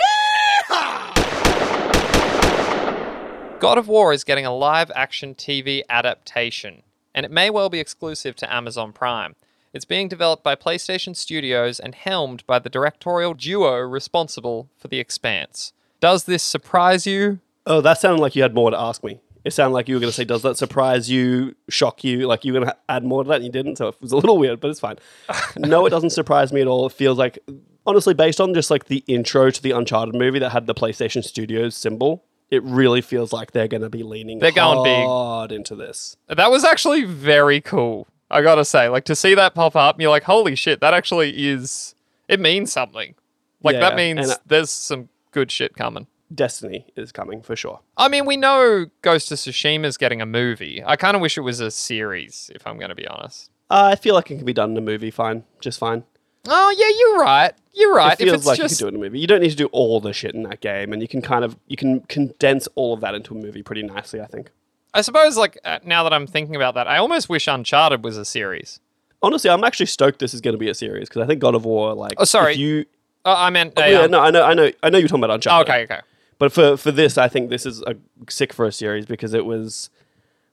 God 3.59 3.77
of 3.77 3.87
War 3.87 4.11
is 4.11 4.25
getting 4.25 4.45
a 4.45 4.53
live 4.53 4.91
action 4.93 5.35
TV 5.35 5.83
adaptation, 5.87 6.83
and 7.15 7.25
it 7.25 7.31
may 7.31 7.49
well 7.49 7.69
be 7.69 7.79
exclusive 7.79 8.35
to 8.35 8.53
Amazon 8.53 8.91
Prime. 8.91 9.35
It's 9.71 9.85
being 9.85 10.09
developed 10.09 10.43
by 10.43 10.55
PlayStation 10.55 11.15
Studios 11.15 11.79
and 11.79 11.95
helmed 11.95 12.45
by 12.45 12.59
the 12.59 12.69
directorial 12.69 13.33
duo 13.33 13.77
responsible 13.77 14.69
for 14.77 14.89
The 14.89 14.99
Expanse. 14.99 15.71
Does 16.01 16.25
this 16.25 16.43
surprise 16.43 17.07
you? 17.07 17.39
Oh, 17.65 17.79
that 17.79 18.01
sounded 18.01 18.21
like 18.21 18.35
you 18.35 18.41
had 18.41 18.53
more 18.53 18.69
to 18.69 18.77
ask 18.77 19.01
me. 19.01 19.21
It 19.43 19.51
sounded 19.51 19.73
like 19.73 19.89
you 19.89 19.95
were 19.95 19.99
going 19.99 20.09
to 20.09 20.15
say, 20.15 20.23
"Does 20.23 20.41
that 20.43 20.57
surprise 20.57 21.09
you, 21.09 21.55
shock 21.69 22.03
you?" 22.03 22.27
Like 22.27 22.45
you 22.45 22.53
were 22.53 22.59
going 22.59 22.71
to 22.71 22.77
add 22.87 23.03
more 23.03 23.23
to 23.23 23.29
that, 23.29 23.35
and 23.35 23.45
you 23.45 23.51
didn't. 23.51 23.77
So 23.77 23.89
it 23.89 24.01
was 24.01 24.11
a 24.11 24.15
little 24.15 24.37
weird, 24.37 24.59
but 24.59 24.69
it's 24.69 24.79
fine. 24.79 24.97
no, 25.57 25.85
it 25.85 25.89
doesn't 25.89 26.11
surprise 26.11 26.53
me 26.53 26.61
at 26.61 26.67
all. 26.67 26.85
It 26.85 26.93
feels 26.93 27.17
like, 27.17 27.39
honestly, 27.85 28.13
based 28.13 28.39
on 28.39 28.53
just 28.53 28.71
like 28.71 28.85
the 28.85 29.03
intro 29.07 29.49
to 29.51 29.61
the 29.61 29.71
Uncharted 29.71 30.15
movie 30.15 30.39
that 30.39 30.51
had 30.51 30.65
the 30.65 30.73
PlayStation 30.73 31.23
Studios 31.23 31.75
symbol, 31.75 32.23
it 32.49 32.63
really 32.63 33.01
feels 33.01 33.33
like 33.33 33.51
they're 33.51 33.67
going 33.67 33.81
to 33.81 33.89
be 33.89 34.03
leaning 34.03 34.39
They're 34.39 34.51
going 34.51 34.83
big. 34.83 35.05
hard 35.05 35.51
into 35.51 35.75
this. 35.75 36.15
That 36.27 36.51
was 36.51 36.63
actually 36.63 37.03
very 37.03 37.59
cool. 37.59 38.07
I 38.31 38.41
gotta 38.41 38.65
say, 38.65 38.89
like 38.89 39.05
to 39.05 39.15
see 39.15 39.35
that 39.35 39.53
pop 39.53 39.75
up, 39.75 39.95
and 39.95 40.01
you're 40.01 40.09
like, 40.09 40.23
holy 40.23 40.55
shit, 40.55 40.81
that 40.81 40.93
actually 40.93 41.47
is. 41.47 41.93
It 42.27 42.39
means 42.39 42.71
something. 42.71 43.15
Like 43.61 43.75
Yeah, 43.75 43.81
that 43.81 43.95
means 43.95 44.29
uh, 44.29 44.35
there's 44.45 44.69
some 44.69 45.09
good 45.31 45.51
shit 45.51 45.75
coming. 45.75 46.07
Destiny 46.33 46.85
is 46.95 47.11
coming 47.11 47.41
for 47.41 47.55
sure. 47.55 47.79
I 47.97 48.07
mean, 48.07 48.25
we 48.25 48.37
know 48.37 48.87
Ghost 49.01 49.31
of 49.31 49.37
Tsushima 49.37 49.85
is 49.85 49.97
getting 49.97 50.21
a 50.21 50.25
movie. 50.25 50.81
I 50.85 50.95
kind 50.95 51.15
of 51.15 51.21
wish 51.21 51.37
it 51.37 51.41
was 51.41 51.59
a 51.59 51.69
series, 51.71 52.49
if 52.55 52.65
I'm 52.65 52.77
going 52.77 52.89
to 52.89 52.95
be 52.95 53.07
honest. 53.07 53.49
Uh, 53.69 53.89
I 53.91 53.95
feel 53.95 54.15
like 54.15 54.29
it 54.31 54.37
can 54.37 54.45
be 54.45 54.53
done 54.53 54.71
in 54.71 54.77
a 54.77 54.81
movie, 54.81 55.11
fine, 55.11 55.43
just 55.59 55.79
fine. 55.79 56.03
Oh 56.47 56.75
yeah, 56.77 56.89
you're 56.99 57.19
right. 57.23 57.53
You're 57.73 57.93
right. 57.95 58.13
It 58.19 58.23
feels 58.25 58.33
if 58.33 58.37
it's 58.39 58.45
like 58.47 58.57
just 58.57 58.79
you 58.81 58.85
can 58.87 58.93
do 58.93 58.95
it 58.95 58.97
in 58.99 59.01
a 59.01 59.09
movie. 59.09 59.19
You 59.19 59.27
don't 59.27 59.41
need 59.41 59.51
to 59.51 59.55
do 59.55 59.67
all 59.67 60.01
the 60.01 60.11
shit 60.11 60.35
in 60.35 60.43
that 60.43 60.59
game, 60.59 60.91
and 60.91 61.01
you 61.01 61.07
can 61.07 61.21
kind 61.21 61.45
of 61.45 61.57
you 61.67 61.77
can 61.77 62.01
condense 62.01 62.67
all 62.75 62.93
of 62.93 62.99
that 63.01 63.15
into 63.15 63.33
a 63.33 63.37
movie 63.37 63.63
pretty 63.63 63.81
nicely. 63.83 64.19
I 64.19 64.25
think. 64.27 64.51
I 64.93 65.01
suppose, 65.01 65.37
like 65.37 65.57
uh, 65.63 65.79
now 65.85 66.03
that 66.03 66.11
I'm 66.13 66.27
thinking 66.27 66.55
about 66.55 66.75
that, 66.75 66.87
I 66.87 66.97
almost 66.97 67.29
wish 67.29 67.47
Uncharted 67.47 68.03
was 68.03 68.17
a 68.17 68.25
series. 68.25 68.79
Honestly, 69.23 69.49
I'm 69.49 69.63
actually 69.63 69.85
stoked 69.85 70.19
this 70.19 70.33
is 70.33 70.41
going 70.41 70.53
to 70.53 70.57
be 70.59 70.67
a 70.69 70.75
series 70.75 71.07
because 71.07 71.21
I 71.23 71.25
think 71.25 71.39
God 71.39 71.55
of 71.55 71.63
War, 71.63 71.93
like, 71.93 72.13
Oh, 72.17 72.25
sorry. 72.25 72.53
if 72.53 72.59
you, 72.59 72.85
Oh, 73.23 73.33
I 73.33 73.49
meant. 73.49 73.71
oh, 73.77 73.85
yeah, 73.85 73.99
um, 74.01 74.11
no, 74.11 74.19
I 74.19 74.29
know, 74.31 74.43
I 74.43 74.53
know, 74.53 74.69
I 74.83 74.89
know 74.89 74.97
you're 74.97 75.07
talking 75.07 75.23
about 75.23 75.31
oh, 75.31 75.35
Uncharted. 75.35 75.69
okay, 75.71 75.83
okay. 75.83 76.01
But 76.43 76.51
for 76.51 76.75
for 76.75 76.91
this, 76.91 77.17
I 77.17 77.29
think 77.29 77.49
this 77.49 77.65
is 77.65 77.81
a 77.83 77.95
sick 78.29 78.51
for 78.51 78.65
a 78.65 78.71
series 78.73 79.05
because 79.05 79.33
it 79.33 79.45
was 79.45 79.89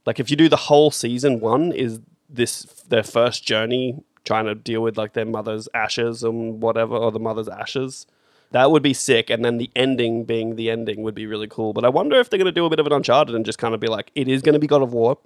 like 0.06 0.20
if 0.20 0.30
you 0.30 0.36
do 0.36 0.48
the 0.48 0.54
whole 0.54 0.92
season 0.92 1.40
one 1.40 1.72
is 1.72 1.98
this 2.28 2.62
their 2.88 3.02
first 3.02 3.44
journey 3.44 4.00
trying 4.24 4.44
to 4.44 4.54
deal 4.54 4.82
with 4.82 4.96
like 4.96 5.14
their 5.14 5.24
mother's 5.24 5.68
ashes 5.74 6.22
and 6.22 6.62
whatever 6.62 6.94
or 6.94 7.10
the 7.10 7.18
mother's 7.18 7.48
ashes. 7.48 8.06
That 8.52 8.70
would 8.70 8.84
be 8.84 8.94
sick, 8.94 9.30
and 9.30 9.44
then 9.44 9.58
the 9.58 9.68
ending 9.74 10.22
being 10.22 10.54
the 10.54 10.70
ending 10.70 11.02
would 11.02 11.16
be 11.16 11.26
really 11.26 11.48
cool. 11.48 11.72
But 11.72 11.84
I 11.84 11.88
wonder 11.88 12.20
if 12.20 12.30
they're 12.30 12.38
going 12.38 12.46
to 12.46 12.52
do 12.52 12.66
a 12.66 12.70
bit 12.70 12.78
of 12.78 12.86
an 12.86 12.92
Uncharted 12.92 13.34
and 13.34 13.44
just 13.44 13.58
kind 13.58 13.74
of 13.74 13.80
be 13.80 13.88
like, 13.88 14.12
it 14.14 14.28
is 14.28 14.42
going 14.42 14.52
to 14.52 14.60
be 14.60 14.68
God 14.68 14.82
of 14.82 14.92
War, 14.92 15.18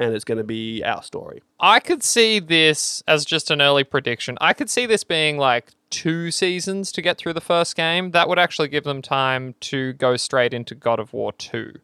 and 0.00 0.14
it's 0.14 0.24
going 0.24 0.38
to 0.38 0.44
be 0.44 0.82
our 0.82 1.02
story. 1.02 1.42
I 1.60 1.78
could 1.78 2.02
see 2.02 2.40
this 2.40 3.04
as 3.06 3.24
just 3.24 3.50
an 3.50 3.60
early 3.60 3.84
prediction. 3.84 4.36
I 4.40 4.54
could 4.54 4.70
see 4.70 4.86
this 4.86 5.04
being 5.04 5.36
like 5.38 5.68
two 5.90 6.30
seasons 6.30 6.90
to 6.92 7.02
get 7.02 7.18
through 7.18 7.34
the 7.34 7.40
first 7.40 7.76
game. 7.76 8.12
That 8.12 8.28
would 8.28 8.38
actually 8.38 8.68
give 8.68 8.84
them 8.84 9.02
time 9.02 9.54
to 9.60 9.92
go 9.92 10.16
straight 10.16 10.54
into 10.54 10.74
God 10.74 10.98
of 10.98 11.12
War 11.12 11.32
2 11.32 11.74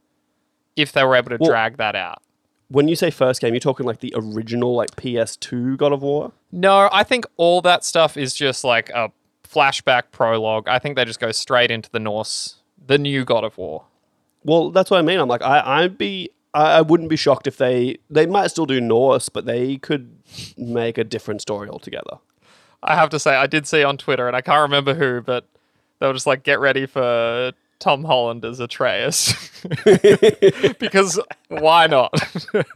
if 0.76 0.92
they 0.92 1.04
were 1.04 1.14
able 1.14 1.30
to 1.30 1.36
Well- 1.38 1.50
drag 1.50 1.76
that 1.76 1.94
out. 1.94 2.22
When 2.68 2.88
you 2.88 2.96
say 2.96 3.10
first 3.12 3.40
game, 3.40 3.54
you're 3.54 3.60
talking 3.60 3.86
like 3.86 4.00
the 4.00 4.12
original 4.16 4.74
like 4.74 4.96
PS2 4.96 5.76
God 5.76 5.92
of 5.92 6.02
War. 6.02 6.32
No, 6.50 6.88
I 6.92 7.04
think 7.04 7.24
all 7.36 7.60
that 7.62 7.84
stuff 7.84 8.16
is 8.16 8.34
just 8.34 8.64
like 8.64 8.88
a 8.90 9.12
flashback 9.48 10.04
prologue. 10.10 10.68
I 10.68 10.80
think 10.80 10.96
they 10.96 11.04
just 11.04 11.20
go 11.20 11.30
straight 11.30 11.70
into 11.70 11.88
the 11.90 12.00
Norse, 12.00 12.56
the 12.84 12.98
new 12.98 13.24
God 13.24 13.44
of 13.44 13.56
War. 13.56 13.84
Well, 14.42 14.70
that's 14.70 14.90
what 14.90 14.98
I 14.98 15.02
mean. 15.02 15.20
I'm 15.20 15.28
like, 15.28 15.42
I, 15.42 15.82
I'd 15.82 15.96
be, 15.96 16.30
I, 16.56 16.78
I 16.78 16.80
wouldn't 16.80 17.10
be 17.10 17.16
shocked 17.16 17.46
if 17.46 17.58
they 17.58 17.98
they 18.10 18.26
might 18.26 18.48
still 18.48 18.66
do 18.66 18.80
Norse, 18.80 19.28
but 19.28 19.44
they 19.44 19.76
could 19.76 20.10
make 20.56 20.98
a 20.98 21.04
different 21.04 21.42
story 21.42 21.68
altogether. 21.68 22.18
I 22.82 22.94
have 22.96 23.10
to 23.10 23.18
say, 23.18 23.34
I 23.34 23.46
did 23.46 23.66
see 23.66 23.82
on 23.84 23.96
Twitter, 23.98 24.26
and 24.26 24.36
I 24.36 24.40
can't 24.40 24.62
remember 24.62 24.94
who, 24.94 25.20
but 25.20 25.46
they 25.98 26.06
were 26.06 26.12
just 26.12 26.26
like, 26.26 26.42
"Get 26.42 26.58
ready 26.58 26.86
for 26.86 27.52
Tom 27.78 28.04
Holland 28.04 28.44
as 28.44 28.58
Atreus," 28.58 29.34
because 30.78 31.20
why 31.48 31.86
not? 31.86 32.12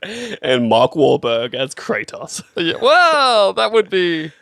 And 0.43 0.69
Mark 0.69 0.93
Wahlberg 0.93 1.55
as 1.55 1.75
Kratos. 1.75 2.43
Yeah, 2.57 2.77
well, 2.81 3.53
that 3.55 3.73
would 3.73 3.89
be. 3.89 4.33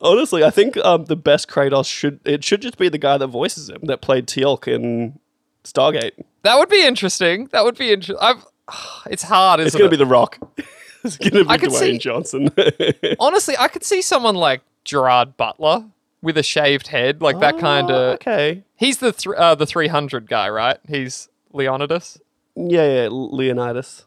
Honestly, 0.00 0.44
I 0.44 0.50
think 0.50 0.76
um, 0.78 1.06
the 1.06 1.16
best 1.16 1.48
Kratos 1.48 1.88
should 1.88 2.20
it 2.24 2.44
should 2.44 2.60
just 2.60 2.76
be 2.76 2.88
the 2.88 2.98
guy 2.98 3.16
that 3.16 3.28
voices 3.28 3.70
him 3.70 3.80
that 3.84 4.02
played 4.02 4.26
Teal'c 4.26 4.66
in 4.68 5.18
Stargate. 5.64 6.12
That 6.42 6.58
would 6.58 6.68
be 6.68 6.84
interesting. 6.84 7.48
That 7.52 7.64
would 7.64 7.78
be 7.78 7.90
interesting. 7.92 8.18
I've. 8.20 8.44
It's 9.10 9.22
hard, 9.22 9.60
isn't 9.60 9.66
It's 9.68 9.74
going 9.76 9.86
it? 9.86 9.90
to 9.90 9.98
be 9.98 10.04
The 10.04 10.06
Rock. 10.10 10.38
it's 11.04 11.16
going 11.18 11.32
to 11.32 11.44
be 11.44 11.50
I 11.50 11.58
Dwayne 11.58 11.72
see- 11.78 11.98
Johnson. 11.98 12.48
Honestly, 13.20 13.54
I 13.58 13.68
could 13.68 13.84
see 13.84 14.00
someone 14.02 14.34
like 14.34 14.62
Gerard 14.84 15.36
Butler 15.36 15.84
with 16.22 16.38
a 16.38 16.42
shaved 16.42 16.86
head, 16.88 17.20
like 17.20 17.38
that 17.40 17.58
kind 17.58 17.90
Oh, 17.90 17.94
of. 18.12 18.14
okay. 18.14 18.62
He's 18.76 18.98
the 18.98 19.12
th- 19.12 19.36
uh, 19.36 19.54
the 19.54 19.66
three 19.66 19.88
hundred 19.88 20.28
guy, 20.28 20.48
right? 20.48 20.78
He's 20.88 21.28
Leonidas. 21.52 22.18
Yeah, 22.56 23.02
yeah, 23.02 23.08
Leonidas. 23.10 24.04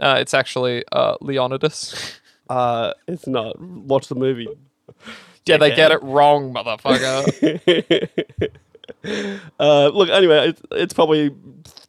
Uh, 0.00 0.16
it's 0.18 0.34
actually 0.34 0.84
uh, 0.92 1.16
Leonidas. 1.20 2.18
Uh, 2.50 2.92
it's 3.08 3.26
not. 3.26 3.58
Watch 3.58 4.08
the 4.08 4.14
movie. 4.14 4.46
yeah, 5.46 5.56
they 5.56 5.74
get 5.74 5.92
it 5.92 6.02
wrong, 6.02 6.52
motherfucker. 6.52 7.24
Uh, 9.60 9.88
look, 9.88 10.08
anyway, 10.08 10.48
it's, 10.50 10.62
it's 10.72 10.92
probably 10.94 11.30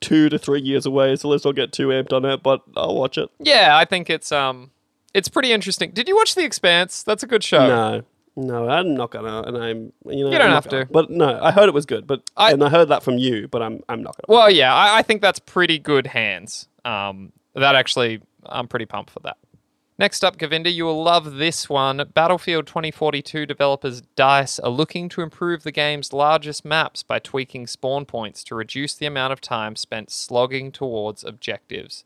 two 0.01 0.29
to 0.29 0.37
three 0.37 0.61
years 0.61 0.85
away, 0.85 1.15
so 1.15 1.27
let's 1.29 1.45
not 1.45 1.55
get 1.55 1.71
too 1.71 1.87
amped 1.87 2.13
on 2.13 2.25
it. 2.25 2.43
But 2.43 2.61
I'll 2.75 2.95
watch 2.95 3.17
it. 3.17 3.29
yeah, 3.39 3.77
I 3.77 3.85
think 3.85 4.09
it's 4.09 4.31
um, 4.31 4.71
it's 5.13 5.27
pretty 5.29 5.51
interesting. 5.51 5.91
Did 5.91 6.07
you 6.07 6.15
watch 6.15 6.35
The 6.35 6.43
Expanse? 6.43 7.03
That's 7.03 7.23
a 7.23 7.27
good 7.27 7.43
show. 7.43 7.65
No, 7.67 8.03
no, 8.35 8.69
I'm 8.69 8.95
not 8.95 9.11
gonna, 9.11 9.41
and 9.43 9.57
I'm 9.57 9.93
you 10.07 10.25
know 10.25 10.31
You 10.31 10.37
don't 10.37 10.51
have 10.51 10.67
gonna. 10.69 10.85
to. 10.85 10.91
But 10.91 11.09
no, 11.09 11.39
I 11.41 11.51
heard 11.51 11.67
it 11.69 11.73
was 11.73 11.85
good, 11.85 12.05
but 12.07 12.21
I- 12.37 12.51
and 12.51 12.63
I 12.63 12.69
heard 12.69 12.89
that 12.89 13.03
from 13.03 13.17
you, 13.17 13.47
but 13.47 13.61
I'm 13.61 13.81
I'm 13.89 14.03
not 14.03 14.15
gonna. 14.17 14.37
Well, 14.37 14.49
yeah, 14.51 14.73
I, 14.73 14.99
I 14.99 15.01
think 15.01 15.21
that's 15.21 15.39
pretty 15.39 15.79
good 15.79 16.07
hands. 16.07 16.67
Um, 16.83 17.31
that 17.55 17.75
actually, 17.75 18.21
I'm 18.45 18.67
pretty 18.67 18.85
pumped 18.85 19.09
for 19.11 19.19
that. 19.21 19.37
Next 19.97 20.25
up, 20.25 20.37
Govinda, 20.37 20.69
you 20.69 20.83
will 20.83 21.01
love 21.01 21.35
this 21.35 21.69
one. 21.69 22.11
Battlefield 22.13 22.67
2042 22.67 23.45
developers 23.45 24.01
DICE 24.17 24.59
are 24.59 24.69
looking 24.69 25.07
to 25.07 25.21
improve 25.21 25.63
the 25.63 25.71
game's 25.71 26.11
largest 26.11 26.65
maps 26.65 27.01
by 27.01 27.17
tweaking 27.17 27.65
spawn 27.65 28.05
points 28.05 28.43
to 28.43 28.55
reduce 28.55 28.93
the 28.93 29.05
amount 29.05 29.31
of 29.31 29.39
time 29.39 29.77
spent 29.77 30.11
slogging 30.11 30.73
towards 30.73 31.23
objectives. 31.23 32.03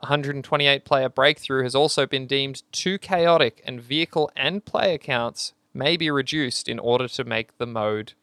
128 0.00 0.86
player 0.86 1.10
breakthrough 1.10 1.62
has 1.62 1.74
also 1.74 2.06
been 2.06 2.26
deemed 2.26 2.62
too 2.72 2.96
chaotic, 2.96 3.60
and 3.66 3.82
vehicle 3.82 4.30
and 4.34 4.64
player 4.64 4.96
counts 4.96 5.52
may 5.74 5.98
be 5.98 6.10
reduced 6.10 6.66
in 6.66 6.78
order 6.78 7.08
to 7.08 7.24
make 7.24 7.58
the 7.58 7.66
mode 7.66 8.14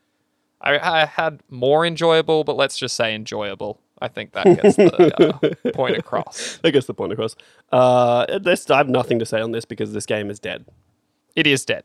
I, 0.61 0.77
I 0.77 1.05
had 1.05 1.41
more 1.49 1.85
enjoyable, 1.85 2.43
but 2.43 2.57
let's 2.57 2.77
just 2.77 2.95
say 2.95 3.15
enjoyable. 3.15 3.79
I 4.01 4.07
think 4.07 4.31
that 4.33 4.45
gets 4.45 4.75
the 4.77 5.55
uh, 5.65 5.71
point 5.73 5.97
across. 5.97 6.57
That 6.63 6.71
gets 6.71 6.87
the 6.87 6.93
point 6.93 7.11
across. 7.13 7.35
Uh, 7.71 8.39
this 8.39 8.69
I 8.69 8.77
have 8.77 8.89
nothing 8.89 9.19
to 9.19 9.25
say 9.25 9.41
on 9.41 9.51
this 9.51 9.65
because 9.65 9.93
this 9.93 10.05
game 10.05 10.29
is 10.29 10.39
dead. 10.39 10.65
It 11.35 11.45
is 11.47 11.65
dead. 11.65 11.83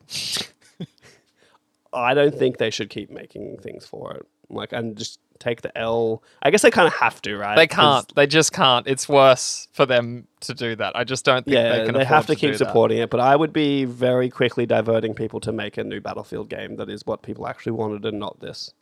I 1.93 2.15
don't 2.15 2.35
think 2.35 2.59
they 2.59 2.71
should 2.71 2.91
keep 2.91 3.11
making 3.11 3.59
things 3.59 3.87
for 3.87 4.15
it. 4.15 4.27
Like, 4.51 4.73
and 4.73 4.97
just 4.97 5.21
take 5.39 5.63
the 5.63 5.77
L. 5.79 6.23
I 6.43 6.51
guess 6.51 6.63
they 6.63 6.71
kind 6.71 6.87
of 6.87 6.95
have 6.95 7.23
to, 7.23 7.37
right? 7.37 7.57
They 7.57 7.67
can't. 7.67 8.13
They 8.15 8.27
just 8.27 8.53
can't. 8.53 8.87
It's 8.87 9.09
worse 9.09 9.69
for 9.73 9.87
them 9.87 10.27
to 10.41 10.55
do 10.55 10.75
that. 10.77 10.97
I 10.97 11.05
just 11.05 11.25
don't 11.25 11.45
think 11.45 11.55
Yeah, 11.55 11.79
they 11.79 11.85
can. 11.87 11.95
they, 11.95 12.05
have 12.05 12.27
to 12.27 12.35
to 12.35 12.39
keep 12.41 12.53
do 12.53 12.59
that. 12.59 12.67
supporting 12.67 12.99
it, 12.99 13.11
but 13.11 13.21
I 13.21 13.37
would 13.37 13.53
be 13.53 13.85
very 13.85 14.29
quickly 14.29 14.67
diverting 14.67 15.15
people 15.15 15.41
to 15.41 15.53
make 15.53 15.79
a 15.79 15.85
new 15.85 16.01
Battlefield 16.01 16.49
game 16.49 16.77
that 16.77 16.89
is 16.91 17.07
what 17.07 17.23
people 17.23 17.47
actually 17.47 17.73
wanted 17.73 18.05
and 18.05 18.19
not 18.19 18.41
this. 18.41 18.73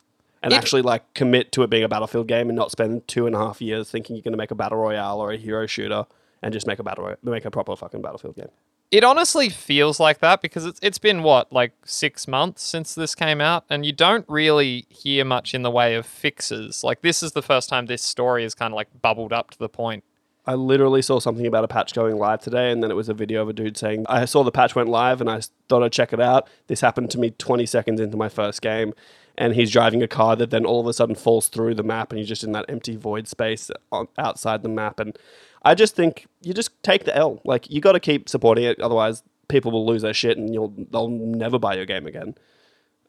And 0.43 0.53
It- 0.53 0.57
actually, 0.57 0.81
like, 0.81 1.13
commit 1.13 1.51
to 1.53 1.63
it 1.63 1.69
being 1.69 1.83
a 1.83 1.89
Battlefield 1.89 2.27
game 2.27 2.49
and 2.49 2.55
not 2.55 2.69
spend 2.69 3.07
two 3.07 3.25
and 3.25 3.35
a 3.35 3.39
half 3.39 3.61
years 3.61 3.89
thinking 3.89 4.15
you're 4.15 4.23
going 4.23 4.33
to 4.33 4.37
make 4.37 4.51
a 4.51 4.55
battle 4.55 4.77
royale 4.77 5.19
or 5.19 5.31
a 5.31 5.37
hero 5.37 5.65
shooter 5.65 6.05
and 6.43 6.53
just 6.53 6.67
make 6.67 6.77
a 6.79 6.83
battle 6.83 7.15
make 7.23 7.45
a 7.45 7.51
proper 7.51 7.75
fucking 7.75 8.01
Battlefield 8.01 8.35
game. 8.35 8.49
It 8.91 9.03
honestly 9.03 9.49
feels 9.49 9.99
like 9.99 10.19
that 10.19 10.39
because 10.41 10.65
it's 10.65 10.79
it's 10.83 10.99
been 10.99 11.23
what 11.23 11.51
like 11.51 11.71
six 11.83 12.27
months 12.27 12.61
since 12.61 12.93
this 12.93 13.15
came 13.15 13.41
out, 13.41 13.63
and 13.67 13.83
you 13.83 13.91
don't 13.91 14.23
really 14.29 14.85
hear 14.89 15.25
much 15.25 15.55
in 15.55 15.63
the 15.63 15.71
way 15.71 15.95
of 15.95 16.05
fixes. 16.05 16.83
Like 16.83 17.01
this 17.01 17.23
is 17.23 17.31
the 17.31 17.41
first 17.41 17.69
time 17.69 17.87
this 17.87 18.03
story 18.03 18.43
is 18.43 18.53
kind 18.53 18.71
of 18.71 18.75
like 18.75 18.89
bubbled 19.01 19.33
up 19.33 19.49
to 19.51 19.57
the 19.57 19.69
point. 19.69 20.03
I 20.45 20.55
literally 20.55 21.01
saw 21.01 21.19
something 21.19 21.47
about 21.47 21.63
a 21.63 21.67
patch 21.69 21.93
going 21.93 22.17
live 22.17 22.41
today, 22.41 22.69
and 22.69 22.83
then 22.83 22.91
it 22.91 22.95
was 22.95 23.07
a 23.09 23.13
video 23.13 23.41
of 23.41 23.49
a 23.49 23.53
dude 23.53 23.77
saying, 23.77 24.05
I 24.09 24.25
saw 24.25 24.43
the 24.43 24.51
patch 24.51 24.75
went 24.75 24.89
live 24.89 25.21
and 25.21 25.29
I 25.29 25.39
thought 25.69 25.81
I'd 25.83 25.93
check 25.93 26.11
it 26.11 26.19
out. 26.19 26.49
This 26.67 26.81
happened 26.81 27.09
to 27.11 27.17
me 27.17 27.31
20 27.31 27.65
seconds 27.65 28.01
into 28.01 28.17
my 28.17 28.27
first 28.27 28.61
game. 28.61 28.93
And 29.37 29.55
he's 29.55 29.71
driving 29.71 30.03
a 30.03 30.07
car 30.07 30.35
that 30.35 30.51
then 30.51 30.63
all 30.65 30.79
of 30.79 30.85
a 30.87 30.93
sudden 30.93 31.15
falls 31.15 31.47
through 31.47 31.73
the 31.75 31.83
map, 31.83 32.11
and 32.11 32.19
he's 32.19 32.27
just 32.27 32.43
in 32.43 32.51
that 32.51 32.65
empty 32.69 32.95
void 32.95 33.27
space 33.27 33.71
outside 34.17 34.61
the 34.61 34.69
map. 34.69 34.99
And 34.99 35.17
I 35.63 35.73
just 35.73 35.95
think 35.95 36.27
you 36.41 36.53
just 36.53 36.71
take 36.83 37.05
the 37.05 37.15
L. 37.15 37.41
Like, 37.43 37.69
you 37.69 37.81
got 37.81 37.93
to 37.93 37.99
keep 37.99 38.29
supporting 38.29 38.63
it, 38.65 38.79
otherwise, 38.79 39.23
people 39.47 39.71
will 39.71 39.85
lose 39.85 40.03
their 40.03 40.13
shit 40.13 40.37
and 40.37 40.53
you'll 40.53 40.73
they'll 40.91 41.09
never 41.09 41.59
buy 41.59 41.75
your 41.75 41.85
game 41.85 42.05
again. 42.07 42.35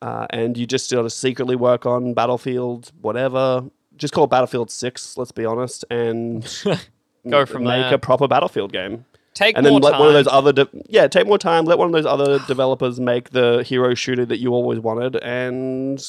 Uh, 0.03 0.27
and 0.31 0.57
you 0.59 0.67
just 0.67 0.91
got 0.91 1.03
to 1.03 1.11
secretly 1.11 1.57
work 1.57 1.87
on 1.87 2.13
Battlefield, 2.15 2.91
whatever. 3.01 3.65
Just 3.97 4.13
call 4.13 4.25
it 4.25 4.31
Battlefield 4.31 4.71
6, 4.71 5.17
let's 5.17 5.33
be 5.33 5.45
honest, 5.45 5.85
and 5.91 6.43
Go 7.29 7.47
from 7.47 7.65
make 7.65 7.85
there. 7.87 7.95
a 7.95 7.99
proper 7.99 8.29
Battlefield 8.29 8.73
game. 8.73 9.05
Take 9.35 9.57
And 9.57 9.65
more 9.67 9.81
then 9.81 9.83
let 9.83 9.91
time. 9.93 10.01
one 10.01 10.09
of 10.09 10.15
those 10.15 10.29
other, 10.33 10.53
de- 10.53 10.69
yeah, 10.89 11.09
take 11.09 11.27
more 11.27 11.39
time. 11.39 11.65
Let 11.65 11.77
one 11.79 11.89
of 11.89 11.93
those 11.93 12.07
other 12.07 12.39
developers 12.47 13.01
make 13.01 13.31
the 13.31 13.65
hero 13.65 13.95
shooter 13.95 14.25
that 14.27 14.39
you 14.39 14.53
always 14.55 14.79
wanted, 14.79 15.17
and 15.17 16.01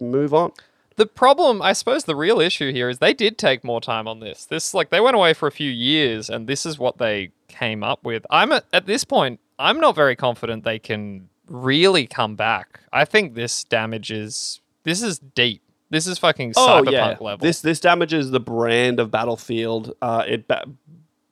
move 0.00 0.34
on. 0.34 0.52
The 0.96 1.06
problem, 1.06 1.60
I 1.62 1.74
suppose, 1.74 2.04
the 2.04 2.16
real 2.16 2.40
issue 2.40 2.72
here 2.72 2.88
is 2.88 2.98
they 2.98 3.12
did 3.14 3.38
take 3.38 3.62
more 3.62 3.80
time 3.80 4.08
on 4.08 4.20
this. 4.20 4.46
This, 4.46 4.72
like, 4.74 4.90
they 4.90 5.00
went 5.00 5.14
away 5.14 5.32
for 5.34 5.46
a 5.46 5.52
few 5.52 5.70
years, 5.70 6.28
and 6.30 6.46
this 6.48 6.64
is 6.66 6.78
what 6.78 6.98
they 6.98 7.30
came 7.48 7.84
up 7.84 8.02
with. 8.02 8.24
I'm 8.30 8.50
at, 8.52 8.64
at 8.72 8.86
this 8.86 9.04
point, 9.04 9.38
I'm 9.58 9.78
not 9.78 9.94
very 9.94 10.16
confident 10.16 10.64
they 10.64 10.78
can 10.78 11.28
really 11.48 12.06
come 12.06 12.34
back. 12.34 12.80
I 12.92 13.04
think 13.04 13.34
this 13.34 13.62
damage 13.62 14.10
is 14.10 14.60
this 14.84 15.02
is 15.02 15.18
deep. 15.18 15.62
This 15.90 16.06
is 16.08 16.18
fucking 16.18 16.54
cyberpunk 16.54 17.20
level. 17.20 17.28
Oh, 17.28 17.36
This 17.36 17.60
this 17.60 17.78
damages 17.78 18.30
the 18.32 18.40
brand 18.40 18.98
of 18.98 19.10
Battlefield. 19.10 19.94
Uh, 20.02 20.24
it 20.26 20.48
ba- 20.48 20.64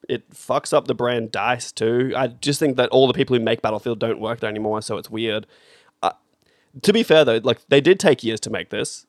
it 0.09 0.31
fucks 0.31 0.73
up 0.73 0.87
the 0.87 0.95
brand 0.95 1.33
Dice 1.33 1.73
too. 1.73 2.13
I 2.17 2.29
just 2.29 2.61
think 2.61 2.77
that 2.77 2.89
all 2.91 3.07
the 3.07 3.15
people 3.15 3.37
who 3.37 3.43
make 3.43 3.63
Battlefield 3.63 3.99
don't 3.99 4.21
work 4.21 4.41
there 4.41 4.51
anymore, 4.51 4.83
so 4.83 4.97
it's 4.97 5.11
weird. 5.11 5.47
Uh, 6.03 6.13
to 6.83 6.93
be 6.93 7.03
fair 7.03 7.25
though, 7.25 7.41
like 7.43 7.61
they 7.69 7.81
did 7.81 8.01
take 8.01 8.23
years 8.25 8.41
to 8.41 8.51
make 8.51 8.71
this, 8.71 9.07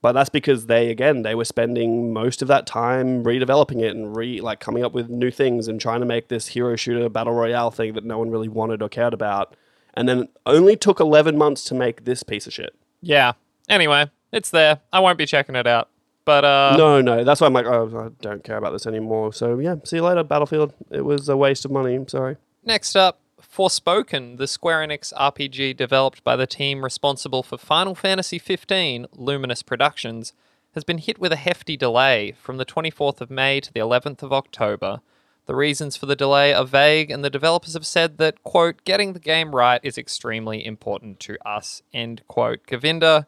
but 0.00 0.12
that's 0.12 0.30
because 0.30 0.66
they 0.66 0.90
again 0.90 1.22
they 1.22 1.34
were 1.34 1.44
spending 1.44 2.12
most 2.12 2.42
of 2.42 2.48
that 2.48 2.66
time 2.66 3.24
redeveloping 3.24 3.80
it 3.80 3.94
and 3.94 4.16
re 4.16 4.40
like 4.40 4.60
coming 4.60 4.84
up 4.84 4.92
with 4.92 5.08
new 5.08 5.30
things 5.30 5.68
and 5.68 5.80
trying 5.80 6.00
to 6.00 6.06
make 6.06 6.28
this 6.28 6.48
hero 6.48 6.76
shooter 6.76 7.08
battle 7.08 7.34
royale 7.34 7.70
thing 7.70 7.94
that 7.94 8.04
no 8.04 8.18
one 8.18 8.30
really 8.30 8.48
wanted 8.48 8.82
or 8.82 8.88
cared 8.88 9.14
about. 9.14 9.56
And 9.94 10.08
then 10.08 10.28
only 10.46 10.76
took 10.76 11.00
eleven 11.00 11.36
months 11.36 11.64
to 11.64 11.74
make 11.74 12.04
this 12.04 12.22
piece 12.22 12.46
of 12.46 12.52
shit. 12.52 12.74
yeah. 13.00 13.32
Anyway, 13.68 14.10
it's 14.32 14.50
there. 14.50 14.80
I 14.92 14.98
won't 15.00 15.16
be 15.16 15.24
checking 15.24 15.54
it 15.54 15.66
out. 15.66 15.88
But 16.24 16.44
uh 16.44 16.76
no, 16.76 17.00
no, 17.00 17.24
that's 17.24 17.40
why 17.40 17.46
I'm 17.46 17.52
like, 17.52 17.66
oh, 17.66 18.06
I 18.06 18.22
don't 18.22 18.44
care 18.44 18.56
about 18.56 18.72
this 18.72 18.86
anymore. 18.86 19.32
So 19.32 19.58
yeah, 19.58 19.76
see 19.84 19.96
you 19.96 20.02
later, 20.02 20.22
Battlefield. 20.22 20.72
It 20.90 21.04
was 21.04 21.28
a 21.28 21.36
waste 21.36 21.64
of 21.64 21.70
money. 21.70 21.94
I'm 21.94 22.08
sorry. 22.08 22.36
Next 22.64 22.94
up, 22.96 23.18
Forspoken, 23.42 24.38
the 24.38 24.46
Square 24.46 24.86
Enix 24.86 25.12
RPG 25.14 25.76
developed 25.76 26.22
by 26.24 26.36
the 26.36 26.46
team 26.46 26.84
responsible 26.84 27.42
for 27.42 27.58
Final 27.58 27.94
Fantasy 27.94 28.38
XV, 28.38 29.06
Luminous 29.16 29.62
Productions, 29.62 30.32
has 30.74 30.84
been 30.84 30.98
hit 30.98 31.18
with 31.18 31.32
a 31.32 31.36
hefty 31.36 31.76
delay 31.76 32.32
from 32.32 32.56
the 32.56 32.64
24th 32.64 33.20
of 33.20 33.30
May 33.30 33.60
to 33.60 33.72
the 33.72 33.80
11th 33.80 34.22
of 34.22 34.32
October. 34.32 35.00
The 35.46 35.54
reasons 35.54 35.96
for 35.96 36.06
the 36.06 36.16
delay 36.16 36.54
are 36.54 36.64
vague, 36.64 37.10
and 37.10 37.24
the 37.24 37.28
developers 37.28 37.74
have 37.74 37.84
said 37.84 38.18
that, 38.18 38.42
quote, 38.44 38.84
getting 38.84 39.12
the 39.12 39.18
game 39.18 39.54
right 39.54 39.80
is 39.82 39.98
extremely 39.98 40.64
important 40.64 41.18
to 41.20 41.36
us, 41.46 41.82
end 41.92 42.22
quote. 42.28 42.64
Govinda, 42.66 43.26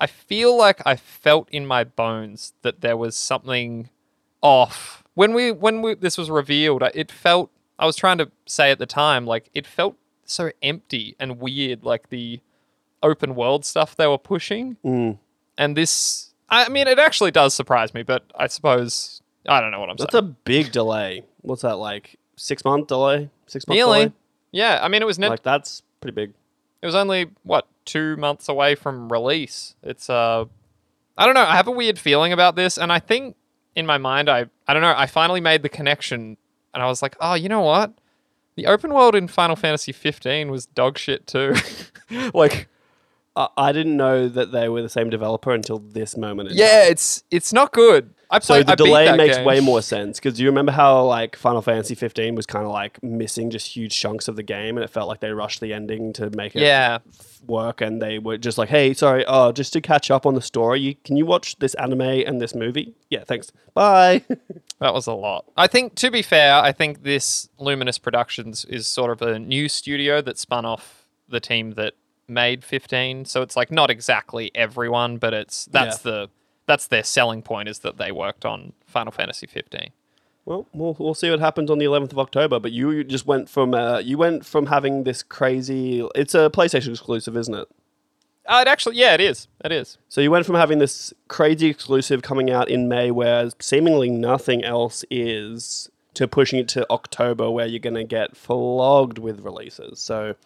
I 0.00 0.06
feel 0.06 0.56
like 0.56 0.80
I 0.86 0.96
felt 0.96 1.48
in 1.50 1.66
my 1.66 1.84
bones 1.84 2.52
that 2.62 2.80
there 2.80 2.96
was 2.96 3.16
something 3.16 3.88
off 4.42 5.02
when 5.14 5.32
we 5.32 5.50
when 5.50 5.80
we 5.80 5.94
this 5.94 6.18
was 6.18 6.28
revealed 6.28 6.82
it 6.94 7.10
felt 7.10 7.50
i 7.78 7.86
was 7.86 7.96
trying 7.96 8.18
to 8.18 8.30
say 8.44 8.70
at 8.70 8.78
the 8.78 8.84
time 8.84 9.24
like 9.24 9.48
it 9.54 9.66
felt 9.66 9.96
so 10.26 10.50
empty 10.62 11.16
and 11.18 11.38
weird 11.40 11.82
like 11.82 12.10
the 12.10 12.38
open 13.02 13.34
world 13.34 13.64
stuff 13.64 13.96
they 13.96 14.06
were 14.06 14.18
pushing 14.18 14.76
Mm. 14.84 15.18
and 15.56 15.74
this 15.76 16.34
i 16.50 16.68
mean 16.68 16.86
it 16.88 16.98
actually 16.98 17.30
does 17.30 17.54
surprise 17.54 17.94
me 17.94 18.02
but 18.02 18.22
i 18.38 18.46
suppose 18.46 19.22
i 19.48 19.62
don't 19.62 19.70
know 19.70 19.80
what 19.80 19.88
i'm 19.88 19.96
That's 19.96 20.12
saying 20.12 20.24
That's 20.24 20.30
a 20.32 20.36
big 20.44 20.72
delay. 20.72 21.24
What's 21.40 21.62
that 21.62 21.76
like? 21.76 22.18
Six 22.36 22.62
month 22.66 22.88
delay? 22.88 23.30
Six 23.46 23.66
month 23.66 23.76
nearly 23.76 24.00
delay? 24.00 24.12
yeah 24.52 24.78
i 24.82 24.88
mean 24.88 25.00
it 25.00 25.06
was 25.06 25.18
ne- 25.18 25.30
Like 25.30 25.42
that's 25.42 25.82
pretty 26.02 26.14
big. 26.14 26.32
it 26.82 26.86
was 26.86 26.94
only 26.94 27.30
what 27.44 27.66
two 27.84 28.16
months 28.16 28.48
away 28.48 28.74
from 28.74 29.10
release 29.12 29.74
it's 29.82 30.08
uh 30.08 30.44
i 31.18 31.24
don't 31.26 31.34
know 31.34 31.42
i 31.42 31.56
have 31.56 31.68
a 31.68 31.72
weird 31.72 31.98
feeling 31.98 32.32
about 32.32 32.56
this 32.56 32.78
and 32.78 32.92
i 32.92 32.98
think 32.98 33.36
in 33.76 33.86
my 33.86 33.98
mind 33.98 34.28
i 34.28 34.46
I 34.66 34.72
don't 34.72 34.82
know. 34.82 34.94
I 34.96 35.06
finally 35.06 35.40
made 35.40 35.62
the 35.62 35.68
connection, 35.68 36.36
and 36.72 36.82
I 36.82 36.86
was 36.86 37.02
like, 37.02 37.16
oh, 37.20 37.34
you 37.34 37.48
know 37.48 37.60
what? 37.60 37.92
The 38.56 38.66
open 38.66 38.94
world 38.94 39.14
in 39.14 39.28
Final 39.28 39.56
Fantasy 39.56 39.92
15 39.92 40.50
was 40.50 40.66
dog 40.66 40.96
shit 40.96 41.26
too. 41.26 41.54
like, 42.34 42.68
I, 43.36 43.48
I 43.56 43.72
didn't 43.72 43.96
know 43.96 44.28
that 44.28 44.52
they 44.52 44.68
were 44.68 44.82
the 44.82 44.88
same 44.88 45.10
developer 45.10 45.52
until 45.52 45.78
this 45.78 46.16
moment. 46.16 46.50
in 46.50 46.56
yeah, 46.56 46.84
it's 46.84 47.24
it's 47.30 47.52
not 47.52 47.72
good. 47.72 48.14
I 48.30 48.38
So 48.40 48.54
played. 48.54 48.66
the 48.66 48.72
I 48.72 48.74
beat 48.74 48.84
delay 48.84 49.04
that 49.06 49.16
makes 49.16 49.36
game. 49.36 49.44
way 49.46 49.60
more 49.60 49.82
sense 49.82 50.18
because 50.18 50.40
you 50.40 50.46
remember 50.48 50.72
how 50.72 51.04
like 51.04 51.36
Final 51.36 51.62
Fantasy 51.62 51.94
15 51.94 52.34
was 52.34 52.46
kind 52.46 52.64
of 52.64 52.72
like 52.72 53.00
missing 53.02 53.50
just 53.50 53.68
huge 53.76 53.98
chunks 53.98 54.26
of 54.28 54.34
the 54.36 54.42
game, 54.42 54.76
and 54.76 54.82
it 54.84 54.88
felt 54.90 55.08
like 55.08 55.20
they 55.20 55.30
rushed 55.30 55.60
the 55.60 55.72
ending 55.72 56.12
to 56.14 56.30
make 56.30 56.56
it 56.56 56.62
Yeah, 56.62 56.98
work, 57.46 57.80
and 57.80 58.00
they 58.02 58.18
were 58.18 58.38
just 58.38 58.56
like, 58.58 58.70
"Hey, 58.70 58.92
sorry, 58.94 59.24
oh, 59.28 59.52
just 59.52 59.72
to 59.74 59.80
catch 59.80 60.10
up 60.10 60.26
on 60.26 60.34
the 60.34 60.42
story, 60.42 60.80
you, 60.80 60.94
can 61.04 61.16
you 61.16 61.26
watch 61.26 61.56
this 61.58 61.74
anime 61.74 62.00
and 62.00 62.40
this 62.40 62.54
movie? 62.54 62.94
Yeah, 63.10 63.24
thanks, 63.24 63.52
bye." 63.74 64.24
that 64.80 64.94
was 64.94 65.06
a 65.06 65.12
lot. 65.12 65.44
I 65.56 65.66
think, 65.66 65.94
to 65.96 66.10
be 66.10 66.22
fair, 66.22 66.54
I 66.54 66.72
think 66.72 67.02
this 67.02 67.48
Luminous 67.58 67.98
Productions 67.98 68.64
is 68.64 68.86
sort 68.86 69.10
of 69.12 69.22
a 69.22 69.38
new 69.38 69.68
studio 69.68 70.20
that 70.22 70.38
spun 70.38 70.64
off 70.64 71.06
the 71.28 71.40
team 71.40 71.72
that 71.72 71.94
made 72.28 72.64
15. 72.64 73.24
So 73.24 73.42
it's 73.42 73.56
like 73.56 73.70
not 73.70 73.90
exactly 73.90 74.50
everyone, 74.54 75.18
but 75.18 75.34
it's 75.34 75.66
that's 75.66 75.98
the 75.98 76.28
that's 76.66 76.86
their 76.86 77.04
selling 77.04 77.42
point 77.42 77.68
is 77.68 77.80
that 77.80 77.98
they 77.98 78.10
worked 78.10 78.44
on 78.44 78.72
Final 78.86 79.12
Fantasy 79.12 79.46
15. 79.46 79.90
well, 80.46 80.66
we'll 80.72 80.96
we'll 80.98 81.14
see 81.14 81.30
what 81.30 81.40
happens 81.40 81.70
on 81.70 81.78
the 81.78 81.84
11th 81.84 82.12
of 82.12 82.18
October. 82.18 82.58
But 82.60 82.72
you 82.72 83.04
just 83.04 83.26
went 83.26 83.48
from 83.48 83.74
uh, 83.74 83.98
you 83.98 84.18
went 84.18 84.44
from 84.44 84.66
having 84.66 85.04
this 85.04 85.22
crazy. 85.22 86.06
It's 86.14 86.34
a 86.34 86.50
PlayStation 86.50 86.90
exclusive, 86.90 87.36
isn't 87.36 87.54
it? 87.54 87.68
Uh, 88.46 88.62
it 88.66 88.68
actually, 88.68 88.96
yeah, 88.96 89.14
it 89.14 89.20
is. 89.20 89.48
It 89.64 89.72
is. 89.72 89.96
So 90.10 90.20
you 90.20 90.30
went 90.30 90.44
from 90.44 90.56
having 90.56 90.78
this 90.78 91.14
crazy 91.28 91.68
exclusive 91.68 92.20
coming 92.20 92.50
out 92.50 92.68
in 92.68 92.88
May, 92.88 93.10
where 93.10 93.48
seemingly 93.58 94.10
nothing 94.10 94.62
else 94.62 95.02
is, 95.10 95.88
to 96.12 96.28
pushing 96.28 96.58
it 96.58 96.68
to 96.68 96.86
October, 96.90 97.50
where 97.50 97.66
you're 97.66 97.78
going 97.78 97.94
to 97.94 98.04
get 98.04 98.36
flogged 98.36 99.18
with 99.18 99.40
releases. 99.40 99.98
So 99.98 100.36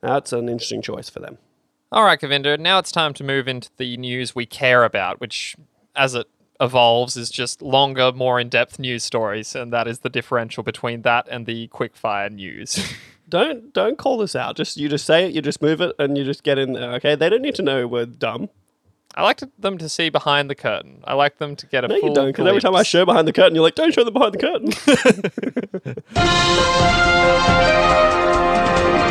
that's 0.00 0.32
an 0.32 0.48
interesting 0.48 0.82
choice 0.82 1.08
for 1.08 1.20
them. 1.20 1.38
All 1.90 2.04
right, 2.04 2.20
Kavinder. 2.20 2.58
Now 2.58 2.78
it's 2.78 2.92
time 2.92 3.14
to 3.14 3.24
move 3.24 3.48
into 3.48 3.70
the 3.78 3.96
news 3.96 4.34
we 4.34 4.44
care 4.46 4.84
about, 4.84 5.20
which, 5.20 5.56
as 5.96 6.14
it 6.14 6.26
evolves, 6.60 7.16
is 7.16 7.30
just 7.30 7.62
longer, 7.62 8.12
more 8.12 8.38
in-depth 8.38 8.78
news 8.78 9.04
stories, 9.04 9.54
and 9.54 9.72
that 9.72 9.88
is 9.88 10.00
the 10.00 10.10
differential 10.10 10.62
between 10.62 11.02
that 11.02 11.26
and 11.30 11.46
the 11.46 11.68
quickfire 11.68 12.30
news. 12.30 12.92
Don't 13.28 13.74
don't 13.74 13.98
call 13.98 14.16
this 14.16 14.34
out. 14.34 14.56
Just 14.56 14.78
you 14.78 14.88
just 14.88 15.04
say 15.04 15.26
it, 15.26 15.34
you 15.34 15.42
just 15.42 15.60
move 15.60 15.82
it, 15.82 15.94
and 15.98 16.16
you 16.16 16.24
just 16.24 16.42
get 16.42 16.56
in 16.56 16.72
there. 16.72 16.92
Okay, 16.92 17.14
they 17.14 17.28
don't 17.28 17.42
need 17.42 17.56
to 17.56 17.62
know 17.62 17.86
we're 17.86 18.06
dumb. 18.06 18.48
I 19.14 19.22
like 19.22 19.36
to, 19.38 19.50
them 19.58 19.76
to 19.76 19.88
see 19.90 20.08
behind 20.08 20.48
the 20.48 20.54
curtain. 20.54 21.02
I 21.04 21.12
like 21.12 21.36
them 21.36 21.54
to 21.56 21.66
get 21.66 21.84
a 21.84 21.88
No, 21.88 22.00
full 22.00 22.08
you 22.08 22.14
don't, 22.14 22.28
because 22.28 22.46
every 22.46 22.62
time 22.62 22.74
I 22.74 22.84
show 22.84 23.04
behind 23.04 23.28
the 23.28 23.34
curtain, 23.34 23.54
you're 23.54 23.64
like, 23.64 23.74
don't 23.74 23.92
show 23.92 24.02
them 24.02 24.14
behind 24.14 24.32
the 24.32 24.38
curtain. 24.38 24.72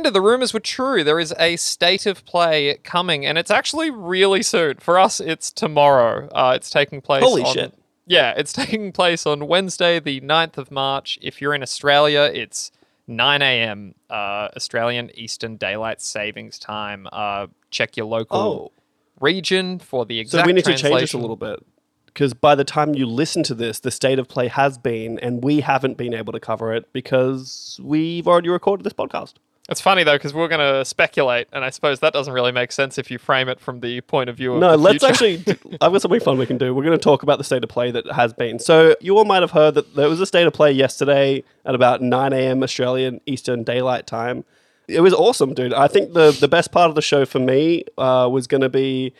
The 0.00 0.20
rumors 0.22 0.54
were 0.54 0.60
true. 0.60 1.04
There 1.04 1.18
is 1.20 1.34
a 1.38 1.56
state 1.56 2.06
of 2.06 2.24
play 2.24 2.78
coming, 2.82 3.26
and 3.26 3.36
it's 3.36 3.50
actually 3.50 3.90
really 3.90 4.42
soon. 4.42 4.76
For 4.78 4.98
us, 4.98 5.20
it's 5.20 5.50
tomorrow. 5.50 6.28
Uh, 6.32 6.54
it's 6.56 6.70
taking 6.70 7.00
place. 7.02 7.22
Holy 7.22 7.42
on- 7.42 7.52
shit. 7.52 7.74
Yeah, 8.06 8.32
it's 8.36 8.52
taking 8.62 8.92
place 8.92 9.26
on 9.26 9.46
Wednesday, 9.46 10.00
the 10.00 10.20
9th 10.22 10.56
of 10.56 10.70
March. 10.70 11.18
If 11.20 11.40
you're 11.42 11.54
in 11.54 11.62
Australia, 11.62 12.22
it's 12.32 12.72
9 13.06 13.42
a.m. 13.42 13.94
Uh, 14.08 14.48
Australian 14.56 15.10
Eastern 15.14 15.56
Daylight 15.56 16.00
Savings 16.00 16.58
Time. 16.58 17.06
Uh, 17.12 17.48
check 17.70 17.96
your 17.96 18.06
local 18.06 18.38
Oh. 18.38 18.72
region 19.20 19.78
for 19.78 20.06
the 20.06 20.18
exact. 20.20 20.44
so 20.44 20.46
we 20.46 20.52
need 20.54 20.64
to 20.64 20.74
change 20.76 21.00
this 21.00 21.12
a 21.12 21.18
little 21.18 21.36
bit. 21.36 21.58
Because 22.06 22.34
by 22.34 22.54
the 22.54 22.64
time 22.64 22.94
you 22.94 23.06
listen 23.06 23.42
to 23.44 23.54
this, 23.54 23.80
the 23.80 23.90
state 23.90 24.18
of 24.18 24.28
play 24.28 24.48
has 24.48 24.76
been, 24.78 25.18
and 25.20 25.42
we 25.42 25.60
haven't 25.60 25.96
been 25.96 26.12
able 26.12 26.32
to 26.34 26.40
cover 26.40 26.74
it 26.74 26.92
because 26.92 27.80
we've 27.82 28.26
already 28.28 28.48
recorded 28.50 28.84
this 28.84 28.92
podcast. 28.92 29.34
It's 29.72 29.80
funny 29.80 30.04
though 30.04 30.14
because 30.14 30.32
we're 30.32 30.48
going 30.48 30.60
to 30.60 30.84
speculate, 30.84 31.48
and 31.52 31.64
I 31.64 31.70
suppose 31.70 32.00
that 32.00 32.12
doesn't 32.12 32.32
really 32.32 32.52
make 32.52 32.70
sense 32.70 32.98
if 32.98 33.10
you 33.10 33.18
frame 33.18 33.48
it 33.48 33.58
from 33.58 33.80
the 33.80 34.00
point 34.02 34.30
of 34.30 34.36
view 34.36 34.54
of 34.54 34.60
No, 34.60 34.76
let's 34.76 35.02
actually. 35.02 35.42
I've 35.80 35.92
got 35.92 36.02
something 36.02 36.20
fun 36.20 36.38
we 36.38 36.46
can 36.46 36.58
do. 36.58 36.74
We're 36.74 36.84
going 36.84 36.96
to 36.96 37.02
talk 37.02 37.22
about 37.22 37.38
the 37.38 37.44
state 37.44 37.64
of 37.64 37.70
play 37.70 37.90
that 37.90 38.06
has 38.12 38.32
been. 38.32 38.58
So 38.58 38.94
you 39.00 39.18
all 39.18 39.24
might 39.24 39.42
have 39.42 39.50
heard 39.50 39.74
that 39.74 39.96
there 39.96 40.08
was 40.08 40.20
a 40.20 40.26
state 40.26 40.46
of 40.46 40.52
play 40.52 40.70
yesterday 40.70 41.42
at 41.64 41.74
about 41.74 42.02
9 42.02 42.32
a.m. 42.32 42.62
Australian 42.62 43.20
Eastern 43.26 43.64
Daylight 43.64 44.06
Time. 44.06 44.44
It 44.88 45.00
was 45.00 45.14
awesome, 45.14 45.54
dude. 45.54 45.72
I 45.74 45.88
think 45.88 46.12
the 46.12 46.30
the 46.30 46.48
best 46.48 46.70
part 46.70 46.88
of 46.88 46.94
the 46.94 47.02
show 47.02 47.24
for 47.24 47.38
me 47.38 47.84
uh, 47.98 48.28
was 48.30 48.46
going 48.46 48.60
to 48.60 48.68
be 48.68 49.14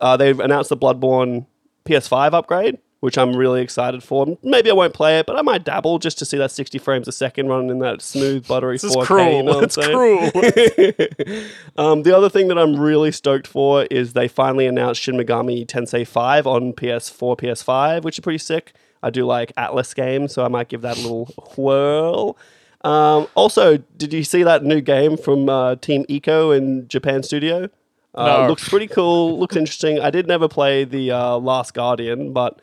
uh, 0.00 0.16
they've 0.16 0.38
announced 0.38 0.70
the 0.70 0.76
Bloodborne 0.76 1.46
PS5 1.84 2.32
upgrade, 2.32 2.78
which 3.00 3.18
I'm 3.18 3.36
really 3.36 3.60
excited 3.62 4.02
for. 4.02 4.38
Maybe 4.42 4.70
I 4.70 4.74
won't 4.74 4.94
play 4.94 5.18
it, 5.18 5.26
but 5.26 5.36
I 5.36 5.42
might 5.42 5.64
dabble 5.64 5.98
just 5.98 6.18
to 6.20 6.24
see 6.24 6.38
that 6.38 6.50
60 6.50 6.78
frames 6.78 7.06
a 7.08 7.12
second 7.12 7.48
running 7.48 7.70
in 7.70 7.78
that 7.80 8.00
smooth, 8.02 8.46
buttery 8.48 8.78
This 8.78 8.94
4K. 8.96 9.04
cruel. 9.06 9.32
You 9.36 9.42
know 9.42 9.60
it's 9.60 9.76
cruel. 9.76 10.30
Um, 11.76 12.02
the 12.04 12.16
other 12.16 12.30
thing 12.30 12.48
that 12.48 12.58
I'm 12.58 12.74
really 12.78 13.12
stoked 13.12 13.46
for 13.46 13.84
is 13.90 14.14
they 14.14 14.28
finally 14.28 14.66
announced 14.66 15.00
Shin 15.02 15.16
Megami 15.16 15.66
Tensei 15.66 16.06
5 16.06 16.46
on 16.46 16.72
PS4, 16.72 17.38
PS5, 17.38 18.02
which 18.02 18.18
is 18.18 18.22
pretty 18.22 18.38
sick. 18.38 18.72
I 19.02 19.10
do 19.10 19.26
like 19.26 19.54
Atlus 19.56 19.94
games, 19.94 20.32
so 20.32 20.44
I 20.44 20.48
might 20.48 20.68
give 20.68 20.80
that 20.82 20.96
a 20.96 21.00
little 21.00 21.26
whirl. 21.56 22.36
Um, 22.82 23.26
also, 23.34 23.76
did 23.98 24.12
you 24.12 24.24
see 24.24 24.42
that 24.42 24.64
new 24.64 24.80
game 24.80 25.16
from 25.16 25.48
uh, 25.48 25.76
Team 25.76 26.04
Ico 26.06 26.56
in 26.56 26.88
Japan 26.88 27.22
Studio? 27.22 27.68
Uh, 28.14 28.26
No. 28.42 28.48
Looks 28.48 28.68
pretty 28.68 28.86
cool. 28.86 29.38
looks 29.38 29.56
interesting. 29.56 30.00
I 30.00 30.10
did 30.10 30.26
never 30.26 30.48
play 30.48 30.84
the 30.84 31.10
uh, 31.10 31.36
Last 31.36 31.74
Guardian, 31.74 32.32
but 32.32 32.58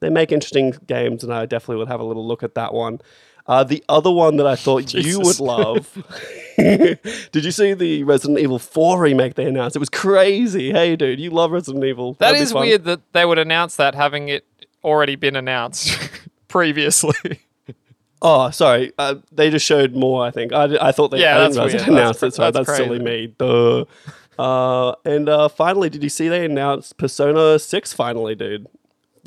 they 0.00 0.10
make 0.10 0.32
interesting 0.32 0.74
games, 0.86 1.24
and 1.24 1.32
I 1.32 1.46
definitely 1.46 1.76
would 1.76 1.88
have 1.88 2.00
a 2.00 2.04
little 2.04 2.26
look 2.26 2.42
at 2.42 2.54
that 2.54 2.72
one. 2.74 3.00
Uh, 3.46 3.64
the 3.64 3.82
other 3.88 4.10
one 4.10 4.36
that 4.36 4.46
I 4.46 4.56
thought 4.56 4.92
you 4.94 5.20
would 5.20 5.40
love. 5.40 5.96
Did 6.58 7.44
you 7.44 7.50
see 7.50 7.72
the 7.72 8.04
Resident 8.04 8.38
Evil 8.38 8.58
4 8.58 9.00
remake 9.00 9.34
they 9.34 9.46
announced? 9.46 9.74
It 9.76 9.78
was 9.78 9.88
crazy. 9.88 10.70
Hey, 10.70 10.96
dude, 10.96 11.18
you 11.18 11.30
love 11.30 11.50
Resident 11.52 11.84
Evil. 11.84 12.12
That 12.14 12.32
That'd 12.32 12.40
is 12.42 12.52
weird 12.52 12.84
that 12.84 13.00
they 13.12 13.24
would 13.24 13.38
announce 13.38 13.76
that 13.76 13.94
having 13.94 14.28
it 14.28 14.44
already 14.84 15.16
been 15.16 15.34
announced 15.36 15.98
previously. 16.48 17.40
Oh, 18.20 18.50
sorry. 18.50 18.92
Uh, 18.98 19.16
they 19.32 19.48
just 19.48 19.64
showed 19.64 19.94
more, 19.94 20.26
I 20.26 20.30
think. 20.30 20.52
I, 20.52 20.88
I 20.88 20.92
thought 20.92 21.08
they 21.12 21.20
Yeah, 21.20 21.36
I 21.36 21.40
that's 21.48 21.56
weird. 21.56 21.88
announced 21.88 22.20
That's 22.20 22.34
it. 22.34 22.36
Sorry, 22.36 22.52
cra- 22.52 22.64
that's, 22.64 22.66
that's 22.68 22.76
silly 22.76 22.98
me. 22.98 23.34
Duh. 23.38 23.84
Uh, 24.38 24.94
and 25.04 25.28
uh, 25.28 25.48
finally, 25.48 25.88
did 25.88 26.02
you 26.02 26.08
see 26.08 26.28
they 26.28 26.44
announced 26.44 26.96
Persona 26.98 27.58
6 27.58 27.92
finally, 27.92 28.34
dude? 28.34 28.66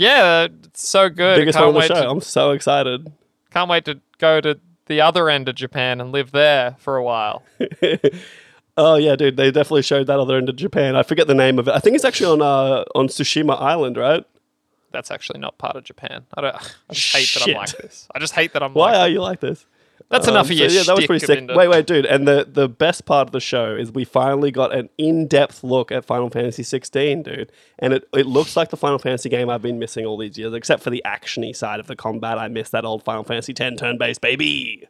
Yeah, 0.01 0.47
it's 0.65 0.87
so 0.87 1.09
good. 1.09 1.37
Biggest 1.37 1.57
can't 1.57 1.73
one 1.73 1.83
of 1.83 1.87
the 1.87 1.95
show. 1.95 2.01
to, 2.01 2.09
I'm 2.09 2.21
so 2.21 2.51
excited. 2.51 3.11
can't 3.51 3.69
wait 3.69 3.85
to 3.85 3.99
go 4.17 4.41
to 4.41 4.59
the 4.87 5.01
other 5.01 5.29
end 5.29 5.47
of 5.47 5.55
Japan 5.55 6.01
and 6.01 6.11
live 6.11 6.31
there 6.31 6.75
for 6.79 6.97
a 6.97 7.03
while. 7.03 7.43
Oh 8.77 8.95
yeah, 8.95 9.15
dude, 9.15 9.35
they 9.35 9.51
definitely 9.51 9.81
showed 9.81 10.07
that 10.07 10.17
other 10.17 10.37
end 10.37 10.47
of 10.49 10.55
Japan. 10.55 10.95
I 10.95 11.03
forget 11.03 11.27
the 11.27 11.35
name 11.35 11.59
of 11.59 11.67
it. 11.67 11.71
I 11.71 11.79
think 11.79 11.95
it's 11.95 12.05
actually 12.05 12.31
on 12.31 12.41
uh, 12.41 12.83
on 12.95 13.07
Tsushima 13.07 13.61
Island, 13.61 13.97
right? 13.97 14.23
That's 14.91 15.11
actually 15.11 15.39
not 15.39 15.57
part 15.57 15.75
of 15.75 15.83
Japan. 15.83 16.25
I 16.35 16.41
don't. 16.41 16.55
I 16.55 16.93
just 16.93 17.15
hate 17.15 17.29
that 17.33 17.49
I'm 17.49 17.55
like 17.55 17.77
this. 17.77 18.07
I 18.15 18.19
just 18.19 18.33
hate 18.33 18.53
that 18.53 18.63
I'm 18.63 18.73
like 18.73 18.75
Why 18.77 18.91
like. 18.93 18.99
are 19.01 19.09
you 19.09 19.21
like 19.21 19.39
this? 19.41 19.65
That's 20.11 20.27
Um, 20.27 20.33
enough 20.33 20.45
of 20.49 20.57
so 20.57 20.63
your 20.63 20.69
yeah, 20.69 20.83
that 20.83 20.95
was 20.95 21.05
pretty 21.07 21.25
sick. 21.25 21.49
Wait, 21.49 21.67
wait, 21.69 21.87
dude. 21.87 22.05
And 22.05 22.27
the, 22.27 22.45
the 22.47 22.67
best 22.67 23.05
part 23.05 23.27
of 23.27 23.31
the 23.31 23.39
show 23.39 23.73
is 23.75 23.91
we 23.91 24.03
finally 24.03 24.51
got 24.51 24.73
an 24.75 24.89
in-depth 24.97 25.63
look 25.63 25.91
at 25.91 26.03
Final 26.05 26.29
Fantasy 26.29 26.63
16, 26.63 27.23
dude. 27.23 27.51
And 27.79 27.93
it, 27.93 28.07
it 28.13 28.25
looks 28.25 28.57
like 28.57 28.69
the 28.69 28.77
Final 28.77 28.99
Fantasy 28.99 29.29
game 29.29 29.49
I've 29.49 29.61
been 29.61 29.79
missing 29.79 30.05
all 30.05 30.17
these 30.17 30.37
years, 30.37 30.53
except 30.53 30.83
for 30.83 30.89
the 30.89 31.01
actiony 31.05 31.55
side 31.55 31.79
of 31.79 31.87
the 31.87 31.95
combat. 31.95 32.37
I 32.37 32.49
miss 32.49 32.69
that 32.71 32.83
old 32.83 33.03
Final 33.03 33.23
Fantasy 33.23 33.53
10 33.53 33.77
turn-based 33.77 34.19
baby. 34.21 34.85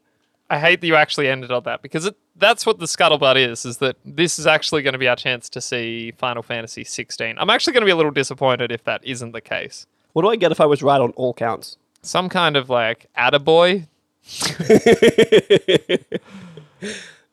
I 0.49 0.59
hate 0.59 0.81
that 0.81 0.87
you 0.87 0.95
actually 0.95 1.29
ended 1.29 1.51
on 1.51 1.63
that 1.63 1.81
because 1.81 2.05
it, 2.07 2.17
that's 2.35 2.65
what 2.65 2.79
the 2.79 2.85
scuttlebutt 2.85 3.37
is. 3.37 3.63
Is 3.63 3.77
that 3.77 3.95
this 4.03 4.37
is 4.39 4.45
actually 4.47 4.81
going 4.81 4.93
to 4.93 4.99
be 4.99 5.07
our 5.07 5.15
chance 5.15 5.47
to 5.49 5.61
see 5.61 6.11
Final 6.17 6.43
Fantasy 6.43 6.83
16. 6.83 7.35
I'm 7.37 7.49
actually 7.49 7.71
going 7.73 7.83
to 7.83 7.85
be 7.85 7.91
a 7.91 7.95
little 7.95 8.11
disappointed 8.11 8.71
if 8.71 8.83
that 8.83 9.05
isn't 9.05 9.31
the 9.31 9.39
case. 9.39 9.85
What 10.13 10.23
do 10.23 10.29
I 10.29 10.35
get 10.35 10.51
if 10.51 10.59
I 10.59 10.65
was 10.65 10.81
right 10.83 10.99
on 10.99 11.11
all 11.11 11.33
counts? 11.33 11.77
Some 12.01 12.27
kind 12.27 12.57
of 12.57 12.69
like 12.69 13.05
attaboy. 13.17 13.87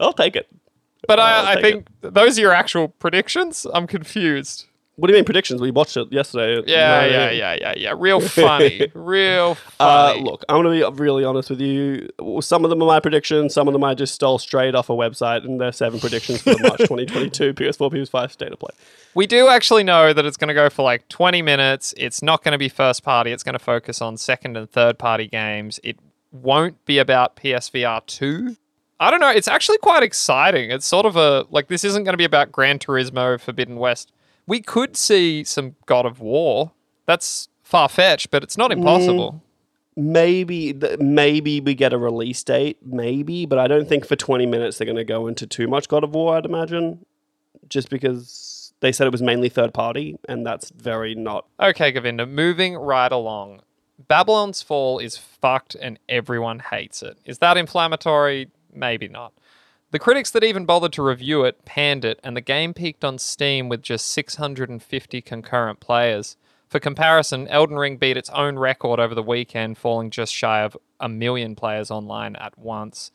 I'll 0.01 0.12
take 0.12 0.36
it. 0.36 0.49
But 1.07 1.20
I, 1.20 1.55
I 1.55 1.62
think 1.62 1.86
those 2.01 2.39
are 2.39 2.43
your 2.43 2.53
actual 2.53 2.89
predictions. 2.89 3.66
I'm 3.72 3.86
confused. 3.86 4.66
What 4.97 5.07
do 5.07 5.12
you 5.12 5.18
mean 5.18 5.24
predictions? 5.24 5.61
We 5.61 5.70
watched 5.70 5.97
it 5.97 6.12
yesterday. 6.12 6.61
Yeah, 6.66 7.05
yeah, 7.05 7.30
yeah, 7.30 7.57
yeah, 7.61 7.74
yeah. 7.76 7.95
Real 7.97 8.20
funny. 8.20 8.89
Real 8.95 9.57
Uh, 9.78 10.16
look, 10.20 10.45
I'm 10.49 10.61
going 10.61 10.80
to 10.80 10.91
be 10.91 11.01
really 11.01 11.24
honest 11.24 11.51
with 11.51 11.61
you. 11.61 12.09
Some 12.41 12.64
of 12.64 12.70
them 12.70 12.82
are 12.82 12.86
my 12.86 12.99
predictions. 12.99 13.55
Some 13.55 13.68
of 13.68 13.74
them 13.74 13.84
I 13.84 13.95
just 13.95 14.12
stole 14.12 14.41
straight 14.41 14.74
off 14.74 14.91
a 14.91 14.93
website, 14.93 15.45
and 15.45 15.61
they're 15.61 15.70
seven 15.70 16.01
predictions 16.01 16.43
for 16.43 16.55
the 16.55 16.62
March 16.64 16.78
2022 16.78 17.55
PS4, 17.55 17.93
PS5 17.93 18.32
state 18.32 18.53
of 18.53 18.59
play. 18.59 18.72
We 19.14 19.28
do 19.28 19.47
actually 19.47 19.84
know 19.84 20.12
that 20.12 20.26
it's 20.26 20.36
going 20.36 20.49
to 20.49 20.55
go 20.55 20.68
for 20.68 20.82
like 20.82 21.07
20 21.09 21.43
minutes. 21.43 21.95
It's 21.97 22.20
not 22.20 22.43
going 22.43 22.53
to 22.53 22.59
be 22.59 22.68
first 22.68 23.05
party. 23.05 23.30
It's 23.30 23.45
going 23.45 23.53
to 23.53 23.59
focus 23.61 24.03
on 24.03 24.16
second 24.16 24.57
and 24.57 24.68
third 24.68 24.99
party 24.99 25.28
games. 25.28 25.78
It 25.84 25.97
won't 26.43 26.84
be 26.84 26.99
about 26.99 27.36
PSVR 27.36 28.05
2. 28.07 28.57
I 29.01 29.11
don't 29.11 29.20
know. 29.20 29.30
It's 29.30 29.49
actually 29.49 29.78
quite 29.78 30.03
exciting. 30.03 30.70
It's 30.70 30.86
sort 30.86 31.07
of 31.07 31.16
a 31.16 31.47
like 31.51 31.68
this 31.68 31.84
isn't 31.84 32.05
going 32.05 32.14
to 32.14 32.18
be 32.18 32.24
about 32.24 32.51
Gran 32.51 32.78
Turismo 32.78 33.41
Forbidden 33.41 33.76
West. 33.76 34.12
We 34.47 34.61
could 34.61 34.97
see 34.97 35.45
some 35.45 35.76
God 35.86 36.07
of 36.07 36.20
War. 36.20 36.72
That's 37.07 37.49
far 37.62 37.89
fetched, 37.89 38.30
but 38.30 38.43
it's 38.43 38.57
not 38.57 38.70
mm, 38.70 38.78
impossible. 38.78 39.43
maybe 39.97 40.72
th- 40.72 40.99
maybe 40.99 41.61
we 41.61 41.74
get 41.74 41.93
a 41.93 41.99
release 41.99 42.43
date, 42.43 42.78
maybe, 42.82 43.47
but 43.47 43.59
I 43.59 43.68
don't 43.68 43.89
think 43.89 44.07
for 44.07 44.16
20 44.16 44.47
minutes 44.47 44.78
they're 44.78 44.86
going 44.86 44.97
to 44.97 45.05
go 45.05 45.26
into 45.26 45.47
too 45.47 45.68
much 45.68 45.89
God 45.89 46.03
of 46.03 46.14
War, 46.14 46.36
I'd 46.36 46.45
imagine, 46.47 47.05
just 47.68 47.91
because 47.91 48.72
they 48.80 48.93
said 48.93 49.07
it 49.07 49.12
was 49.12 49.22
mainly 49.22 49.49
third 49.49 49.74
party, 49.74 50.18
and 50.28 50.47
that's 50.47 50.70
very 50.70 51.14
not. 51.14 51.47
Okay, 51.61 51.93
Govinda, 51.93 52.26
moving 52.26 52.76
right 52.76 53.12
along. 53.12 53.61
Babylon's 54.07 54.63
Fall 54.63 54.99
is 54.99 55.17
fucked 55.17 55.75
and 55.75 55.99
everyone 56.09 56.61
hates 56.61 57.03
it. 57.03 57.19
Is 57.25 57.39
that 57.39 57.57
inflammatory? 57.57 58.51
Maybe 58.73 59.09
not. 59.09 59.33
The 59.91 59.99
critics 59.99 60.31
that 60.31 60.45
even 60.45 60.67
bothered 60.67 60.93
to 60.93 61.03
review 61.03 61.45
it 61.45 61.65
panned 61.65 62.05
it, 62.05 62.21
and 62.23 62.37
the 62.37 62.43
game 62.43 62.75
peaked 62.75 63.05
on 63.05 63.19
Steam 63.19 63.71
with 63.71 63.81
just 63.81 64.07
650 64.09 65.23
concurrent 65.23 65.81
players. 65.81 66.37
For 66.69 66.79
comparison, 66.79 67.49
Elden 67.49 67.79
Ring 67.79 67.97
beat 67.97 68.19
its 68.19 68.29
own 68.31 68.59
record 68.59 69.01
over 69.01 69.15
the 69.15 69.23
weekend, 69.23 69.79
falling 69.79 70.11
just 70.11 70.35
shy 70.35 70.61
of 70.61 70.77
a 71.01 71.09
million 71.09 71.57
players 71.57 71.91
online 71.91 72.37
at 72.37 72.59
once. 72.59 73.11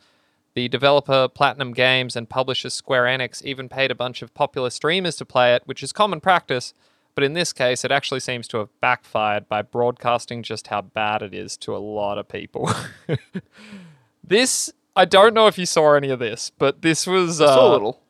The 0.55 0.67
developer 0.67 1.27
Platinum 1.27 1.73
Games 1.73 2.15
and 2.15 2.27
publisher 2.27 2.71
Square 2.71 3.03
Enix 3.03 3.43
even 3.43 3.69
paid 3.69 3.91
a 3.91 3.95
bunch 3.95 4.23
of 4.23 4.33
popular 4.33 4.71
streamers 4.71 5.15
to 5.17 5.25
play 5.25 5.53
it, 5.53 5.61
which 5.65 5.83
is 5.83 5.91
common 5.91 6.21
practice, 6.21 6.73
but 7.15 7.23
in 7.23 7.33
this 7.33 7.53
case, 7.53 7.83
it 7.85 7.91
actually 7.91 8.19
seems 8.19 8.47
to 8.49 8.57
have 8.57 8.69
backfired 8.81 9.47
by 9.47 9.61
broadcasting 9.61 10.43
just 10.43 10.67
how 10.67 10.81
bad 10.81 11.21
it 11.21 11.33
is 11.33 11.57
to 11.57 11.75
a 11.75 11.77
lot 11.79 12.17
of 12.17 12.27
people. 12.27 12.69
this, 14.23 14.71
I 14.95 15.05
don't 15.05 15.33
know 15.33 15.47
if 15.47 15.57
you 15.57 15.65
saw 15.65 15.93
any 15.93 16.09
of 16.09 16.19
this, 16.19 16.51
but 16.57 16.81
this 16.81 17.05
was 17.07 17.41
uh, 17.41 17.53
So 17.55 17.71
little. 17.71 18.01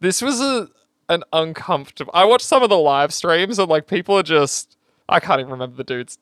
this 0.00 0.22
was 0.22 0.40
a 0.40 0.68
an 1.08 1.24
uncomfortable. 1.32 2.12
I 2.14 2.24
watched 2.24 2.46
some 2.46 2.62
of 2.62 2.70
the 2.70 2.78
live 2.78 3.12
streams 3.12 3.58
and 3.58 3.68
like 3.68 3.86
people 3.86 4.16
are 4.16 4.22
just 4.22 4.76
I 5.08 5.20
can't 5.20 5.40
even 5.40 5.52
remember 5.52 5.76
the 5.76 5.84
dude's 5.84 6.18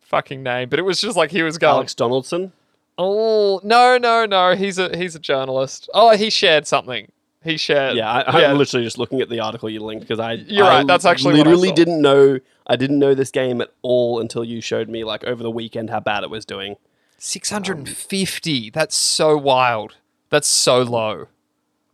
fucking 0.00 0.42
name, 0.42 0.68
but 0.68 0.78
it 0.78 0.82
was 0.82 1.00
just 1.00 1.16
like 1.16 1.30
he 1.30 1.42
was 1.42 1.56
going, 1.56 1.74
Alex 1.76 1.94
Donaldson. 1.94 2.52
"Oh 2.98 3.60
no, 3.62 3.96
no, 3.96 4.26
no, 4.26 4.54
he's 4.54 4.78
a 4.78 4.94
he's 4.96 5.14
a 5.14 5.18
journalist. 5.20 5.88
Oh, 5.94 6.14
he 6.16 6.30
shared 6.30 6.66
something. 6.66 7.10
He 7.44 7.58
shared. 7.58 7.96
Yeah, 7.96 8.10
I, 8.10 8.46
I'm 8.46 8.56
literally 8.56 8.84
just 8.84 8.96
looking 8.96 9.20
at 9.20 9.28
the 9.28 9.40
article 9.40 9.68
you 9.68 9.80
linked 9.80 10.00
because 10.00 10.18
I. 10.18 10.32
You're 10.32 10.64
I 10.64 10.78
right, 10.78 10.86
that's 10.86 11.04
actually 11.04 11.38
what 11.38 11.46
I 11.46 11.50
literally 11.50 11.72
didn't 11.72 12.00
know. 12.00 12.40
I 12.66 12.76
didn't 12.76 12.98
know 12.98 13.14
this 13.14 13.30
game 13.30 13.60
at 13.60 13.70
all 13.82 14.18
until 14.18 14.42
you 14.44 14.62
showed 14.62 14.88
me 14.88 15.04
like 15.04 15.24
over 15.24 15.42
the 15.42 15.50
weekend 15.50 15.90
how 15.90 16.00
bad 16.00 16.24
it 16.24 16.30
was 16.30 16.46
doing. 16.46 16.76
650. 17.18 18.70
That's 18.70 18.96
so 18.96 19.36
wild. 19.36 19.96
That's 20.30 20.48
so 20.48 20.82
low. 20.82 21.28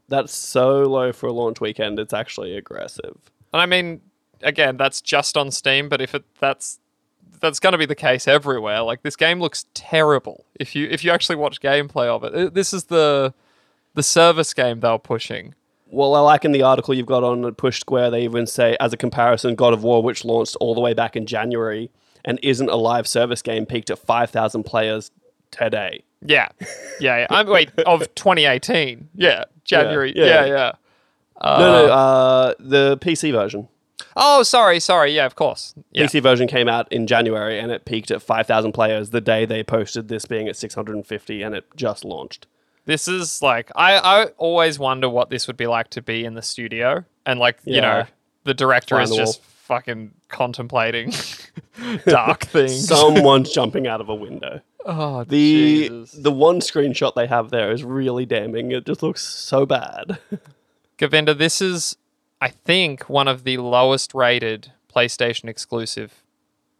That's 0.08 0.34
so 0.34 0.82
low 0.82 1.12
for 1.12 1.26
a 1.26 1.32
launch 1.32 1.60
weekend. 1.60 1.98
It's 1.98 2.14
actually 2.14 2.56
aggressive. 2.56 3.16
And 3.52 3.60
I 3.60 3.66
mean, 3.66 4.00
again, 4.42 4.76
that's 4.76 5.00
just 5.00 5.36
on 5.36 5.50
Steam, 5.50 5.88
but 5.88 6.00
if 6.00 6.14
it 6.14 6.24
that's 6.38 6.78
that's 7.40 7.58
going 7.58 7.72
to 7.72 7.78
be 7.78 7.86
the 7.86 7.94
case 7.94 8.28
everywhere. 8.28 8.82
Like 8.82 9.02
this 9.02 9.16
game 9.16 9.40
looks 9.40 9.66
terrible. 9.74 10.44
If 10.54 10.76
you 10.76 10.86
if 10.90 11.04
you 11.04 11.10
actually 11.10 11.36
watch 11.36 11.60
gameplay 11.60 12.06
of 12.06 12.22
it, 12.22 12.54
this 12.54 12.72
is 12.72 12.84
the 12.84 13.34
the 14.00 14.04
service 14.04 14.54
game 14.54 14.80
they 14.80 14.88
were 14.88 14.98
pushing. 14.98 15.54
Well, 15.86 16.14
I 16.14 16.20
like 16.20 16.46
in 16.46 16.52
the 16.52 16.62
article 16.62 16.94
you've 16.94 17.04
got 17.04 17.22
on 17.22 17.54
Push 17.54 17.80
Square, 17.80 18.12
they 18.12 18.22
even 18.22 18.46
say, 18.46 18.74
as 18.80 18.94
a 18.94 18.96
comparison, 18.96 19.54
God 19.56 19.74
of 19.74 19.82
War, 19.82 20.02
which 20.02 20.24
launched 20.24 20.56
all 20.58 20.74
the 20.74 20.80
way 20.80 20.94
back 20.94 21.16
in 21.16 21.26
January 21.26 21.90
and 22.24 22.40
isn't 22.42 22.70
a 22.70 22.76
live 22.76 23.06
service 23.06 23.42
game, 23.42 23.66
peaked 23.66 23.90
at 23.90 23.98
5,000 23.98 24.62
players 24.62 25.10
today. 25.50 26.02
Yeah, 26.24 26.48
yeah. 26.98 27.18
yeah. 27.18 27.26
I'm 27.28 27.46
wait 27.46 27.78
of 27.86 28.14
2018. 28.14 29.10
Yeah, 29.16 29.44
January. 29.64 30.14
Yeah, 30.16 30.24
yeah. 30.24 30.46
yeah. 30.46 30.72
no, 31.42 31.58
no, 31.58 31.92
uh, 31.92 32.54
the 32.58 32.96
PC 32.98 33.32
version. 33.32 33.68
Oh, 34.16 34.42
sorry, 34.42 34.80
sorry. 34.80 35.14
Yeah, 35.14 35.26
of 35.26 35.34
course. 35.34 35.74
Yeah. 35.92 36.06
PC 36.06 36.22
version 36.22 36.48
came 36.48 36.68
out 36.68 36.90
in 36.90 37.06
January 37.06 37.58
and 37.58 37.70
it 37.70 37.84
peaked 37.84 38.10
at 38.10 38.22
5,000 38.22 38.72
players 38.72 39.10
the 39.10 39.20
day 39.20 39.44
they 39.44 39.62
posted 39.62 40.08
this 40.08 40.24
being 40.24 40.48
at 40.48 40.56
650 40.56 41.42
and 41.42 41.54
it 41.54 41.66
just 41.76 42.06
launched. 42.06 42.46
This 42.86 43.08
is 43.08 43.42
like 43.42 43.70
I, 43.76 43.96
I 43.98 44.24
always 44.38 44.78
wonder 44.78 45.08
what 45.08 45.30
this 45.30 45.46
would 45.46 45.56
be 45.56 45.66
like 45.66 45.90
to 45.90 46.02
be 46.02 46.24
in 46.24 46.34
the 46.34 46.42
studio 46.42 47.04
and 47.26 47.38
like 47.38 47.58
you 47.64 47.80
know 47.80 48.04
the 48.44 48.54
director 48.54 48.96
Fly 48.96 49.02
is 49.02 49.10
the 49.10 49.16
just 49.16 49.42
fucking 49.42 50.12
contemplating 50.28 51.12
dark 52.06 52.44
things. 52.44 52.88
Someone's 52.88 53.52
jumping 53.52 53.86
out 53.86 54.00
of 54.00 54.08
a 54.08 54.14
window. 54.14 54.60
oh, 54.84 55.24
The 55.24 55.88
Jesus. 55.88 56.12
the 56.12 56.32
one 56.32 56.60
screenshot 56.60 57.14
they 57.14 57.26
have 57.26 57.50
there 57.50 57.70
is 57.70 57.84
really 57.84 58.26
damning. 58.26 58.72
It 58.72 58.86
just 58.86 59.02
looks 59.02 59.22
so 59.22 59.66
bad. 59.66 60.18
Govinda, 60.96 61.34
this 61.34 61.60
is 61.62 61.96
I 62.40 62.48
think 62.48 63.08
one 63.08 63.28
of 63.28 63.44
the 63.44 63.58
lowest 63.58 64.14
rated 64.14 64.72
PlayStation 64.94 65.48
exclusive 65.48 66.24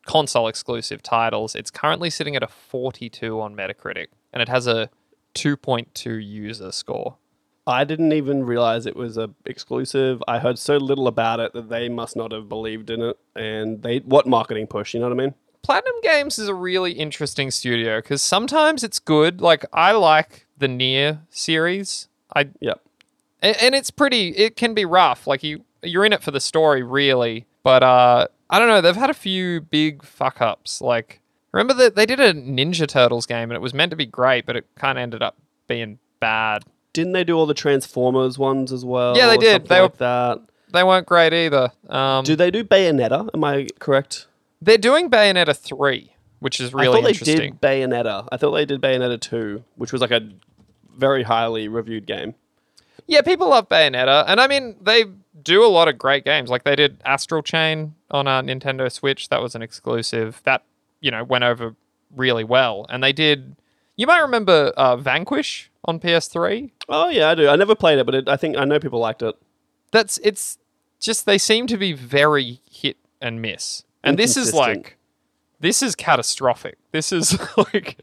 console 0.07 0.49
exclusive 0.49 1.03
titles. 1.03 1.55
It's 1.55 1.71
currently 1.71 2.11
sitting 2.11 2.35
at 2.35 2.43
a 2.43 2.49
42 2.49 3.41
on 3.41 3.55
Metacritic 3.55 4.09
and 4.33 4.43
it 4.43 4.49
has 4.49 4.67
a 4.67 4.91
2.2 5.35 6.25
user 6.25 6.73
score. 6.73 7.17
I 7.67 7.85
didn't 7.85 8.13
even 8.13 8.45
realize 8.45 8.87
it 8.87 8.97
was 8.97 9.17
a 9.17 9.31
exclusive. 9.45 10.23
I 10.27 10.39
heard 10.39 10.59
so 10.59 10.77
little 10.77 11.07
about 11.07 11.41
it 11.41 11.53
that 11.53 11.69
they 11.69 11.89
must 11.89 12.17
not 12.17 12.33
have 12.33 12.49
believed 12.49 12.91
in 12.91 13.01
it. 13.03 13.19
And 13.37 13.83
they 13.83 13.99
what 13.99 14.27
marketing 14.27 14.67
push? 14.67 14.95
You 14.95 15.01
know 15.01 15.09
what 15.09 15.21
I 15.21 15.25
mean? 15.27 15.35
Platinum 15.63 15.95
Games 16.03 16.39
is 16.39 16.49
a 16.49 16.55
really 16.55 16.93
interesting 16.93 17.51
studio 17.51 17.99
because 17.99 18.23
sometimes 18.23 18.83
it's 18.83 18.99
good. 18.99 19.41
Like 19.41 19.65
I 19.73 19.93
like 19.93 20.47
the 20.59 20.67
NieR 20.67 21.21
series. 21.29 22.09
I 22.35 22.49
Yep. 22.61 22.81
and, 23.43 23.57
and 23.61 23.75
it's 23.75 23.91
pretty. 23.91 24.31
It 24.31 24.57
can 24.57 24.75
be 24.75 24.85
rough. 24.85 25.27
Like 25.27 25.43
you 25.43 25.65
you're 25.83 26.05
in 26.05 26.13
it 26.13 26.23
for 26.23 26.31
the 26.31 26.41
story, 26.41 26.83
really. 26.83 27.47
But 27.63 27.83
uh, 27.83 28.27
I 28.49 28.59
don't 28.59 28.69
know. 28.69 28.81
They've 28.81 28.97
had 28.97 29.11
a 29.11 29.15
few 29.15 29.61
big 29.61 30.03
fuck 30.03 30.41
ups. 30.41 30.81
Like 30.81 31.20
remember 31.53 31.75
that 31.75 31.95
they 31.97 32.07
did 32.07 32.21
a 32.21 32.33
Ninja 32.35 32.87
Turtles 32.87 33.27
game 33.27 33.51
and 33.51 33.53
it 33.53 33.61
was 33.61 33.75
meant 33.75 33.91
to 33.91 33.97
be 33.97 34.07
great, 34.07 34.47
but 34.47 34.57
it 34.57 34.67
kind 34.77 34.99
of 34.99 35.03
ended 35.03 35.23
up 35.23 35.37
being 35.69 35.99
bad. 36.21 36.65
Didn't 36.93 37.13
they 37.13 37.25
do 37.25 37.37
all 37.37 37.47
the 37.47 37.55
Transformers 37.55 38.39
ones 38.39 38.73
as 38.73 38.85
well? 38.85 39.17
Yeah, 39.17 39.29
they 39.29 39.37
did. 39.39 39.67
They 39.69 39.81
like 39.81 39.93
were- 39.93 39.97
that. 39.99 40.39
They 40.73 40.85
weren't 40.85 41.07
great 41.07 41.33
either. 41.33 41.73
Um, 41.89 42.25
Do 42.25 42.37
they 42.37 42.51
do 42.53 42.63
Bayonetta? 42.63 43.31
Am 43.35 43.43
I 43.45 43.67
correct? 43.81 44.27
they're 44.63 44.79
doing 44.79 45.09
Bayonetta 45.11 45.57
three, 45.57 46.13
which 46.39 46.61
is 46.61 46.73
I 46.75 46.83
really 46.83 46.93
thought 46.95 47.03
they 47.05 47.09
interesting. 47.11 47.37
did 47.39 47.61
Bayonetta. 47.61 48.29
I 48.31 48.37
thought 48.37 48.53
they 48.53 48.65
did 48.67 48.81
Bayonetta 48.81 49.19
2, 49.21 49.65
which 49.77 49.91
was 49.91 50.01
like 50.01 50.11
a 50.13 50.29
very 50.97 51.23
highly 51.25 51.67
reviewed 51.67 52.07
game. 52.07 52.35
Yeah, 53.07 53.23
people 53.23 53.49
love 53.49 53.69
Bayonetta, 53.69 54.25
and 54.29 54.41
I 54.41 54.47
mean 54.47 54.77
they 54.81 55.07
do 55.43 55.65
a 55.65 55.67
lot 55.67 55.89
of 55.89 55.99
great 55.99 56.25
games. 56.25 56.51
Like 56.51 56.63
they 56.65 56.77
did 56.77 57.01
Astral 57.05 57.43
Chain 57.43 57.95
on 58.11 58.29
a 58.29 58.43
Nintendo 58.43 58.93
Switch. 58.93 59.29
That 59.31 59.41
was 59.43 59.55
an 59.57 59.63
exclusive 59.63 60.41
that 60.45 60.63
you 61.01 61.11
know 61.11 61.25
went 61.25 61.45
over 61.45 61.75
really 62.15 62.45
well. 62.45 62.87
And 62.89 63.03
they 63.03 63.13
did. 63.13 63.57
You 63.97 64.07
might 64.07 64.21
remember 64.21 64.73
uh, 64.77 64.97
Vanquish 64.97 65.71
on 65.85 66.01
PS3. 66.01 66.71
Oh 66.89 67.09
yeah, 67.09 67.31
I 67.31 67.35
do. 67.35 67.49
I 67.49 67.57
never 67.57 67.75
played 67.75 67.99
it, 67.99 68.07
but 68.07 68.15
it, 68.15 68.29
I 68.29 68.37
think 68.37 68.57
I 68.57 68.65
know 68.65 68.79
people 68.79 68.99
liked 68.99 69.23
it. 69.23 69.35
That's 69.93 70.19
it's 70.23 70.59
just 70.99 71.27
they 71.27 71.39
seem 71.39 71.67
to 71.67 71.77
be 71.77 71.93
very 71.93 72.61
hit 72.71 72.97
and 73.21 73.43
miss. 73.43 73.85
And 74.03 74.19
this 74.19 74.37
is 74.37 74.55
like 74.55 74.97
this 75.61 75.83
is 75.83 75.95
catastrophic. 75.95 76.79
This 76.93 77.13
is 77.13 77.39
like 77.57 77.99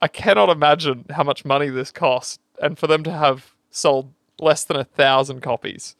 I 0.00 0.08
cannot 0.08 0.48
imagine 0.48 1.06
how 1.10 1.24
much 1.24 1.44
money 1.44 1.68
this 1.68 1.90
cost, 1.90 2.40
and 2.62 2.78
for 2.78 2.86
them 2.86 3.02
to 3.04 3.12
have 3.12 3.54
sold 3.70 4.12
less 4.38 4.64
than 4.64 4.76
a 4.76 4.84
thousand 4.84 5.40
copies. 5.40 5.96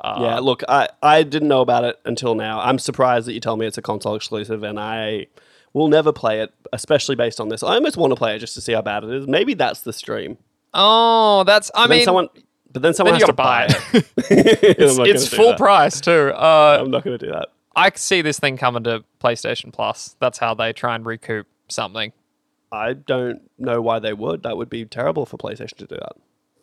Uh, 0.00 0.18
yeah, 0.22 0.38
look, 0.38 0.62
I, 0.68 0.88
I 1.02 1.22
didn't 1.22 1.48
know 1.48 1.60
about 1.60 1.84
it 1.84 1.98
until 2.04 2.34
now. 2.34 2.60
I'm 2.60 2.78
surprised 2.78 3.26
that 3.26 3.34
you 3.34 3.40
tell 3.40 3.56
me 3.56 3.66
it's 3.66 3.78
a 3.78 3.82
console 3.82 4.14
exclusive, 4.14 4.62
and 4.62 4.80
I 4.80 5.26
will 5.72 5.88
never 5.88 6.12
play 6.12 6.40
it, 6.40 6.52
especially 6.72 7.16
based 7.16 7.40
on 7.40 7.48
this. 7.48 7.62
I 7.62 7.74
almost 7.74 7.96
want 7.96 8.10
to 8.12 8.16
play 8.16 8.34
it 8.34 8.38
just 8.38 8.54
to 8.54 8.60
see 8.60 8.72
how 8.72 8.82
bad 8.82 9.04
it 9.04 9.10
is. 9.10 9.26
Maybe 9.26 9.54
that's 9.54 9.82
the 9.82 9.92
stream. 9.92 10.38
Oh, 10.72 11.44
that's. 11.44 11.70
I 11.74 11.84
But 11.84 11.90
mean, 11.90 12.04
someone, 12.04 12.28
but 12.72 12.82
then 12.82 12.94
someone 12.94 13.14
then 13.14 13.20
has 13.20 13.28
to 13.28 13.32
buy 13.34 13.66
buy 13.66 13.74
it. 13.92 14.06
it's, 14.30 14.98
it's 14.98 15.28
full 15.28 15.50
that. 15.50 15.58
price 15.58 16.00
too. 16.00 16.32
Uh, 16.34 16.78
I'm 16.80 16.90
not 16.90 17.04
going 17.04 17.18
to 17.18 17.26
do 17.26 17.32
that. 17.32 17.48
I 17.76 17.90
see 17.94 18.22
this 18.22 18.38
thing 18.38 18.56
coming 18.56 18.84
to 18.84 19.04
PlayStation 19.22 19.72
Plus. 19.72 20.16
That's 20.18 20.38
how 20.38 20.54
they 20.54 20.72
try 20.72 20.94
and 20.94 21.04
recoup 21.04 21.46
something. 21.68 22.12
I 22.72 22.92
don't 22.94 23.42
know 23.58 23.80
why 23.80 23.98
they 23.98 24.12
would. 24.12 24.42
That 24.44 24.56
would 24.56 24.70
be 24.70 24.84
terrible 24.84 25.26
for 25.26 25.36
PlayStation 25.36 25.76
to 25.78 25.86
do 25.86 25.96
that. 25.96 26.12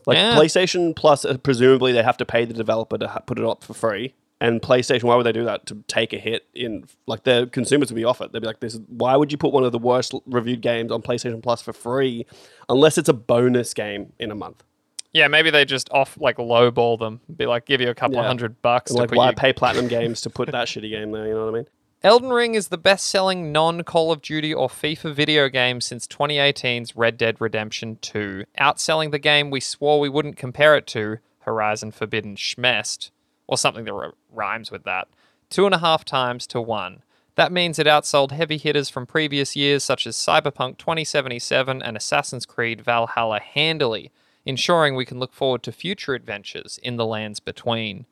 Like 0.07 0.15
Yeah. 0.17 0.35
PlayStation 0.35 0.95
Plus, 0.95 1.23
uh, 1.25 1.37
presumably 1.37 1.91
they 1.91 2.01
have 2.01 2.17
to 2.17 2.25
pay 2.25 2.45
the 2.45 2.53
developer 2.53 2.97
to 2.97 3.07
ha- 3.07 3.19
put 3.19 3.37
it 3.37 3.45
up 3.45 3.63
for 3.63 3.73
free. 3.75 4.15
And 4.39 4.61
PlayStation, 4.61 5.03
why 5.03 5.15
would 5.15 5.25
they 5.25 5.31
do 5.31 5.43
that? 5.45 5.65
To 5.67 5.83
take 5.87 6.13
a 6.13 6.17
hit 6.17 6.45
in 6.55 6.85
like 7.07 7.23
the 7.23 7.49
consumers 7.51 7.91
would 7.91 7.95
be 7.95 8.03
off 8.05 8.21
it. 8.21 8.31
They'd 8.31 8.39
be 8.41 8.47
like, 8.47 8.59
"This 8.59 8.75
is 8.75 8.81
why 8.87 9.15
would 9.15 9.31
you 9.31 9.37
put 9.37 9.51
one 9.51 9.63
of 9.63 9.71
the 9.71 9.79
worst 9.79 10.13
reviewed 10.27 10.61
games 10.61 10.91
on 10.91 11.01
PlayStation 11.01 11.41
Plus 11.43 11.61
for 11.61 11.73
free, 11.73 12.25
unless 12.69 12.97
it's 12.97 13.09
a 13.09 13.13
bonus 13.13 13.73
game 13.73 14.13
in 14.19 14.31
a 14.31 14.35
month? 14.35 14.63
Yeah, 15.11 15.27
maybe 15.27 15.49
they 15.49 15.65
just 15.65 15.89
off 15.91 16.17
like 16.21 16.37
lowball 16.37 16.99
them. 16.99 17.19
Be 17.35 17.47
like, 17.47 17.65
give 17.65 17.81
you 17.81 17.89
a 17.89 17.95
couple 17.95 18.17
Yeah. 18.17 18.27
hundred 18.27 18.61
bucks 18.61 18.91
like, 18.91 19.11
why 19.11 19.29
you 19.29 19.35
pay 19.35 19.53
Platinum 19.53 19.87
Games 19.87 20.21
to 20.21 20.29
put 20.29 20.51
that 20.51 20.67
shitty 20.71 20.91
game 20.91 21.11
there? 21.11 21.25
You 21.27 21.33
know 21.33 21.45
what 21.45 21.53
I 21.55 21.57
mean? 21.57 21.67
Elden 22.03 22.29
Ring 22.29 22.53
is 22.53 22.67
the 22.67 22.77
best 22.77 23.07
selling 23.07 23.51
non 23.51 23.83
Call 23.83 24.11
of 24.11 24.21
Duty 24.21 24.53
or 24.53 24.69
FIFA 24.69 25.15
video 25.15 25.49
game 25.49 25.81
since 25.81 26.05
2018's 26.05 26.95
Red 26.95 27.17
Dead 27.17 27.41
Redemption 27.41 27.97
2, 28.01 28.43
outselling 28.59 29.09
the 29.09 29.17
game 29.17 29.49
we 29.49 29.59
swore 29.59 29.99
we 29.99 30.07
wouldn't 30.07 30.37
compare 30.37 30.77
it 30.77 30.85
to, 30.87 31.17
Horizon 31.39 31.89
Forbidden 31.89 32.35
Schmest, 32.35 33.09
or 33.47 33.57
something 33.57 33.85
that 33.85 33.93
r- 33.93 34.13
rhymes 34.31 34.69
with 34.69 34.83
that, 34.83 35.07
two 35.49 35.65
and 35.65 35.73
a 35.73 35.79
half 35.79 36.05
times 36.05 36.45
to 36.47 36.61
one. 36.61 37.01
That 37.33 37.51
means 37.51 37.79
it 37.79 37.87
outsold 37.87 38.29
heavy 38.29 38.57
hitters 38.57 38.91
from 38.91 39.07
previous 39.07 39.55
years 39.55 39.83
such 39.83 40.05
as 40.05 40.15
Cyberpunk 40.15 40.77
2077 40.77 41.81
and 41.81 41.97
Assassin's 41.97 42.45
Creed 42.45 42.79
Valhalla 42.81 43.39
handily, 43.39 44.11
ensuring 44.45 44.95
we 44.95 45.05
can 45.05 45.17
look 45.17 45.33
forward 45.33 45.63
to 45.63 45.71
future 45.71 46.13
adventures 46.13 46.79
in 46.83 46.97
the 46.97 47.07
lands 47.07 47.39
between. 47.39 48.05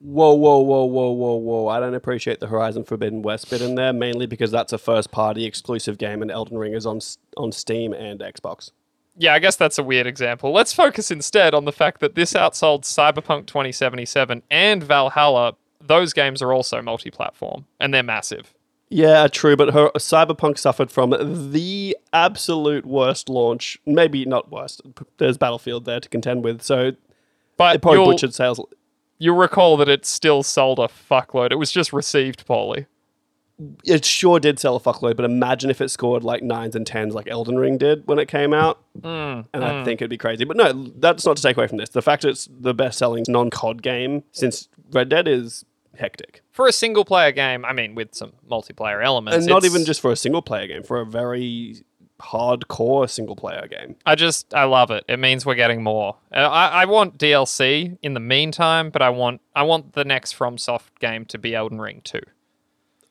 Whoa, 0.00 0.32
whoa, 0.32 0.58
whoa, 0.58 0.84
whoa, 0.84 1.10
whoa, 1.10 1.34
whoa. 1.36 1.68
I 1.68 1.80
don't 1.80 1.94
appreciate 1.94 2.38
the 2.38 2.46
Horizon 2.46 2.84
Forbidden 2.84 3.22
West 3.22 3.50
bit 3.50 3.60
in 3.60 3.74
there, 3.74 3.92
mainly 3.92 4.26
because 4.26 4.52
that's 4.52 4.72
a 4.72 4.78
first 4.78 5.10
party 5.10 5.44
exclusive 5.44 5.98
game 5.98 6.22
and 6.22 6.30
Elden 6.30 6.56
Ring 6.56 6.74
is 6.74 6.86
on, 6.86 7.00
on 7.36 7.50
Steam 7.50 7.92
and 7.92 8.20
Xbox. 8.20 8.70
Yeah, 9.16 9.34
I 9.34 9.40
guess 9.40 9.56
that's 9.56 9.78
a 9.78 9.82
weird 9.82 10.06
example. 10.06 10.52
Let's 10.52 10.72
focus 10.72 11.10
instead 11.10 11.52
on 11.52 11.64
the 11.64 11.72
fact 11.72 12.00
that 12.00 12.14
this 12.14 12.34
outsold 12.34 12.82
Cyberpunk 12.82 13.46
2077 13.46 14.42
and 14.50 14.82
Valhalla. 14.82 15.54
Those 15.80 16.12
games 16.12 16.42
are 16.42 16.52
also 16.52 16.80
multi 16.82 17.10
platform, 17.10 17.66
and 17.80 17.92
they're 17.92 18.02
massive. 18.04 18.54
Yeah, 18.90 19.26
true, 19.26 19.56
but 19.56 19.74
her 19.74 19.90
Cyberpunk 19.96 20.58
suffered 20.58 20.90
from 20.90 21.50
the 21.52 21.96
absolute 22.12 22.86
worst 22.86 23.28
launch. 23.28 23.78
Maybe 23.84 24.24
not 24.24 24.50
worst. 24.50 24.82
There's 25.18 25.36
Battlefield 25.36 25.84
there 25.84 26.00
to 26.00 26.08
contend 26.08 26.44
with, 26.44 26.62
so 26.62 26.92
But 27.56 27.76
it 27.76 27.82
probably 27.82 28.04
butchered 28.04 28.34
sales. 28.34 28.60
You'll 29.18 29.36
recall 29.36 29.76
that 29.76 29.88
it 29.88 30.06
still 30.06 30.42
sold 30.42 30.78
a 30.78 30.88
fuckload. 30.88 31.52
It 31.52 31.56
was 31.56 31.70
just 31.70 31.92
received 31.92 32.46
poorly. 32.46 32.86
It 33.84 34.04
sure 34.04 34.38
did 34.38 34.60
sell 34.60 34.76
a 34.76 34.80
fuckload, 34.80 35.16
but 35.16 35.24
imagine 35.24 35.68
if 35.68 35.80
it 35.80 35.88
scored 35.88 36.22
like 36.22 36.44
nines 36.44 36.76
and 36.76 36.86
tens 36.86 37.12
like 37.12 37.26
Elden 37.28 37.58
Ring 37.58 37.76
did 37.76 38.06
when 38.06 38.20
it 38.20 38.28
came 38.28 38.54
out. 38.54 38.80
Mm, 39.00 39.46
and 39.52 39.64
I 39.64 39.84
think 39.84 40.00
it'd 40.00 40.10
be 40.10 40.16
crazy. 40.16 40.44
But 40.44 40.56
no, 40.56 40.72
that's 40.96 41.26
not 41.26 41.36
to 41.36 41.42
take 41.42 41.56
away 41.56 41.66
from 41.66 41.78
this. 41.78 41.88
The 41.88 42.02
fact 42.02 42.24
it's 42.24 42.48
the 42.48 42.72
best 42.72 42.98
selling 42.98 43.24
non 43.26 43.50
COD 43.50 43.82
game 43.82 44.22
since 44.30 44.68
Red 44.92 45.08
Dead 45.08 45.26
is 45.26 45.64
hectic. 45.96 46.42
For 46.52 46.68
a 46.68 46.72
single 46.72 47.04
player 47.04 47.32
game, 47.32 47.64
I 47.64 47.72
mean, 47.72 47.96
with 47.96 48.14
some 48.14 48.32
multiplayer 48.48 49.04
elements. 49.04 49.38
And 49.38 49.46
not 49.46 49.64
even 49.64 49.84
just 49.84 50.00
for 50.00 50.12
a 50.12 50.16
single 50.16 50.42
player 50.42 50.68
game, 50.68 50.84
for 50.84 51.00
a 51.00 51.06
very 51.06 51.82
hardcore 52.20 53.08
single 53.08 53.36
player 53.36 53.66
game. 53.68 53.96
I 54.06 54.14
just 54.14 54.52
I 54.54 54.64
love 54.64 54.90
it. 54.90 55.04
It 55.08 55.18
means 55.18 55.46
we're 55.46 55.54
getting 55.54 55.82
more. 55.82 56.16
I, 56.32 56.44
I 56.68 56.84
want 56.86 57.18
DLC 57.18 57.96
in 58.02 58.14
the 58.14 58.20
meantime, 58.20 58.90
but 58.90 59.02
I 59.02 59.10
want 59.10 59.40
I 59.54 59.62
want 59.62 59.92
the 59.94 60.04
next 60.04 60.36
FromSoft 60.38 60.98
game 61.00 61.24
to 61.26 61.38
be 61.38 61.54
Elden 61.54 61.80
Ring 61.80 62.00
too. 62.04 62.20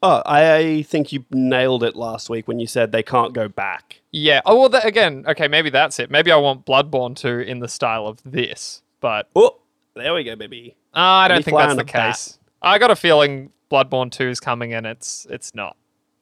Oh, 0.04 0.22
I 0.28 0.84
think 0.88 1.12
you 1.12 1.26
nailed 1.32 1.84
it 1.84 1.96
last 1.96 2.30
week 2.30 2.48
when 2.48 2.60
you 2.60 2.68
said 2.68 2.92
they 2.92 3.02
can't 3.02 3.34
go 3.34 3.48
back. 3.48 4.02
Yeah. 4.12 4.42
Oh 4.46 4.60
well. 4.60 4.70
That, 4.70 4.86
again, 4.86 5.26
okay. 5.28 5.48
Maybe 5.48 5.70
that's 5.72 6.00
it. 6.00 6.12
Maybe 6.12 6.32
I 6.32 6.36
want 6.38 6.66
Bloodborne 6.66 7.16
2 7.16 7.40
in 7.40 7.60
the 7.60 7.68
style 7.68 8.06
of 8.06 8.20
this, 8.24 8.84
but 9.00 9.28
Oh, 9.36 9.58
there 9.96 10.14
we 10.14 10.24
go, 10.24 10.36
baby. 10.36 10.76
uh, 10.94 11.00
I 11.00 11.28
don't 11.28 11.44
think 11.44 11.58
that's 11.58 11.74
the 11.74 11.78
the 11.78 11.84
bat. 11.92 12.14
case. 12.14 12.38
I 12.62 12.78
got 12.78 12.92
a 12.92 12.96
feeling 12.96 13.52
Bloodborne 13.72 14.12
2 14.12 14.30
is 14.30 14.40
coming, 14.40 14.74
and 14.74 14.86
it's 14.86 15.26
it's 15.32 15.56
not 15.56 15.76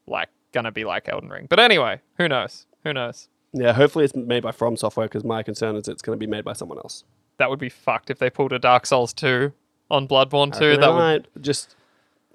like 0.08 0.30
gonna 0.54 0.72
be 0.72 0.86
like 0.86 1.10
Elden 1.10 1.30
Ring. 1.30 1.48
But 1.50 1.60
anyway, 1.60 2.00
who 2.18 2.30
knows? 2.30 2.66
Who 2.86 2.94
knows? 2.94 3.28
Yeah, 3.52 3.74
hopefully 3.74 4.06
it's 4.06 4.16
made 4.16 4.44
by 4.44 4.52
From 4.52 4.78
Software 4.78 5.08
because 5.08 5.24
my 5.26 5.44
concern 5.44 5.76
is 5.76 5.88
it's 5.88 6.02
going 6.02 6.18
to 6.18 6.26
be 6.26 6.30
made 6.30 6.46
by 6.46 6.54
someone 6.54 6.78
else. 6.78 7.04
That 7.38 7.50
would 7.50 7.60
be 7.60 7.70
fucked 7.70 8.10
if 8.10 8.20
they 8.20 8.30
pulled 8.30 8.54
a 8.54 8.60
Dark 8.60 8.86
Souls 8.86 9.12
2 9.14 9.52
on 9.92 10.08
Bloodborne 10.08 10.58
2. 10.58 10.66
reckon 10.66 10.82
That 10.82 10.94
would 10.94 11.00
might. 11.00 11.42
just. 11.42 11.76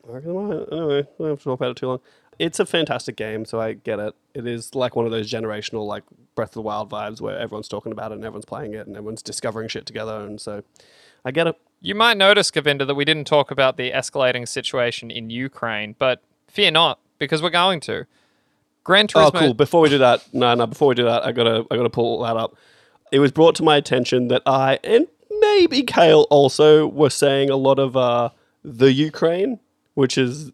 I 0.08 0.12
reckon 0.12 0.34
they 0.34 0.40
might. 0.56 0.72
Anyway, 0.72 1.06
we 1.18 1.24
don't 1.24 1.28
have 1.30 1.38
to 1.38 1.44
talk 1.44 1.60
about 1.60 1.70
it 1.70 1.76
too 1.76 1.86
long. 1.88 2.00
It's 2.38 2.58
a 2.58 2.66
fantastic 2.66 3.16
game, 3.16 3.44
so 3.44 3.60
I 3.60 3.74
get 3.74 3.98
it. 3.98 4.14
It 4.34 4.46
is 4.46 4.74
like 4.74 4.96
one 4.96 5.04
of 5.04 5.12
those 5.12 5.30
generational, 5.30 5.86
like 5.86 6.04
Breath 6.34 6.50
of 6.50 6.54
the 6.54 6.62
Wild 6.62 6.90
vibes, 6.90 7.20
where 7.20 7.38
everyone's 7.38 7.68
talking 7.68 7.92
about 7.92 8.12
it 8.12 8.14
and 8.14 8.24
everyone's 8.24 8.46
playing 8.46 8.72
it 8.74 8.86
and 8.86 8.96
everyone's 8.96 9.22
discovering 9.22 9.68
shit 9.68 9.84
together, 9.86 10.20
and 10.20 10.40
so 10.40 10.62
I 11.24 11.30
get 11.32 11.46
it. 11.46 11.56
You 11.82 11.94
might 11.94 12.16
notice, 12.16 12.50
Govinda, 12.50 12.84
that 12.86 12.94
we 12.94 13.04
didn't 13.04 13.26
talk 13.26 13.50
about 13.50 13.76
the 13.76 13.90
escalating 13.90 14.48
situation 14.48 15.10
in 15.10 15.28
Ukraine, 15.30 15.94
but 15.98 16.22
fear 16.48 16.70
not, 16.70 16.98
because 17.18 17.42
we're 17.42 17.50
going 17.50 17.80
to. 17.80 18.06
Gran 18.84 19.06
Turismo. 19.06 19.26
Oh, 19.26 19.30
cool. 19.30 19.54
Before 19.54 19.80
we 19.80 19.88
do 19.88 19.98
that, 19.98 20.22
no, 20.32 20.54
no. 20.54 20.66
Before 20.66 20.88
we 20.88 20.94
do 20.94 21.04
that, 21.04 21.24
I 21.24 21.32
gotta, 21.32 21.64
I 21.70 21.76
gotta 21.76 21.90
pull 21.90 22.22
that 22.22 22.36
up. 22.36 22.56
It 23.12 23.18
was 23.18 23.32
brought 23.32 23.54
to 23.56 23.62
my 23.62 23.76
attention 23.76 24.28
that 24.28 24.42
I 24.46 24.78
and 24.84 25.06
maybe 25.40 25.82
Kale 25.82 26.26
also 26.30 26.86
were 26.86 27.10
saying 27.10 27.50
a 27.50 27.56
lot 27.56 27.78
of 27.78 27.96
uh, 27.96 28.30
the 28.64 28.92
Ukraine, 28.92 29.58
which 29.94 30.16
is 30.16 30.52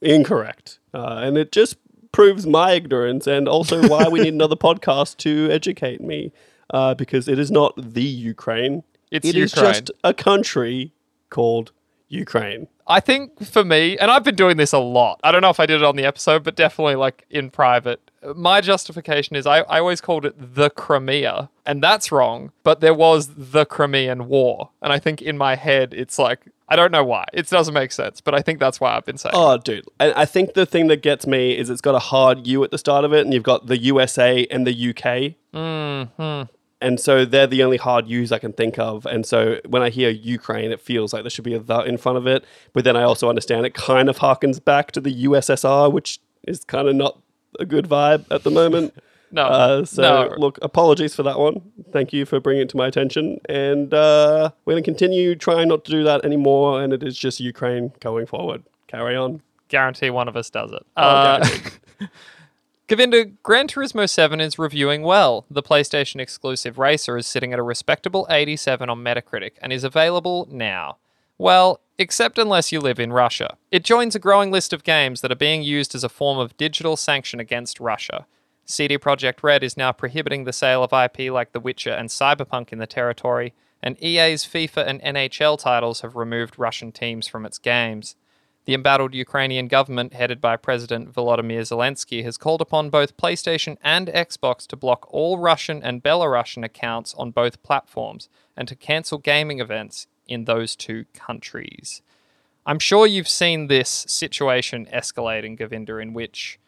incorrect, 0.00 0.78
uh, 0.94 1.20
and 1.22 1.36
it 1.36 1.52
just 1.52 1.76
proves 2.12 2.46
my 2.46 2.72
ignorance 2.72 3.26
and 3.26 3.46
also 3.48 3.86
why 3.88 4.08
we 4.08 4.20
need 4.20 4.32
another 4.32 4.56
podcast 4.68 5.18
to 5.18 5.48
educate 5.50 6.00
me, 6.00 6.32
uh, 6.70 6.94
because 6.94 7.28
it 7.28 7.38
is 7.38 7.50
not 7.50 7.74
the 7.76 8.02
Ukraine. 8.02 8.82
It's 9.10 9.26
It 9.28 9.36
is 9.36 9.52
Ukraine. 9.54 9.72
just 9.74 9.90
a 10.02 10.14
country 10.14 10.92
called 11.30 11.72
Ukraine. 12.08 12.68
I 12.88 13.00
think 13.00 13.44
for 13.44 13.64
me, 13.64 13.98
and 13.98 14.10
I've 14.10 14.24
been 14.24 14.34
doing 14.34 14.56
this 14.56 14.72
a 14.72 14.78
lot. 14.78 15.20
I 15.22 15.30
don't 15.30 15.42
know 15.42 15.50
if 15.50 15.60
I 15.60 15.66
did 15.66 15.76
it 15.76 15.84
on 15.84 15.96
the 15.96 16.06
episode, 16.06 16.42
but 16.42 16.56
definitely 16.56 16.94
like 16.94 17.26
in 17.28 17.50
private. 17.50 18.00
My 18.34 18.60
justification 18.60 19.36
is 19.36 19.46
I, 19.46 19.58
I 19.60 19.78
always 19.78 20.00
called 20.00 20.24
it 20.24 20.34
the 20.54 20.70
Crimea, 20.70 21.50
and 21.66 21.82
that's 21.82 22.10
wrong, 22.10 22.52
but 22.64 22.80
there 22.80 22.94
was 22.94 23.28
the 23.36 23.66
Crimean 23.66 24.26
War. 24.26 24.70
And 24.80 24.92
I 24.92 24.98
think 24.98 25.20
in 25.20 25.36
my 25.36 25.54
head, 25.54 25.92
it's 25.92 26.18
like, 26.18 26.40
I 26.68 26.76
don't 26.76 26.90
know 26.90 27.04
why. 27.04 27.26
It 27.32 27.48
doesn't 27.48 27.74
make 27.74 27.92
sense, 27.92 28.20
but 28.20 28.34
I 28.34 28.40
think 28.40 28.58
that's 28.58 28.80
why 28.80 28.96
I've 28.96 29.04
been 29.04 29.18
saying. 29.18 29.34
Oh, 29.36 29.58
dude. 29.58 29.86
And 30.00 30.12
I 30.14 30.24
think 30.24 30.54
the 30.54 30.66
thing 30.66 30.88
that 30.88 31.02
gets 31.02 31.26
me 31.26 31.56
is 31.56 31.70
it's 31.70 31.80
got 31.80 31.94
a 31.94 32.00
hard 32.00 32.46
U 32.46 32.64
at 32.64 32.70
the 32.70 32.78
start 32.78 33.04
of 33.04 33.12
it, 33.12 33.24
and 33.24 33.32
you've 33.32 33.42
got 33.42 33.66
the 33.66 33.78
USA 33.78 34.46
and 34.50 34.66
the 34.66 34.90
UK. 34.90 35.34
Mm-hmm. 35.54 36.52
And 36.80 37.00
so 37.00 37.24
they're 37.24 37.46
the 37.48 37.62
only 37.64 37.76
hard 37.76 38.06
U's 38.08 38.30
I 38.30 38.38
can 38.38 38.52
think 38.52 38.78
of. 38.78 39.04
And 39.06 39.26
so 39.26 39.60
when 39.66 39.82
I 39.82 39.90
hear 39.90 40.10
Ukraine, 40.10 40.70
it 40.70 40.80
feels 40.80 41.12
like 41.12 41.22
there 41.24 41.30
should 41.30 41.44
be 41.44 41.54
a 41.54 41.58
the 41.58 41.80
in 41.80 41.98
front 41.98 42.18
of 42.18 42.26
it. 42.26 42.44
But 42.72 42.84
then 42.84 42.96
I 42.96 43.02
also 43.02 43.28
understand 43.28 43.66
it 43.66 43.74
kind 43.74 44.08
of 44.08 44.18
harkens 44.18 44.64
back 44.64 44.92
to 44.92 45.00
the 45.00 45.24
USSR, 45.24 45.90
which 45.92 46.20
is 46.46 46.62
kind 46.64 46.86
of 46.88 46.94
not 46.94 47.18
a 47.58 47.64
good 47.66 47.88
vibe 47.88 48.26
at 48.30 48.42
the 48.44 48.50
moment. 48.50 48.94
No, 49.30 49.42
Uh, 49.42 49.84
so, 49.84 50.00
no. 50.00 50.34
look, 50.38 50.58
apologies 50.62 51.14
for 51.14 51.22
that 51.22 51.38
one. 51.38 51.60
Thank 51.92 52.14
you 52.14 52.24
for 52.24 52.40
bringing 52.40 52.62
it 52.62 52.70
to 52.70 52.78
my 52.78 52.86
attention. 52.86 53.38
And 53.46 53.92
uh, 53.92 54.52
we're 54.64 54.72
going 54.72 54.82
to 54.82 54.90
continue 54.90 55.34
trying 55.36 55.68
not 55.68 55.84
to 55.84 55.90
do 55.90 56.02
that 56.04 56.24
anymore. 56.24 56.82
And 56.82 56.94
it 56.94 57.02
is 57.02 57.14
just 57.18 57.38
Ukraine 57.38 57.92
going 58.00 58.24
forward. 58.24 58.62
Carry 58.86 59.16
on. 59.16 59.42
guarantee 59.68 60.08
one 60.08 60.28
of 60.28 60.36
us 60.38 60.48
does 60.48 60.72
it. 60.72 60.82
Oh, 60.96 61.02
Uh. 61.02 61.46
Govinda, 62.88 63.26
Gran 63.42 63.68
Turismo 63.68 64.08
7 64.08 64.40
is 64.40 64.58
reviewing 64.58 65.02
well. 65.02 65.44
The 65.50 65.62
PlayStation 65.62 66.22
exclusive 66.22 66.78
racer 66.78 67.18
is 67.18 67.26
sitting 67.26 67.52
at 67.52 67.58
a 67.58 67.62
respectable 67.62 68.26
87 68.30 68.88
on 68.88 69.04
Metacritic 69.04 69.52
and 69.60 69.74
is 69.74 69.84
available 69.84 70.48
now. 70.50 70.96
Well, 71.36 71.80
except 71.98 72.38
unless 72.38 72.72
you 72.72 72.80
live 72.80 72.98
in 72.98 73.12
Russia. 73.12 73.58
It 73.70 73.84
joins 73.84 74.14
a 74.14 74.18
growing 74.18 74.50
list 74.50 74.72
of 74.72 74.84
games 74.84 75.20
that 75.20 75.30
are 75.30 75.36
being 75.36 75.62
used 75.62 75.94
as 75.94 76.02
a 76.02 76.08
form 76.08 76.38
of 76.38 76.56
digital 76.56 76.96
sanction 76.96 77.38
against 77.40 77.78
Russia. 77.78 78.26
CD 78.64 78.96
Projekt 78.96 79.42
Red 79.42 79.62
is 79.62 79.76
now 79.76 79.92
prohibiting 79.92 80.44
the 80.44 80.52
sale 80.54 80.82
of 80.82 80.94
IP 80.94 81.30
like 81.30 81.52
The 81.52 81.60
Witcher 81.60 81.90
and 81.90 82.08
Cyberpunk 82.08 82.72
in 82.72 82.78
the 82.78 82.86
territory, 82.86 83.52
and 83.82 84.02
EA's 84.02 84.46
FIFA 84.46 84.86
and 84.88 85.02
NHL 85.02 85.58
titles 85.58 86.00
have 86.00 86.16
removed 86.16 86.58
Russian 86.58 86.92
teams 86.92 87.28
from 87.28 87.44
its 87.44 87.58
games. 87.58 88.16
The 88.68 88.74
embattled 88.74 89.14
Ukrainian 89.14 89.66
government, 89.66 90.12
headed 90.12 90.42
by 90.42 90.58
President 90.58 91.10
Volodymyr 91.10 91.62
Zelensky, 91.62 92.22
has 92.22 92.36
called 92.36 92.60
upon 92.60 92.90
both 92.90 93.16
PlayStation 93.16 93.78
and 93.82 94.08
Xbox 94.08 94.66
to 94.66 94.76
block 94.76 95.06
all 95.08 95.38
Russian 95.38 95.82
and 95.82 96.02
Belarusian 96.02 96.62
accounts 96.62 97.14
on 97.14 97.30
both 97.30 97.62
platforms 97.62 98.28
and 98.58 98.68
to 98.68 98.76
cancel 98.76 99.16
gaming 99.16 99.58
events 99.58 100.06
in 100.26 100.44
those 100.44 100.76
two 100.76 101.06
countries. 101.14 102.02
I'm 102.66 102.78
sure 102.78 103.06
you've 103.06 103.26
seen 103.26 103.68
this 103.68 103.88
situation 104.06 104.86
escalating, 104.92 105.56
Govinda, 105.56 105.96
in 105.96 106.12
which 106.12 106.60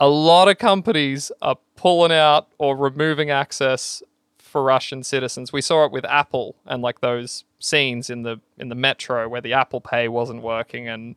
a 0.00 0.08
lot 0.08 0.48
of 0.48 0.58
companies 0.58 1.30
are 1.40 1.58
pulling 1.76 2.10
out 2.10 2.48
or 2.58 2.76
removing 2.76 3.30
access 3.30 4.02
for 4.38 4.64
Russian 4.64 5.04
citizens. 5.04 5.52
We 5.52 5.60
saw 5.60 5.84
it 5.84 5.92
with 5.92 6.04
Apple 6.06 6.56
and 6.66 6.82
like 6.82 7.00
those 7.00 7.44
scenes 7.60 8.10
in 8.10 8.22
the 8.22 8.40
in 8.58 8.70
the 8.70 8.74
metro 8.74 9.28
where 9.28 9.40
the 9.40 9.52
Apple 9.52 9.80
Pay 9.80 10.08
wasn't 10.08 10.42
working 10.42 10.88
and 10.88 11.14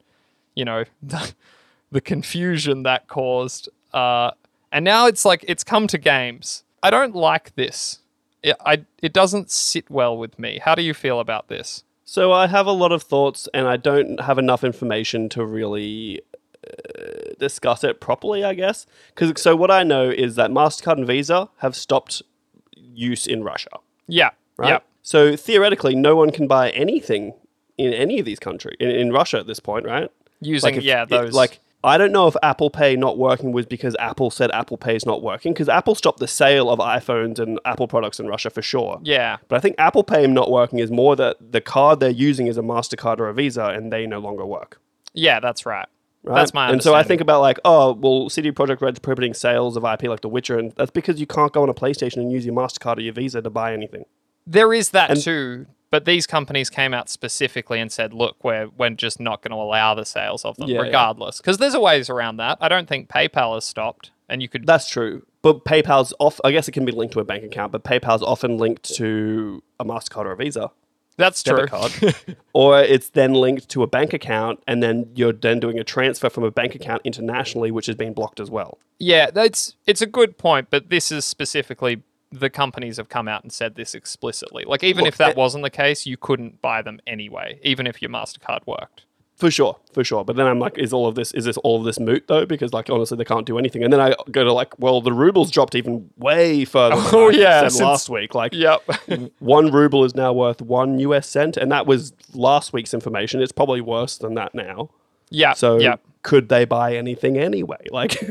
you 0.56 0.66
know 0.66 0.86
the, 1.02 1.34
the 1.92 2.02
confusion 2.02 2.84
that 2.84 3.08
caused. 3.08 3.70
Uh, 3.94 4.32
and 4.72 4.86
now 4.86 5.08
it's 5.08 5.26
like 5.26 5.44
it's 5.48 5.64
come 5.64 5.88
to 5.88 5.98
games. 5.98 6.64
I 6.82 6.90
don't 6.90 7.16
like 7.16 7.56
this. 7.56 8.00
It, 8.42 8.56
I 8.66 8.86
it 9.02 9.14
doesn't 9.14 9.52
sit 9.52 9.90
well 9.90 10.18
with 10.18 10.40
me. 10.40 10.60
How 10.64 10.76
do 10.76 10.82
you 10.82 10.94
feel 10.94 11.20
about 11.20 11.48
this? 11.48 11.84
So 12.06 12.32
I 12.32 12.48
have 12.48 12.66
a 12.66 12.72
lot 12.72 12.92
of 12.92 13.04
thoughts, 13.04 13.48
and 13.54 13.68
I 13.68 13.78
don't 13.78 14.20
have 14.20 14.38
enough 14.38 14.64
information 14.64 15.30
to 15.30 15.46
really 15.46 16.22
uh, 16.68 17.34
discuss 17.40 17.84
it 17.84 18.00
properly. 18.00 18.44
I 18.44 18.54
guess 18.54 18.86
because 19.14 19.42
so 19.42 19.56
what 19.56 19.72
I 19.72 19.84
know 19.84 20.10
is 20.10 20.36
that 20.36 20.52
Mastercard 20.52 20.98
and 20.98 21.08
Visa 21.08 21.50
have 21.58 21.76
stopped 21.76 22.22
use 22.76 23.28
in 23.28 23.44
Russia. 23.44 23.70
Yeah. 24.08 24.32
Right. 24.58 24.70
Yep. 24.70 24.86
So 25.04 25.36
theoretically, 25.36 25.96
no 25.96 26.16
one 26.16 26.32
can 26.32 26.48
buy 26.48 26.70
anything 26.72 27.34
in 27.78 27.94
any 27.94 28.20
of 28.20 28.26
these 28.26 28.40
countries 28.40 28.78
in, 28.80 28.90
in 28.90 29.12
Russia 29.12 29.40
at 29.40 29.48
this 29.48 29.60
point, 29.60 29.86
right? 29.86 30.12
Using 30.42 30.76
if 30.76 30.84
yeah 30.84 31.04
it- 31.04 31.10
those 31.10 31.34
like 31.34 31.60
I 31.84 31.98
don't 31.98 32.12
know 32.12 32.28
if 32.28 32.36
Apple 32.44 32.70
Pay 32.70 32.96
not 32.96 33.18
working 33.18 33.52
was 33.54 33.66
because 33.66 33.96
Apple 34.00 34.30
said 34.30 34.52
Apple 34.52 34.78
Pay 34.78 34.96
is 34.96 35.06
not 35.06 35.24
working 35.24 35.52
because 35.52 35.68
Apple 35.68 35.96
stopped 35.96 36.20
the 36.20 36.28
sale 36.28 36.70
of 36.70 36.78
iPhones 36.78 37.40
and 37.40 37.60
Apple 37.66 37.88
products 37.88 38.20
in 38.20 38.28
Russia 38.28 38.52
for 38.52 38.62
sure. 38.62 39.00
yeah 39.04 39.38
But 39.48 39.56
I 39.56 39.60
think 39.62 39.76
Apple 39.80 40.04
Pay 40.04 40.28
not 40.28 40.52
working 40.52 40.78
is 40.78 40.92
more 40.92 41.16
that 41.16 41.38
the 41.54 41.60
card 41.62 42.00
they're 42.00 42.12
using 42.12 42.46
is 42.46 42.58
a 42.58 42.62
Mastercard 42.62 43.20
or 43.20 43.30
a 43.30 43.34
Visa 43.34 43.66
and 43.66 43.92
they 43.92 44.06
no 44.06 44.20
longer 44.20 44.46
work. 44.46 44.80
yeah 45.14 45.40
that's 45.40 45.66
right. 45.66 45.88
Right? 46.24 46.36
That's 46.36 46.54
my 46.54 46.70
And 46.72 46.84
so 46.84 46.94
I 46.94 47.02
think 47.02 47.20
about 47.20 47.42
like, 47.42 47.58
oh, 47.66 47.94
well, 47.94 48.30
CD 48.30 48.52
Projekt 48.52 48.80
Red's 48.82 49.00
prohibiting 49.00 49.34
sales 49.34 49.76
of 49.76 49.84
IP 49.84 50.04
like 50.04 50.22
The 50.22 50.30
Witcher, 50.30 50.60
and 50.60 50.72
that's 50.74 50.92
because 50.92 51.20
you 51.20 51.26
can't 51.26 51.52
go 51.52 51.64
on 51.64 51.70
a 51.70 51.74
PlayStation 51.74 52.18
and 52.18 52.32
use 52.32 52.46
your 52.46 52.54
Mastercard 52.54 52.98
or 53.00 53.02
your 53.02 53.14
Visa 53.14 53.42
to 53.42 53.50
buy 53.50 53.74
anything. 53.74 54.06
There 54.46 54.72
is 54.72 54.90
that 54.90 55.10
And- 55.10 55.20
too, 55.20 55.66
but 55.92 56.06
these 56.06 56.26
companies 56.26 56.70
came 56.70 56.94
out 56.94 57.10
specifically 57.10 57.80
and 57.80 57.92
said, 57.92 58.14
"Look, 58.14 58.44
we're 58.44 58.70
we're 58.78 58.90
just 58.92 59.20
not 59.20 59.42
going 59.44 59.52
to 59.52 59.58
allow 59.58 59.94
the 59.94 60.06
sales 60.06 60.44
of 60.46 60.58
them, 60.58 60.68
Yeah, 60.70 60.78
yeah. 60.78 60.82
regardless." 60.82 61.38
Because 61.38 61.58
there's 61.60 61.76
a 61.76 61.80
ways 61.80 62.10
around 62.10 62.38
that. 62.38 62.58
I 62.62 62.68
don't 62.70 62.88
think 62.88 63.08
PayPal 63.10 63.54
has 63.56 63.66
stopped, 63.66 64.10
and 64.28 64.42
you 64.42 64.50
could. 64.50 64.66
That's 64.66 64.90
true. 64.90 65.26
But 65.44 65.66
PayPal's 65.66 66.14
off. 66.20 66.40
I 66.44 66.52
guess 66.52 66.68
it 66.68 66.72
can 66.72 66.86
be 66.86 66.92
linked 66.92 67.14
to 67.14 67.20
a 67.20 67.24
bank 67.26 67.44
account, 67.44 67.72
but 67.72 67.84
PayPal's 67.84 68.24
often 68.24 68.58
linked 68.58 68.84
to 68.96 69.62
a 69.80 69.86
Mastercard 69.86 70.26
or 70.26 70.32
a 70.32 70.36
Visa. 70.36 70.72
that's 71.18 71.44
true. 71.44 71.66
or 72.54 72.80
it's 72.80 73.10
then 73.10 73.34
linked 73.34 73.68
to 73.70 73.84
a 73.84 73.88
bank 73.88 74.14
account, 74.14 74.62
and 74.68 74.82
then 74.82 75.10
you're 75.16 75.34
then 75.34 75.60
doing 75.60 75.78
a 75.80 75.84
transfer 75.84 76.30
from 76.30 76.44
a 76.44 76.52
bank 76.52 76.74
account 76.76 77.02
internationally, 77.04 77.70
which 77.72 77.86
has 77.88 77.96
been 77.96 78.14
blocked 78.14 78.40
as 78.40 78.50
well. 78.50 78.78
yeah, 79.00 79.30
that's 79.32 79.76
it's 79.88 80.02
a 80.02 80.06
good 80.08 80.38
point, 80.38 80.68
but 80.70 80.90
this 80.90 81.12
is 81.12 81.26
specifically 81.26 82.02
the 82.32 82.50
companies 82.50 82.98
have 82.98 83.10
come 83.10 83.28
out 83.28 83.44
and 83.44 83.52
said 83.52 83.76
this 83.76 83.94
explicitly. 83.94 84.64
Like 84.66 84.84
even 84.84 85.04
Look, 85.04 85.10
if 85.14 85.18
that 85.18 85.32
it- 85.32 85.38
wasn't 85.38 85.64
the 85.64 85.70
case, 85.70 86.06
you 86.06 86.18
couldn't 86.18 86.62
buy 86.62 86.82
them 86.82 87.00
anyway, 87.06 87.60
even 87.64 87.86
if 87.88 88.02
your 88.02 88.10
Mastercard 88.10 88.66
worked. 88.66 89.04
For 89.36 89.50
sure, 89.50 89.78
for 89.92 90.04
sure. 90.04 90.24
But 90.24 90.36
then 90.36 90.46
I'm 90.46 90.60
like, 90.60 90.78
is 90.78 90.94
all 90.94 91.08
of 91.08 91.16
this 91.16 91.32
is 91.34 91.46
this 91.46 91.58
all 91.58 91.80
of 91.80 91.84
this 91.84 92.00
moot 92.00 92.26
though? 92.28 92.46
Because 92.46 92.74
like 92.74 92.92
honestly, 92.92 93.18
they 93.18 93.24
can't 93.26 93.46
do 93.48 93.58
anything. 93.58 93.84
And 93.84 93.92
then 93.92 94.00
I 94.00 94.14
go 94.30 94.44
to 94.44 94.54
like, 94.54 94.78
well, 94.78 95.02
the 95.02 95.12
rubles 95.12 95.50
dropped 95.50 95.74
even 95.74 96.12
way 96.18 96.64
further. 96.64 96.96
than 96.96 97.06
Oh, 97.14 97.30
yeah, 97.30 97.62
since- 97.68 97.82
last 97.82 98.08
week. 98.08 98.36
Like, 98.36 98.54
Yep. 98.54 98.84
one 99.40 99.72
ruble 99.72 100.04
is 100.06 100.14
now 100.14 100.32
worth 100.32 100.62
one 100.62 101.00
US 101.00 101.28
cent, 101.28 101.58
and 101.58 101.72
that 101.72 101.88
was 101.88 102.14
last 102.36 102.72
week's 102.72 102.94
information. 102.94 103.42
It's 103.42 103.52
probably 103.52 103.82
worse 103.82 104.16
than 104.18 104.36
that 104.36 104.54
now. 104.54 104.92
Yeah. 105.32 105.54
So 105.54 105.80
yeah. 105.80 105.96
could 106.22 106.50
they 106.50 106.66
buy 106.66 106.96
anything 106.96 107.38
anyway? 107.38 107.78
Like, 107.92 108.22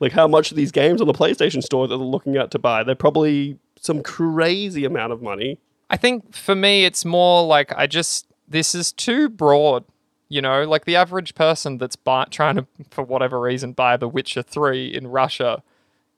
like 0.00 0.12
how 0.12 0.28
much 0.28 0.50
of 0.50 0.56
these 0.56 0.70
games 0.70 1.00
on 1.00 1.06
the 1.06 1.14
PlayStation 1.14 1.62
Store 1.62 1.88
that 1.88 1.96
they're 1.96 2.06
looking 2.06 2.36
at 2.36 2.50
to 2.50 2.58
buy? 2.58 2.84
They're 2.84 2.94
probably 2.94 3.58
some 3.80 4.02
crazy 4.02 4.84
amount 4.84 5.12
of 5.12 5.22
money. 5.22 5.58
I 5.90 5.96
think 5.96 6.34
for 6.34 6.54
me, 6.54 6.84
it's 6.84 7.04
more 7.04 7.46
like 7.46 7.72
I 7.76 7.86
just 7.86 8.26
this 8.48 8.74
is 8.74 8.92
too 8.92 9.28
broad. 9.28 9.84
You 10.28 10.42
know, 10.42 10.64
like 10.64 10.84
the 10.84 10.96
average 10.96 11.34
person 11.34 11.78
that's 11.78 11.96
buy, 11.96 12.24
trying 12.30 12.56
to, 12.56 12.66
for 12.90 13.04
whatever 13.04 13.38
reason, 13.40 13.72
buy 13.72 13.96
The 13.96 14.08
Witcher 14.08 14.42
Three 14.42 14.86
in 14.86 15.06
Russia 15.06 15.62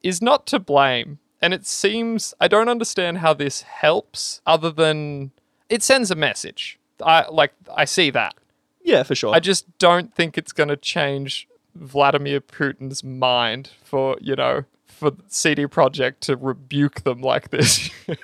is 0.01 0.21
not 0.21 0.47
to 0.47 0.59
blame. 0.59 1.19
And 1.41 1.53
it 1.53 1.67
seems 1.67 2.33
I 2.39 2.47
don't 2.47 2.69
understand 2.69 3.19
how 3.19 3.33
this 3.33 3.61
helps, 3.61 4.41
other 4.45 4.71
than 4.71 5.31
it 5.69 5.83
sends 5.83 6.09
a 6.09 6.15
message. 6.15 6.79
I 7.03 7.27
like 7.29 7.53
I 7.75 7.85
see 7.85 8.09
that. 8.11 8.35
Yeah, 8.87 9.03
for 9.03 9.15
sure. 9.15 9.35
I 9.35 9.39
just 9.39 9.77
don't 9.79 10.13
think 10.15 10.37
it's 10.37 10.53
going 10.53 10.69
to 10.69 10.77
change 10.77 11.47
Vladimir 11.75 12.39
Putin's 12.39 13.03
mind 13.03 13.71
for 13.83 14.17
you 14.21 14.35
know 14.35 14.63
for 14.85 15.11
CD 15.27 15.67
Projekt 15.67 16.21
to 16.21 16.35
rebuke 16.37 17.01
them 17.01 17.21
like 17.21 17.49
this. 17.49 17.89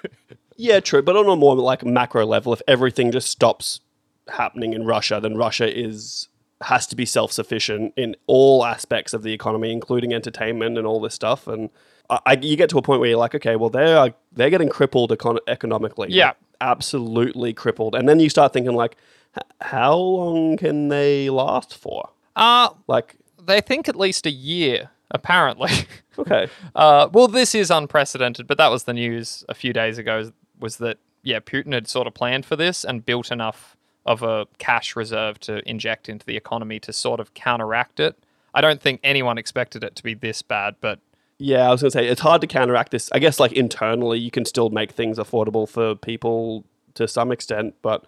Yeah, 0.55 0.79
true. 0.79 1.01
But 1.01 1.15
on 1.15 1.27
a 1.27 1.35
more 1.35 1.55
like 1.55 1.83
macro 1.83 2.25
level, 2.25 2.53
if 2.53 2.61
everything 2.67 3.11
just 3.11 3.29
stops 3.29 3.79
happening 4.27 4.73
in 4.73 4.85
Russia, 4.85 5.19
then 5.21 5.35
Russia 5.35 5.67
is 5.67 6.27
has 6.61 6.87
to 6.87 6.95
be 6.95 7.05
self 7.05 7.31
sufficient 7.31 7.93
in 7.97 8.15
all 8.27 8.63
aspects 8.65 9.13
of 9.13 9.23
the 9.23 9.33
economy, 9.33 9.71
including 9.71 10.13
entertainment 10.13 10.77
and 10.77 10.87
all 10.87 11.01
this 11.01 11.13
stuff. 11.13 11.47
And 11.47 11.69
I, 12.09 12.19
I, 12.25 12.33
you 12.33 12.55
get 12.55 12.69
to 12.69 12.77
a 12.77 12.81
point 12.81 12.99
where 12.99 13.09
you're 13.09 13.17
like, 13.17 13.35
okay, 13.35 13.55
well 13.55 13.69
they 13.69 13.93
are 13.93 14.13
they're 14.31 14.49
getting 14.49 14.69
crippled 14.69 15.11
econ- 15.11 15.39
economically. 15.47 16.09
Yeah. 16.11 16.27
Like, 16.27 16.37
absolutely 16.61 17.53
crippled. 17.53 17.95
And 17.95 18.07
then 18.07 18.19
you 18.19 18.29
start 18.29 18.53
thinking 18.53 18.73
like, 18.73 18.95
how 19.61 19.95
long 19.95 20.57
can 20.57 20.89
they 20.89 21.29
last 21.29 21.75
for? 21.77 22.09
uh 22.35 22.69
Like, 22.87 23.15
they 23.43 23.61
think 23.61 23.87
at 23.89 23.95
least 23.95 24.25
a 24.25 24.31
year, 24.31 24.89
apparently. 25.11 25.71
okay, 26.19 26.47
Uh, 26.75 27.09
well, 27.11 27.27
this 27.27 27.53
is 27.55 27.69
unprecedented, 27.71 28.47
but 28.47 28.57
that 28.57 28.69
was 28.71 28.83
the 28.83 28.93
news 28.93 29.43
a 29.49 29.53
few 29.53 29.73
days 29.73 29.97
ago. 29.97 30.31
Was 30.59 30.77
that 30.77 30.97
yeah, 31.23 31.39
Putin 31.39 31.73
had 31.73 31.87
sort 31.87 32.05
of 32.07 32.13
planned 32.13 32.45
for 32.45 32.55
this 32.55 32.83
and 32.83 33.05
built 33.05 33.31
enough 33.31 33.77
of 34.05 34.21
a 34.23 34.45
cash 34.57 34.95
reserve 34.95 35.39
to 35.39 35.67
inject 35.69 36.09
into 36.09 36.25
the 36.25 36.35
economy 36.35 36.79
to 36.81 36.91
sort 36.91 37.19
of 37.21 37.33
counteract 37.33 37.99
it. 38.01 38.17
I 38.53 38.59
don't 38.59 38.81
think 38.81 38.99
anyone 39.03 39.37
expected 39.37 39.83
it 39.85 39.95
to 39.95 40.03
be 40.03 40.13
this 40.13 40.41
bad, 40.41 40.75
but 40.81 40.99
Yeah, 41.39 41.67
I 41.67 41.71
was 41.71 41.81
gonna 41.81 41.91
say 41.91 42.07
it's 42.07 42.21
hard 42.21 42.41
to 42.41 42.47
counteract 42.47 42.91
this. 42.91 43.09
I 43.13 43.19
guess 43.19 43.39
like 43.39 43.53
internally, 43.53 44.19
you 44.19 44.31
can 44.31 44.45
still 44.45 44.69
make 44.69 44.91
things 44.91 45.17
affordable 45.17 45.67
for 45.67 45.95
people 45.95 46.65
to 46.95 47.07
some 47.07 47.31
extent, 47.31 47.75
but 47.81 48.05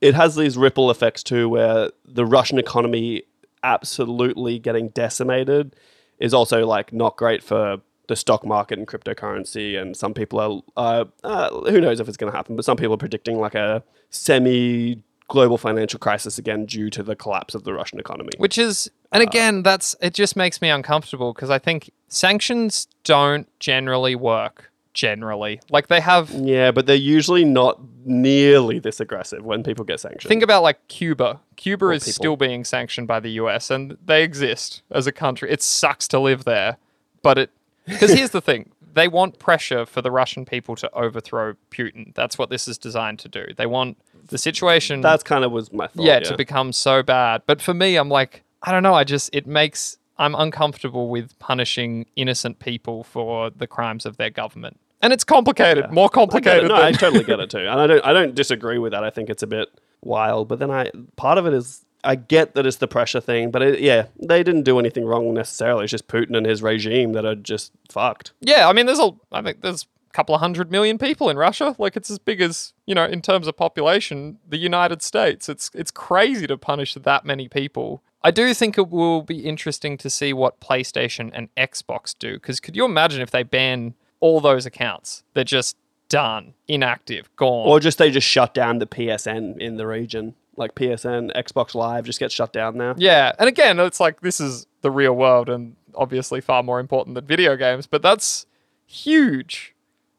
it 0.00 0.14
has 0.14 0.36
these 0.36 0.56
ripple 0.56 0.90
effects 0.90 1.22
too, 1.22 1.48
where 1.48 1.90
the 2.04 2.26
Russian 2.26 2.58
economy 2.58 3.22
absolutely 3.62 4.58
getting 4.58 4.90
decimated 4.90 5.74
is 6.18 6.32
also 6.32 6.66
like 6.66 6.92
not 6.92 7.16
great 7.16 7.42
for 7.42 7.78
the 8.08 8.16
stock 8.16 8.46
market 8.46 8.78
and 8.78 8.86
cryptocurrency. 8.86 9.80
And 9.80 9.96
some 9.96 10.14
people 10.14 10.40
are, 10.40 10.62
uh, 10.76 11.04
uh, 11.24 11.70
who 11.70 11.80
knows 11.80 12.00
if 12.00 12.08
it's 12.08 12.16
going 12.16 12.30
to 12.30 12.36
happen, 12.36 12.56
but 12.56 12.64
some 12.64 12.76
people 12.76 12.94
are 12.94 12.98
predicting 12.98 13.38
like 13.38 13.54
a 13.54 13.82
semi 14.10 15.02
global 15.28 15.58
financial 15.58 15.98
crisis 15.98 16.38
again 16.38 16.66
due 16.66 16.88
to 16.90 17.02
the 17.02 17.16
collapse 17.16 17.54
of 17.54 17.64
the 17.64 17.72
Russian 17.72 17.98
economy. 17.98 18.30
which 18.38 18.56
is 18.58 18.88
and 19.10 19.24
again 19.24 19.64
that's 19.64 19.96
it 20.00 20.14
just 20.14 20.36
makes 20.36 20.62
me 20.62 20.68
uncomfortable 20.68 21.32
because 21.32 21.50
I 21.50 21.58
think 21.58 21.90
sanctions 22.06 22.86
don't 23.02 23.48
generally 23.58 24.14
work 24.14 24.70
generally. 24.96 25.60
Like 25.70 25.86
they 25.86 26.00
have 26.00 26.30
Yeah, 26.30 26.72
but 26.72 26.86
they're 26.86 26.96
usually 26.96 27.44
not 27.44 27.78
nearly 28.04 28.80
this 28.80 28.98
aggressive 28.98 29.44
when 29.44 29.62
people 29.62 29.84
get 29.84 30.00
sanctioned. 30.00 30.28
Think 30.28 30.42
about 30.42 30.62
like 30.62 30.88
Cuba. 30.88 31.40
Cuba 31.54 31.90
is 31.90 32.04
people. 32.04 32.12
still 32.14 32.36
being 32.36 32.64
sanctioned 32.64 33.06
by 33.06 33.20
the 33.20 33.30
US 33.42 33.70
and 33.70 33.96
they 34.04 34.24
exist 34.24 34.82
as 34.90 35.06
a 35.06 35.12
country. 35.12 35.50
It 35.52 35.62
sucks 35.62 36.08
to 36.08 36.18
live 36.18 36.44
there, 36.44 36.78
but 37.22 37.38
it 37.38 37.50
because 37.84 38.12
here's 38.12 38.30
the 38.30 38.40
thing. 38.40 38.72
They 38.94 39.08
want 39.08 39.38
pressure 39.38 39.84
for 39.84 40.00
the 40.00 40.10
Russian 40.10 40.46
people 40.46 40.74
to 40.76 40.90
overthrow 40.94 41.54
Putin. 41.70 42.14
That's 42.14 42.38
what 42.38 42.48
this 42.48 42.66
is 42.66 42.78
designed 42.78 43.18
to 43.20 43.28
do. 43.28 43.44
They 43.54 43.66
want 43.66 43.98
the 44.28 44.38
situation 44.38 45.02
That's 45.02 45.22
kind 45.22 45.44
of 45.44 45.52
was 45.52 45.70
my 45.70 45.86
thought. 45.86 46.02
yeah, 46.02 46.14
Yeah, 46.14 46.20
to 46.20 46.36
become 46.36 46.72
so 46.72 47.02
bad. 47.02 47.42
But 47.46 47.60
for 47.60 47.74
me, 47.74 47.96
I'm 47.96 48.08
like, 48.08 48.42
I 48.62 48.72
don't 48.72 48.82
know. 48.82 48.94
I 48.94 49.04
just 49.04 49.28
it 49.34 49.46
makes 49.46 49.98
I'm 50.18 50.34
uncomfortable 50.34 51.08
with 51.08 51.38
punishing 51.38 52.06
innocent 52.16 52.58
people 52.58 53.04
for 53.04 53.50
the 53.50 53.66
crimes 53.66 54.06
of 54.06 54.16
their 54.16 54.30
government. 54.30 54.80
And 55.02 55.12
it's 55.12 55.24
complicated, 55.24 55.90
more 55.90 56.04
I 56.04 56.06
get 56.06 56.10
it. 56.10 56.12
complicated. 56.14 56.68
No, 56.68 56.74
I 56.76 56.92
totally 56.92 57.24
get 57.24 57.38
it 57.40 57.50
too, 57.50 57.58
and 57.58 57.80
I 57.80 57.86
don't. 57.86 58.04
I 58.04 58.12
don't 58.12 58.34
disagree 58.34 58.78
with 58.78 58.92
that. 58.92 59.04
I 59.04 59.10
think 59.10 59.28
it's 59.30 59.42
a 59.42 59.46
bit 59.46 59.68
wild, 60.02 60.48
but 60.48 60.58
then 60.58 60.70
I 60.70 60.90
part 61.16 61.38
of 61.38 61.46
it 61.46 61.52
is 61.52 61.84
I 62.04 62.14
get 62.14 62.54
that 62.54 62.66
it's 62.66 62.76
the 62.76 62.88
pressure 62.88 63.20
thing, 63.20 63.50
but 63.50 63.62
it, 63.62 63.80
yeah, 63.80 64.06
they 64.22 64.42
didn't 64.42 64.62
do 64.62 64.78
anything 64.78 65.04
wrong 65.04 65.34
necessarily. 65.34 65.84
It's 65.84 65.90
just 65.90 66.08
Putin 66.08 66.36
and 66.36 66.46
his 66.46 66.62
regime 66.62 67.12
that 67.12 67.24
are 67.24 67.34
just 67.34 67.72
fucked. 67.90 68.32
Yeah, 68.40 68.68
I 68.68 68.72
mean, 68.72 68.86
there's 68.86 69.00
a, 69.00 69.10
I 69.32 69.42
think 69.42 69.60
there's 69.60 69.82
a 69.82 70.12
couple 70.12 70.34
of 70.34 70.40
hundred 70.40 70.70
million 70.70 70.98
people 70.98 71.28
in 71.28 71.36
Russia. 71.36 71.74
Like 71.78 71.96
it's 71.96 72.10
as 72.10 72.18
big 72.18 72.40
as 72.40 72.72
you 72.86 72.94
know 72.94 73.04
in 73.04 73.20
terms 73.22 73.46
of 73.48 73.56
population, 73.56 74.38
the 74.48 74.56
United 74.58 75.02
States. 75.02 75.48
It's 75.48 75.70
it's 75.74 75.90
crazy 75.90 76.46
to 76.46 76.56
punish 76.56 76.94
that 76.94 77.24
many 77.24 77.48
people. 77.48 78.02
I 78.22 78.30
do 78.30 78.54
think 78.54 78.76
it 78.76 78.88
will 78.88 79.22
be 79.22 79.40
interesting 79.40 79.96
to 79.98 80.10
see 80.10 80.32
what 80.32 80.58
PlayStation 80.60 81.30
and 81.32 81.54
Xbox 81.54 82.16
do. 82.18 82.34
Because 82.34 82.58
could 82.58 82.74
you 82.74 82.84
imagine 82.84 83.20
if 83.20 83.30
they 83.30 83.44
ban 83.44 83.94
all 84.26 84.40
those 84.40 84.66
accounts? 84.66 85.22
They're 85.34 85.44
just 85.44 85.76
done, 86.08 86.54
inactive, 86.68 87.34
gone. 87.36 87.68
Or 87.68 87.80
just 87.80 87.98
they 87.98 88.10
just 88.10 88.26
shut 88.26 88.54
down 88.54 88.78
the 88.78 88.86
PSN 88.86 89.58
in 89.60 89.76
the 89.76 89.86
region, 89.86 90.34
like 90.56 90.74
PSN, 90.74 91.34
Xbox 91.36 91.74
Live 91.74 92.04
just 92.04 92.18
gets 92.18 92.34
shut 92.34 92.52
down 92.52 92.76
now. 92.76 92.94
Yeah, 92.96 93.32
and 93.38 93.48
again, 93.48 93.78
it's 93.80 94.00
like 94.00 94.20
this 94.20 94.40
is 94.40 94.66
the 94.82 94.90
real 94.90 95.14
world 95.14 95.48
and 95.48 95.76
obviously 95.94 96.40
far 96.40 96.62
more 96.62 96.78
important 96.80 97.14
than 97.14 97.24
video 97.26 97.56
games, 97.56 97.86
but 97.86 98.02
that's 98.02 98.46
huge. 98.86 99.74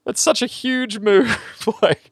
That's 0.05 0.21
such 0.21 0.41
a 0.41 0.47
huge 0.47 0.99
move. 1.09 1.37
like, 1.81 2.11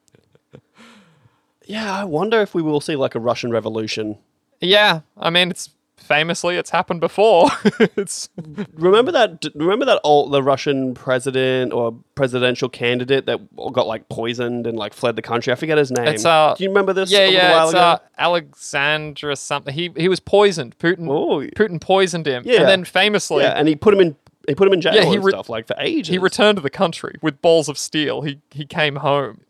Yeah, 1.66 1.94
I 1.94 2.04
wonder 2.04 2.42
if 2.42 2.54
we 2.54 2.62
will 2.62 2.82
see 2.82 2.96
like 2.96 3.16
a 3.16 3.20
Russian 3.20 3.52
revolution. 3.52 4.18
yeah, 4.62 5.02
I 5.18 5.30
mean, 5.30 5.50
it's 5.52 5.70
famously 6.06 6.56
it's 6.58 6.70
happened 6.70 7.00
before. 7.02 7.50
it's 7.98 8.30
Remember 8.74 9.12
that? 9.12 9.46
Remember 9.56 9.86
that 9.86 10.00
old 10.04 10.32
the 10.32 10.42
Russian 10.44 10.94
president 10.94 11.74
or 11.74 11.96
presidential 12.16 12.70
candidate 12.70 13.26
that 13.26 13.40
got 13.74 13.88
like 13.88 14.08
poisoned 14.10 14.68
and 14.68 14.78
like 14.78 14.94
fled 14.94 15.16
the 15.16 15.22
country. 15.22 15.52
I 15.52 15.56
forget 15.56 15.78
his 15.78 15.92
name. 15.92 16.08
It's, 16.08 16.26
uh, 16.26 16.56
Do 16.58 16.64
you 16.64 16.70
remember 16.70 16.94
this? 16.94 17.12
yeah, 17.12 17.20
a 17.20 17.32
yeah, 17.32 17.52
while 17.52 17.66
it's 17.70 17.74
ago? 17.74 17.82
uh, 17.82 17.98
Alexandra 18.18 19.36
something. 19.36 19.74
He 19.74 19.92
he 19.98 20.08
was 20.10 20.20
poisoned. 20.20 20.78
Putin 20.80 21.08
Oh. 21.10 21.42
Putin 21.56 21.80
poisoned 21.82 22.28
him, 22.28 22.44
Yeah. 22.46 22.62
and 22.62 22.68
then 22.70 22.84
famously 22.86 23.44
yeah, 23.44 23.54
and 23.56 23.68
he 23.68 23.76
put 23.76 23.94
him 23.94 24.00
in. 24.02 24.16
He 24.48 24.54
put 24.54 24.68
him 24.68 24.74
in 24.74 24.82
jail 24.82 24.94
Yeah, 24.94 25.06
he 25.06 25.16
and 25.16 25.24
re- 25.26 25.32
stuff 25.32 25.50
like 25.50 25.66
for 25.68 25.76
ages. 25.80 26.08
he 26.14 26.20
returned 26.20 26.58
to 26.58 26.62
the 26.62 26.70
country 26.70 27.16
with 27.22 27.42
balls 27.42 27.68
of 27.68 27.78
steel. 27.78 28.22
He 28.22 28.40
he 28.52 28.64
came 28.66 28.98
home, 28.98 29.42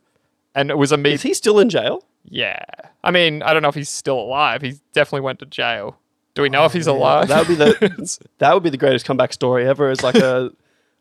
and 0.53 0.69
it 0.69 0.77
was 0.77 0.91
a 0.91 0.97
meet. 0.97 1.13
Is 1.15 1.21
he 1.23 1.33
still 1.33 1.59
in 1.59 1.69
jail? 1.69 2.05
Yeah. 2.27 2.63
I 3.03 3.11
mean, 3.11 3.43
I 3.43 3.53
don't 3.53 3.61
know 3.61 3.67
if 3.67 3.75
he's 3.75 3.89
still 3.89 4.19
alive. 4.19 4.61
He 4.63 4.75
definitely 4.93 5.21
went 5.21 5.37
to 5.39 5.45
jail. 5.45 5.97
Do 6.35 6.41
we 6.41 6.49
know 6.49 6.65
if 6.65 6.73
he's 6.73 6.87
alive? 6.87 7.29
That 7.29 7.39
would 7.39 7.47
be 7.47 7.55
the 7.55 8.27
that 8.37 8.53
would 8.53 8.63
be 8.63 8.69
the 8.69 8.77
greatest 8.77 9.05
comeback 9.05 9.33
story 9.33 9.67
ever. 9.67 9.89
Is 9.89 10.03
like 10.03 10.15
a, 10.15 10.51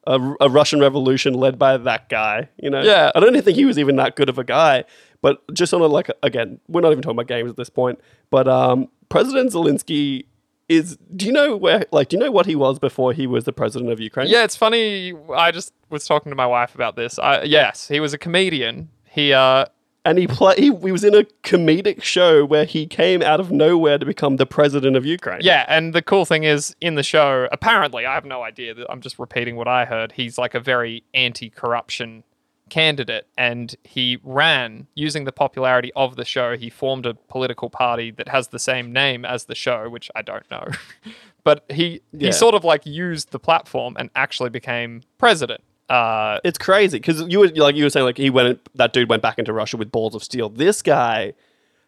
a 0.07 0.35
a 0.41 0.49
Russian 0.49 0.80
revolution 0.80 1.35
led 1.35 1.59
by 1.59 1.76
that 1.76 2.09
guy. 2.09 2.49
You 2.57 2.70
know. 2.70 2.82
Yeah. 2.82 3.11
I 3.14 3.20
don't 3.20 3.30
even 3.30 3.43
think 3.43 3.57
he 3.57 3.64
was 3.64 3.78
even 3.78 3.97
that 3.97 4.16
good 4.16 4.28
of 4.28 4.39
a 4.39 4.45
guy. 4.45 4.85
But 5.20 5.43
just 5.55 5.74
on 5.74 5.80
a 5.80 5.87
like 5.87 6.09
again, 6.22 6.61
we're 6.68 6.80
not 6.80 6.93
even 6.93 7.03
talking 7.03 7.16
about 7.16 7.26
games 7.26 7.51
at 7.51 7.57
this 7.57 7.70
point. 7.70 8.01
But 8.30 8.47
um, 8.47 8.89
President 9.09 9.53
Zelensky 9.53 10.26
is 10.68 10.97
do 11.14 11.26
you 11.26 11.32
know 11.32 11.57
where 11.57 11.85
like 11.93 12.09
do 12.09 12.16
you 12.16 12.22
know 12.22 12.30
what 12.30 12.47
he 12.47 12.57
was 12.57 12.78
before 12.78 13.12
he 13.12 13.26
was 13.26 13.45
the 13.45 13.53
president 13.53 13.91
of 13.91 14.01
Ukraine? 14.01 14.28
Yeah, 14.28 14.45
it's 14.45 14.57
funny. 14.57 15.12
I 15.35 15.51
just 15.51 15.72
was 15.91 16.07
talking 16.07 16.30
to 16.30 16.37
my 16.37 16.47
wife 16.47 16.74
about 16.74 16.97
this. 16.97 17.18
I, 17.18 17.43
yes, 17.43 17.89
he 17.89 18.01
was 18.01 18.14
a 18.14 18.18
comedian. 18.18 18.89
He 19.05 19.32
uh, 19.32 19.66
And 20.07 20.19
he 20.19 20.27
play 20.27 20.55
he, 20.57 20.65
he 20.65 20.93
was 20.93 21.03
in 21.03 21.15
a 21.15 21.25
comedic 21.43 22.03
show 22.03 22.45
where 22.45 22.67
he 22.67 22.87
came 22.87 23.23
out 23.23 23.41
of 23.41 23.51
nowhere 23.51 23.97
to 23.97 24.05
become 24.05 24.37
the 24.37 24.45
president 24.45 24.97
of 24.97 25.07
Ukraine. 25.07 25.41
Yeah, 25.43 25.65
and 25.67 25.95
the 25.95 26.03
cool 26.03 26.25
thing 26.27 26.45
is 26.45 26.77
in 26.81 26.95
the 26.95 27.03
show, 27.03 27.49
apparently, 27.51 28.05
I 28.05 28.13
have 28.15 28.25
no 28.27 28.43
idea. 28.43 28.75
That 28.75 28.87
I'm 28.91 29.01
just 29.01 29.19
repeating 29.19 29.57
what 29.57 29.67
I 29.67 29.87
heard. 29.87 30.13
He's 30.13 30.37
like 30.37 30.55
a 30.55 30.61
very 30.61 31.05
anti-corruption 31.15 32.25
candidate, 32.71 33.27
and 33.37 33.75
he 33.85 34.19
ran 34.23 34.87
using 34.95 35.25
the 35.25 35.33
popularity 35.33 35.93
of 35.97 36.17
the 36.17 36.25
show. 36.25 36.57
He 36.57 36.71
formed 36.71 37.07
a 37.07 37.15
political 37.15 37.71
party 37.71 38.11
that 38.13 38.29
has 38.29 38.49
the 38.49 38.59
same 38.59 38.93
name 38.93 39.25
as 39.25 39.45
the 39.47 39.55
show, 39.55 39.89
which 39.89 40.11
I 40.15 40.23
don't 40.23 40.51
know, 40.51 40.69
but 41.45 41.65
he 41.71 42.01
Yeah. 42.13 42.27
he 42.29 42.33
sort 42.33 42.55
of 42.55 42.65
like 42.65 42.85
used 42.87 43.31
the 43.33 43.39
platform 43.39 43.97
and 43.99 44.11
actually 44.15 44.51
became 44.51 45.03
president. 45.19 45.63
Uh, 45.89 46.39
It's 46.45 46.59
crazy 46.59 46.99
because 46.99 47.20
you 47.22 47.41
were 47.41 47.49
like 47.49 47.76
you 47.76 47.85
were 47.85 47.91
saying 47.91 48.07
like 48.07 48.16
he 48.16 48.30
went 48.30 48.61
that 48.74 48.93
dude 48.93 49.09
went 49.09 49.22
back 49.22 49.39
into 49.39 49.53
Russia 49.53 49.76
with 49.76 49.93
balls 49.93 50.14
of 50.14 50.24
steel. 50.24 50.49
This 50.49 50.82
guy, 50.82 51.35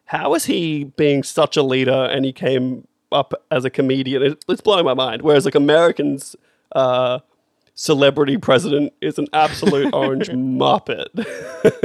how 0.05 0.33
is 0.35 0.45
he 0.45 0.85
being 0.85 1.23
such 1.23 1.57
a 1.57 1.63
leader 1.63 2.05
and 2.05 2.23
he 2.25 2.31
came 2.31 2.87
up 3.11 3.33
as 3.49 3.65
a 3.65 3.69
comedian? 3.69 4.21
It, 4.21 4.45
it's 4.47 4.61
blowing 4.61 4.85
my 4.85 4.93
mind. 4.93 5.21
Whereas 5.23 5.45
like 5.45 5.55
Americans, 5.55 6.35
uh, 6.73 7.19
celebrity 7.73 8.37
president 8.37 8.91
is 9.01 9.17
an 9.19 9.27
absolute 9.33 9.93
orange 9.93 10.29
muppet. 10.29 11.07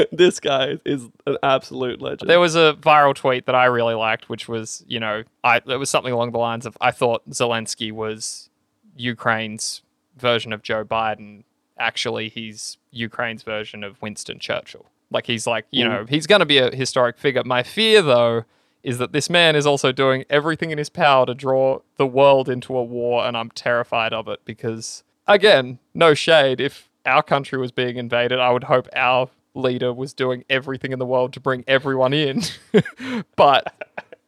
this 0.12 0.40
guy 0.40 0.78
is 0.84 1.08
an 1.26 1.36
absolute 1.42 2.00
legend. 2.00 2.28
There 2.28 2.40
was 2.40 2.56
a 2.56 2.76
viral 2.80 3.14
tweet 3.14 3.46
that 3.46 3.54
I 3.54 3.66
really 3.66 3.94
liked, 3.94 4.28
which 4.28 4.48
was, 4.48 4.84
you 4.88 4.98
know, 4.98 5.22
I 5.44 5.56
it 5.58 5.76
was 5.78 5.90
something 5.90 6.12
along 6.12 6.32
the 6.32 6.38
lines 6.38 6.66
of 6.66 6.76
I 6.80 6.90
thought 6.90 7.28
Zelensky 7.30 7.92
was 7.92 8.48
Ukraine's 8.96 9.82
version 10.16 10.52
of 10.52 10.62
Joe 10.62 10.84
Biden. 10.84 11.44
Actually, 11.82 12.28
he's 12.28 12.78
Ukraine's 12.92 13.42
version 13.42 13.82
of 13.82 14.00
Winston 14.00 14.38
Churchill. 14.38 14.86
Like 15.10 15.26
he's 15.26 15.46
like, 15.46 15.66
you 15.70 15.84
know, 15.84 16.06
he's 16.08 16.26
going 16.26 16.38
to 16.40 16.46
be 16.46 16.58
a 16.58 16.74
historic 16.74 17.18
figure. 17.18 17.42
My 17.44 17.62
fear, 17.62 18.00
though, 18.00 18.44
is 18.82 18.98
that 18.98 19.12
this 19.12 19.28
man 19.28 19.56
is 19.56 19.66
also 19.66 19.92
doing 19.92 20.24
everything 20.30 20.70
in 20.70 20.78
his 20.78 20.88
power 20.88 21.26
to 21.26 21.34
draw 21.34 21.80
the 21.96 22.06
world 22.06 22.48
into 22.48 22.76
a 22.76 22.82
war, 22.82 23.26
and 23.26 23.36
I'm 23.36 23.50
terrified 23.50 24.12
of 24.12 24.28
it 24.28 24.40
because, 24.44 25.02
again, 25.26 25.78
no 25.92 26.14
shade. 26.14 26.60
If 26.60 26.88
our 27.04 27.22
country 27.22 27.58
was 27.58 27.72
being 27.72 27.96
invaded, 27.96 28.38
I 28.38 28.50
would 28.52 28.64
hope 28.64 28.88
our 28.94 29.28
leader 29.54 29.92
was 29.92 30.14
doing 30.14 30.44
everything 30.48 30.92
in 30.92 30.98
the 30.98 31.06
world 31.06 31.32
to 31.34 31.40
bring 31.40 31.64
everyone 31.66 32.12
in. 32.14 32.42
but 33.36 33.74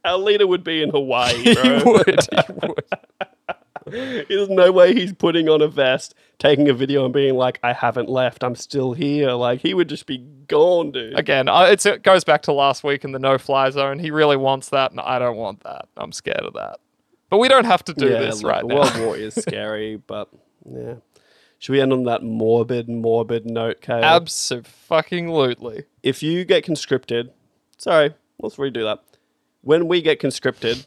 Our 0.04 0.18
leader 0.18 0.46
would 0.46 0.64
be 0.64 0.82
in 0.82 0.90
Hawaii, 0.98 1.34
he 1.34 1.54
would. 1.84 2.20
He 2.30 2.52
would. 2.66 2.84
There's 4.28 4.48
no 4.48 4.72
way 4.72 4.94
he's 4.94 5.12
putting 5.12 5.48
on 5.48 5.60
a 5.62 5.68
vest, 5.68 6.14
taking 6.38 6.68
a 6.68 6.74
video, 6.74 7.04
and 7.04 7.12
being 7.12 7.34
like, 7.34 7.58
"I 7.62 7.72
haven't 7.72 8.08
left. 8.08 8.42
I'm 8.42 8.54
still 8.54 8.92
here." 8.92 9.32
Like 9.32 9.60
he 9.60 9.74
would 9.74 9.88
just 9.88 10.06
be 10.06 10.18
gone, 10.48 10.92
dude. 10.92 11.18
Again, 11.18 11.48
I- 11.48 11.70
it's, 11.70 11.84
it 11.86 12.02
goes 12.02 12.24
back 12.24 12.42
to 12.42 12.52
last 12.52 12.82
week 12.84 13.04
in 13.04 13.12
the 13.12 13.18
no-fly 13.18 13.70
zone. 13.70 13.98
He 13.98 14.10
really 14.10 14.36
wants 14.36 14.70
that, 14.70 14.90
and 14.90 15.00
I 15.00 15.18
don't 15.18 15.36
want 15.36 15.62
that. 15.64 15.88
I'm 15.96 16.12
scared 16.12 16.40
of 16.42 16.54
that. 16.54 16.78
But 17.30 17.38
we 17.38 17.48
don't 17.48 17.64
have 17.66 17.84
to 17.84 17.94
do 17.94 18.08
this 18.08 18.42
look, 18.42 18.52
right 18.52 18.62
the 18.62 18.68
now. 18.68 18.74
World 18.80 18.96
War 19.00 19.16
is 19.16 19.34
scary, 19.38 19.96
but 19.96 20.28
yeah. 20.70 20.94
Should 21.58 21.72
we 21.72 21.80
end 21.80 21.92
on 21.94 22.04
that 22.04 22.22
morbid, 22.22 22.88
morbid 22.90 23.46
note, 23.46 23.80
Kale? 23.80 24.04
Absolutely. 24.04 25.84
if 26.02 26.22
you 26.22 26.44
get 26.44 26.64
conscripted, 26.64 27.30
sorry, 27.78 28.14
let's 28.38 28.56
redo 28.56 28.82
that. 28.84 29.02
When 29.62 29.88
we 29.88 30.02
get 30.02 30.20
conscripted, 30.20 30.84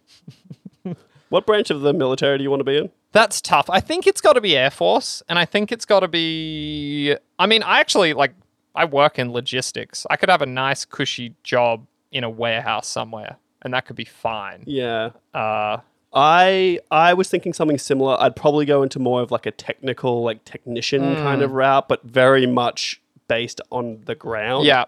what 1.29 1.45
branch 1.45 1.69
of 1.69 1.81
the 1.81 1.93
military 1.93 2.37
do 2.37 2.43
you 2.43 2.49
want 2.49 2.59
to 2.61 2.63
be 2.65 2.77
in? 2.77 2.89
That's 3.11 3.41
tough. 3.41 3.69
I 3.69 3.79
think 3.79 4.05
it's 4.05 4.21
got 4.21 4.33
to 4.33 4.41
be 4.41 4.55
Air 4.57 4.69
Force, 4.69 5.23
and 5.29 5.39
I 5.39 5.45
think 5.45 5.71
it's 5.71 5.85
got 5.85 6.01
to 6.01 6.07
be. 6.07 7.15
I 7.39 7.45
mean, 7.47 7.63
I 7.63 7.79
actually 7.79 8.13
like. 8.13 8.33
I 8.75 8.85
work 8.85 9.17
in 9.17 9.31
logistics. 9.31 10.05
I 10.09 10.17
could 10.17 10.29
have 10.29 10.43
a 10.43 10.45
nice, 10.45 10.85
cushy 10.85 11.33
job 11.41 11.87
in 12.11 12.23
a 12.23 12.29
warehouse 12.29 12.87
somewhere, 12.87 13.37
and 13.63 13.73
that 13.73 13.85
could 13.87 13.95
be 13.95 14.05
fine. 14.05 14.63
Yeah. 14.67 15.11
Uh, 15.33 15.77
I 16.13 16.79
I 16.91 17.13
was 17.13 17.27
thinking 17.29 17.53
something 17.53 17.77
similar. 17.79 18.17
I'd 18.19 18.35
probably 18.35 18.65
go 18.65 18.83
into 18.83 18.99
more 18.99 19.21
of 19.21 19.31
like 19.31 19.45
a 19.45 19.51
technical, 19.51 20.23
like 20.23 20.43
technician 20.45 21.15
kind 21.15 21.41
of 21.41 21.51
route, 21.51 21.87
but 21.87 22.03
very 22.03 22.45
much 22.45 23.01
based 23.27 23.61
on 23.71 24.01
the 24.05 24.15
ground. 24.15 24.65
yeah, 24.65 24.85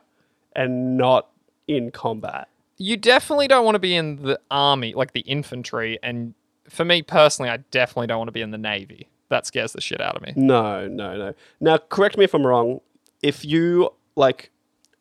And 0.55 0.97
not 0.97 1.27
in 1.67 1.91
combat. 1.91 2.47
You 2.79 2.97
definitely 2.97 3.47
don't 3.47 3.65
want 3.65 3.75
to 3.75 3.79
be 3.79 3.95
in 3.95 4.23
the 4.23 4.39
army, 4.49 4.93
like 4.93 5.11
the 5.11 5.19
infantry. 5.21 5.99
And 6.01 6.33
for 6.67 6.85
me 6.85 7.03
personally, 7.03 7.51
I 7.51 7.57
definitely 7.57 8.07
don't 8.07 8.17
want 8.17 8.29
to 8.29 8.33
be 8.33 8.41
in 8.41 8.51
the 8.51 8.57
navy. 8.57 9.09
That 9.27 9.45
scares 9.45 9.73
the 9.73 9.81
shit 9.81 10.01
out 10.01 10.15
of 10.15 10.23
me. 10.23 10.33
No, 10.35 10.87
no, 10.87 11.15
no. 11.15 11.33
Now, 11.59 11.77
correct 11.77 12.17
me 12.17 12.23
if 12.23 12.33
I'm 12.33 12.47
wrong. 12.47 12.79
If 13.21 13.45
you 13.45 13.91
like, 14.15 14.49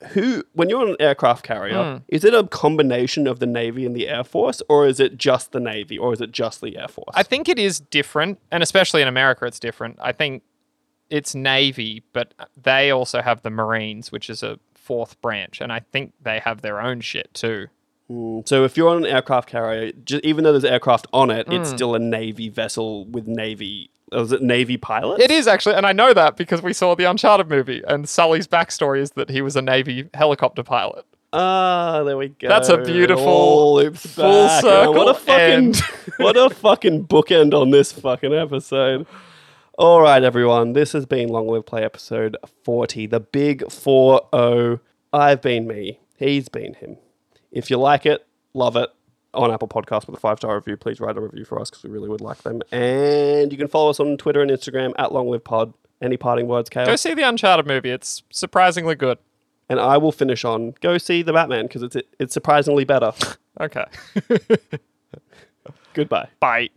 who 0.08 0.44
when 0.52 0.68
you're 0.68 0.80
on 0.80 0.90
an 0.90 0.96
aircraft 1.00 1.44
carrier, 1.44 1.82
hmm. 1.82 2.02
is 2.08 2.24
it 2.24 2.34
a 2.34 2.46
combination 2.48 3.26
of 3.26 3.38
the 3.38 3.46
Navy 3.46 3.86
and 3.86 3.96
the 3.96 4.08
Air 4.08 4.24
Force, 4.24 4.60
or 4.68 4.86
is 4.86 5.00
it 5.00 5.16
just 5.16 5.52
the 5.52 5.60
Navy, 5.60 5.96
or 5.96 6.12
is 6.12 6.20
it 6.20 6.30
just 6.30 6.60
the 6.60 6.76
Air 6.76 6.88
Force? 6.88 7.14
I 7.14 7.22
think 7.22 7.48
it 7.48 7.58
is 7.58 7.80
different, 7.80 8.38
and 8.50 8.62
especially 8.62 9.02
in 9.02 9.08
America, 9.08 9.46
it's 9.46 9.58
different. 9.58 9.98
I 10.00 10.12
think 10.12 10.42
it's 11.10 11.34
Navy, 11.34 12.02
but 12.12 12.34
they 12.60 12.90
also 12.90 13.22
have 13.22 13.42
the 13.42 13.50
Marines, 13.50 14.12
which 14.12 14.28
is 14.28 14.42
a 14.42 14.58
fourth 14.88 15.20
branch, 15.22 15.60
and 15.60 15.70
I 15.72 15.80
think 15.92 16.12
they 16.22 16.38
have 16.40 16.62
their 16.62 16.80
own 16.80 17.00
shit 17.00 17.28
too. 17.34 17.66
so 18.46 18.64
if 18.64 18.74
you're 18.76 18.88
on 18.88 19.04
an 19.04 19.06
aircraft 19.06 19.50
carrier, 19.50 19.92
just, 20.04 20.24
even 20.24 20.42
though 20.42 20.52
there's 20.52 20.64
aircraft 20.64 21.06
on 21.12 21.30
it, 21.30 21.46
Hmm. 21.46 21.52
it's 21.56 21.68
still 21.68 21.94
a 21.94 21.98
Navy 21.98 22.48
vessel 22.48 23.04
with 23.04 23.26
Navy. 23.28 23.90
Was 24.10 24.32
it 24.32 24.40
Navy 24.42 24.78
pilot? 24.78 25.20
It 25.20 25.30
is 25.30 25.46
actually, 25.46 25.74
and 25.74 25.84
I 25.84 25.92
know 25.92 26.14
that 26.14 26.38
because 26.38 26.62
we 26.62 26.72
saw 26.72 26.94
the 26.94 27.04
Uncharted 27.04 27.50
movie, 27.50 27.82
and 27.86 28.08
Sully's 28.08 28.46
backstory 28.48 29.00
is 29.00 29.10
that 29.12 29.28
he 29.28 29.42
was 29.42 29.56
a 29.56 29.60
Navy 29.62 30.08
helicopter 30.14 30.62
pilot. 30.62 31.04
Ah, 31.34 32.02
there 32.04 32.16
we 32.16 32.28
go. 32.28 32.48
That's 32.48 32.70
a 32.70 32.78
beautiful 32.78 33.26
full 33.92 34.26
back. 34.46 34.64
Oh, 34.64 34.92
what 34.92 35.08
a 35.14 35.14
fucking 35.20 35.74
what 36.16 36.36
a 36.38 36.48
fucking 36.48 37.06
bookend 37.06 37.52
on 37.52 37.68
this 37.70 37.92
fucking 37.92 38.32
episode. 38.32 39.06
All 39.78 40.00
right, 40.00 40.24
everyone. 40.24 40.72
This 40.72 40.90
has 40.92 41.06
been 41.06 41.28
Long 41.28 41.46
Live 41.46 41.64
Play 41.64 41.84
episode 41.84 42.36
40, 42.64 43.06
the 43.06 43.20
big 43.20 43.70
4 43.70 44.22
0. 44.34 44.80
I've 45.12 45.40
been 45.40 45.68
me. 45.68 46.00
He's 46.16 46.48
been 46.48 46.74
him. 46.74 46.96
If 47.52 47.70
you 47.70 47.76
like 47.78 48.04
it, 48.04 48.26
love 48.54 48.74
it. 48.76 48.90
On 49.34 49.52
Apple 49.52 49.68
Podcasts 49.68 50.06
with 50.08 50.16
a 50.16 50.20
five 50.20 50.38
star 50.38 50.56
review, 50.56 50.76
please 50.76 50.98
write 51.00 51.16
a 51.16 51.20
review 51.20 51.44
for 51.44 51.60
us 51.60 51.70
because 51.70 51.84
we 51.84 51.90
really 51.90 52.08
would 52.08 52.20
like 52.20 52.38
them. 52.38 52.60
And 52.72 53.52
you 53.52 53.58
can 53.58 53.68
follow 53.68 53.90
us 53.90 54.00
on 54.00 54.16
Twitter 54.16 54.40
and 54.42 54.50
Instagram 54.50 54.94
at 54.98 55.12
Long 55.12 55.28
Live 55.28 55.44
Pod. 55.44 55.72
Any 56.02 56.16
parting 56.16 56.48
words, 56.48 56.68
Kale? 56.70 56.86
Go 56.86 56.96
see 56.96 57.14
the 57.14 57.22
Uncharted 57.22 57.66
movie; 57.66 57.90
it's 57.90 58.22
surprisingly 58.30 58.94
good. 58.96 59.18
and 59.68 59.78
I 59.78 59.96
will 59.98 60.12
finish 60.12 60.44
on 60.44 60.74
go 60.80 60.96
see 60.96 61.22
the 61.22 61.32
Batman 61.32 61.66
because 61.66 61.82
it's 61.82 61.96
it's 62.18 62.32
surprisingly 62.34 62.84
better. 62.84 63.12
Okay, 63.60 63.84
Goodbye. 65.94 66.28
bye. 66.40 66.70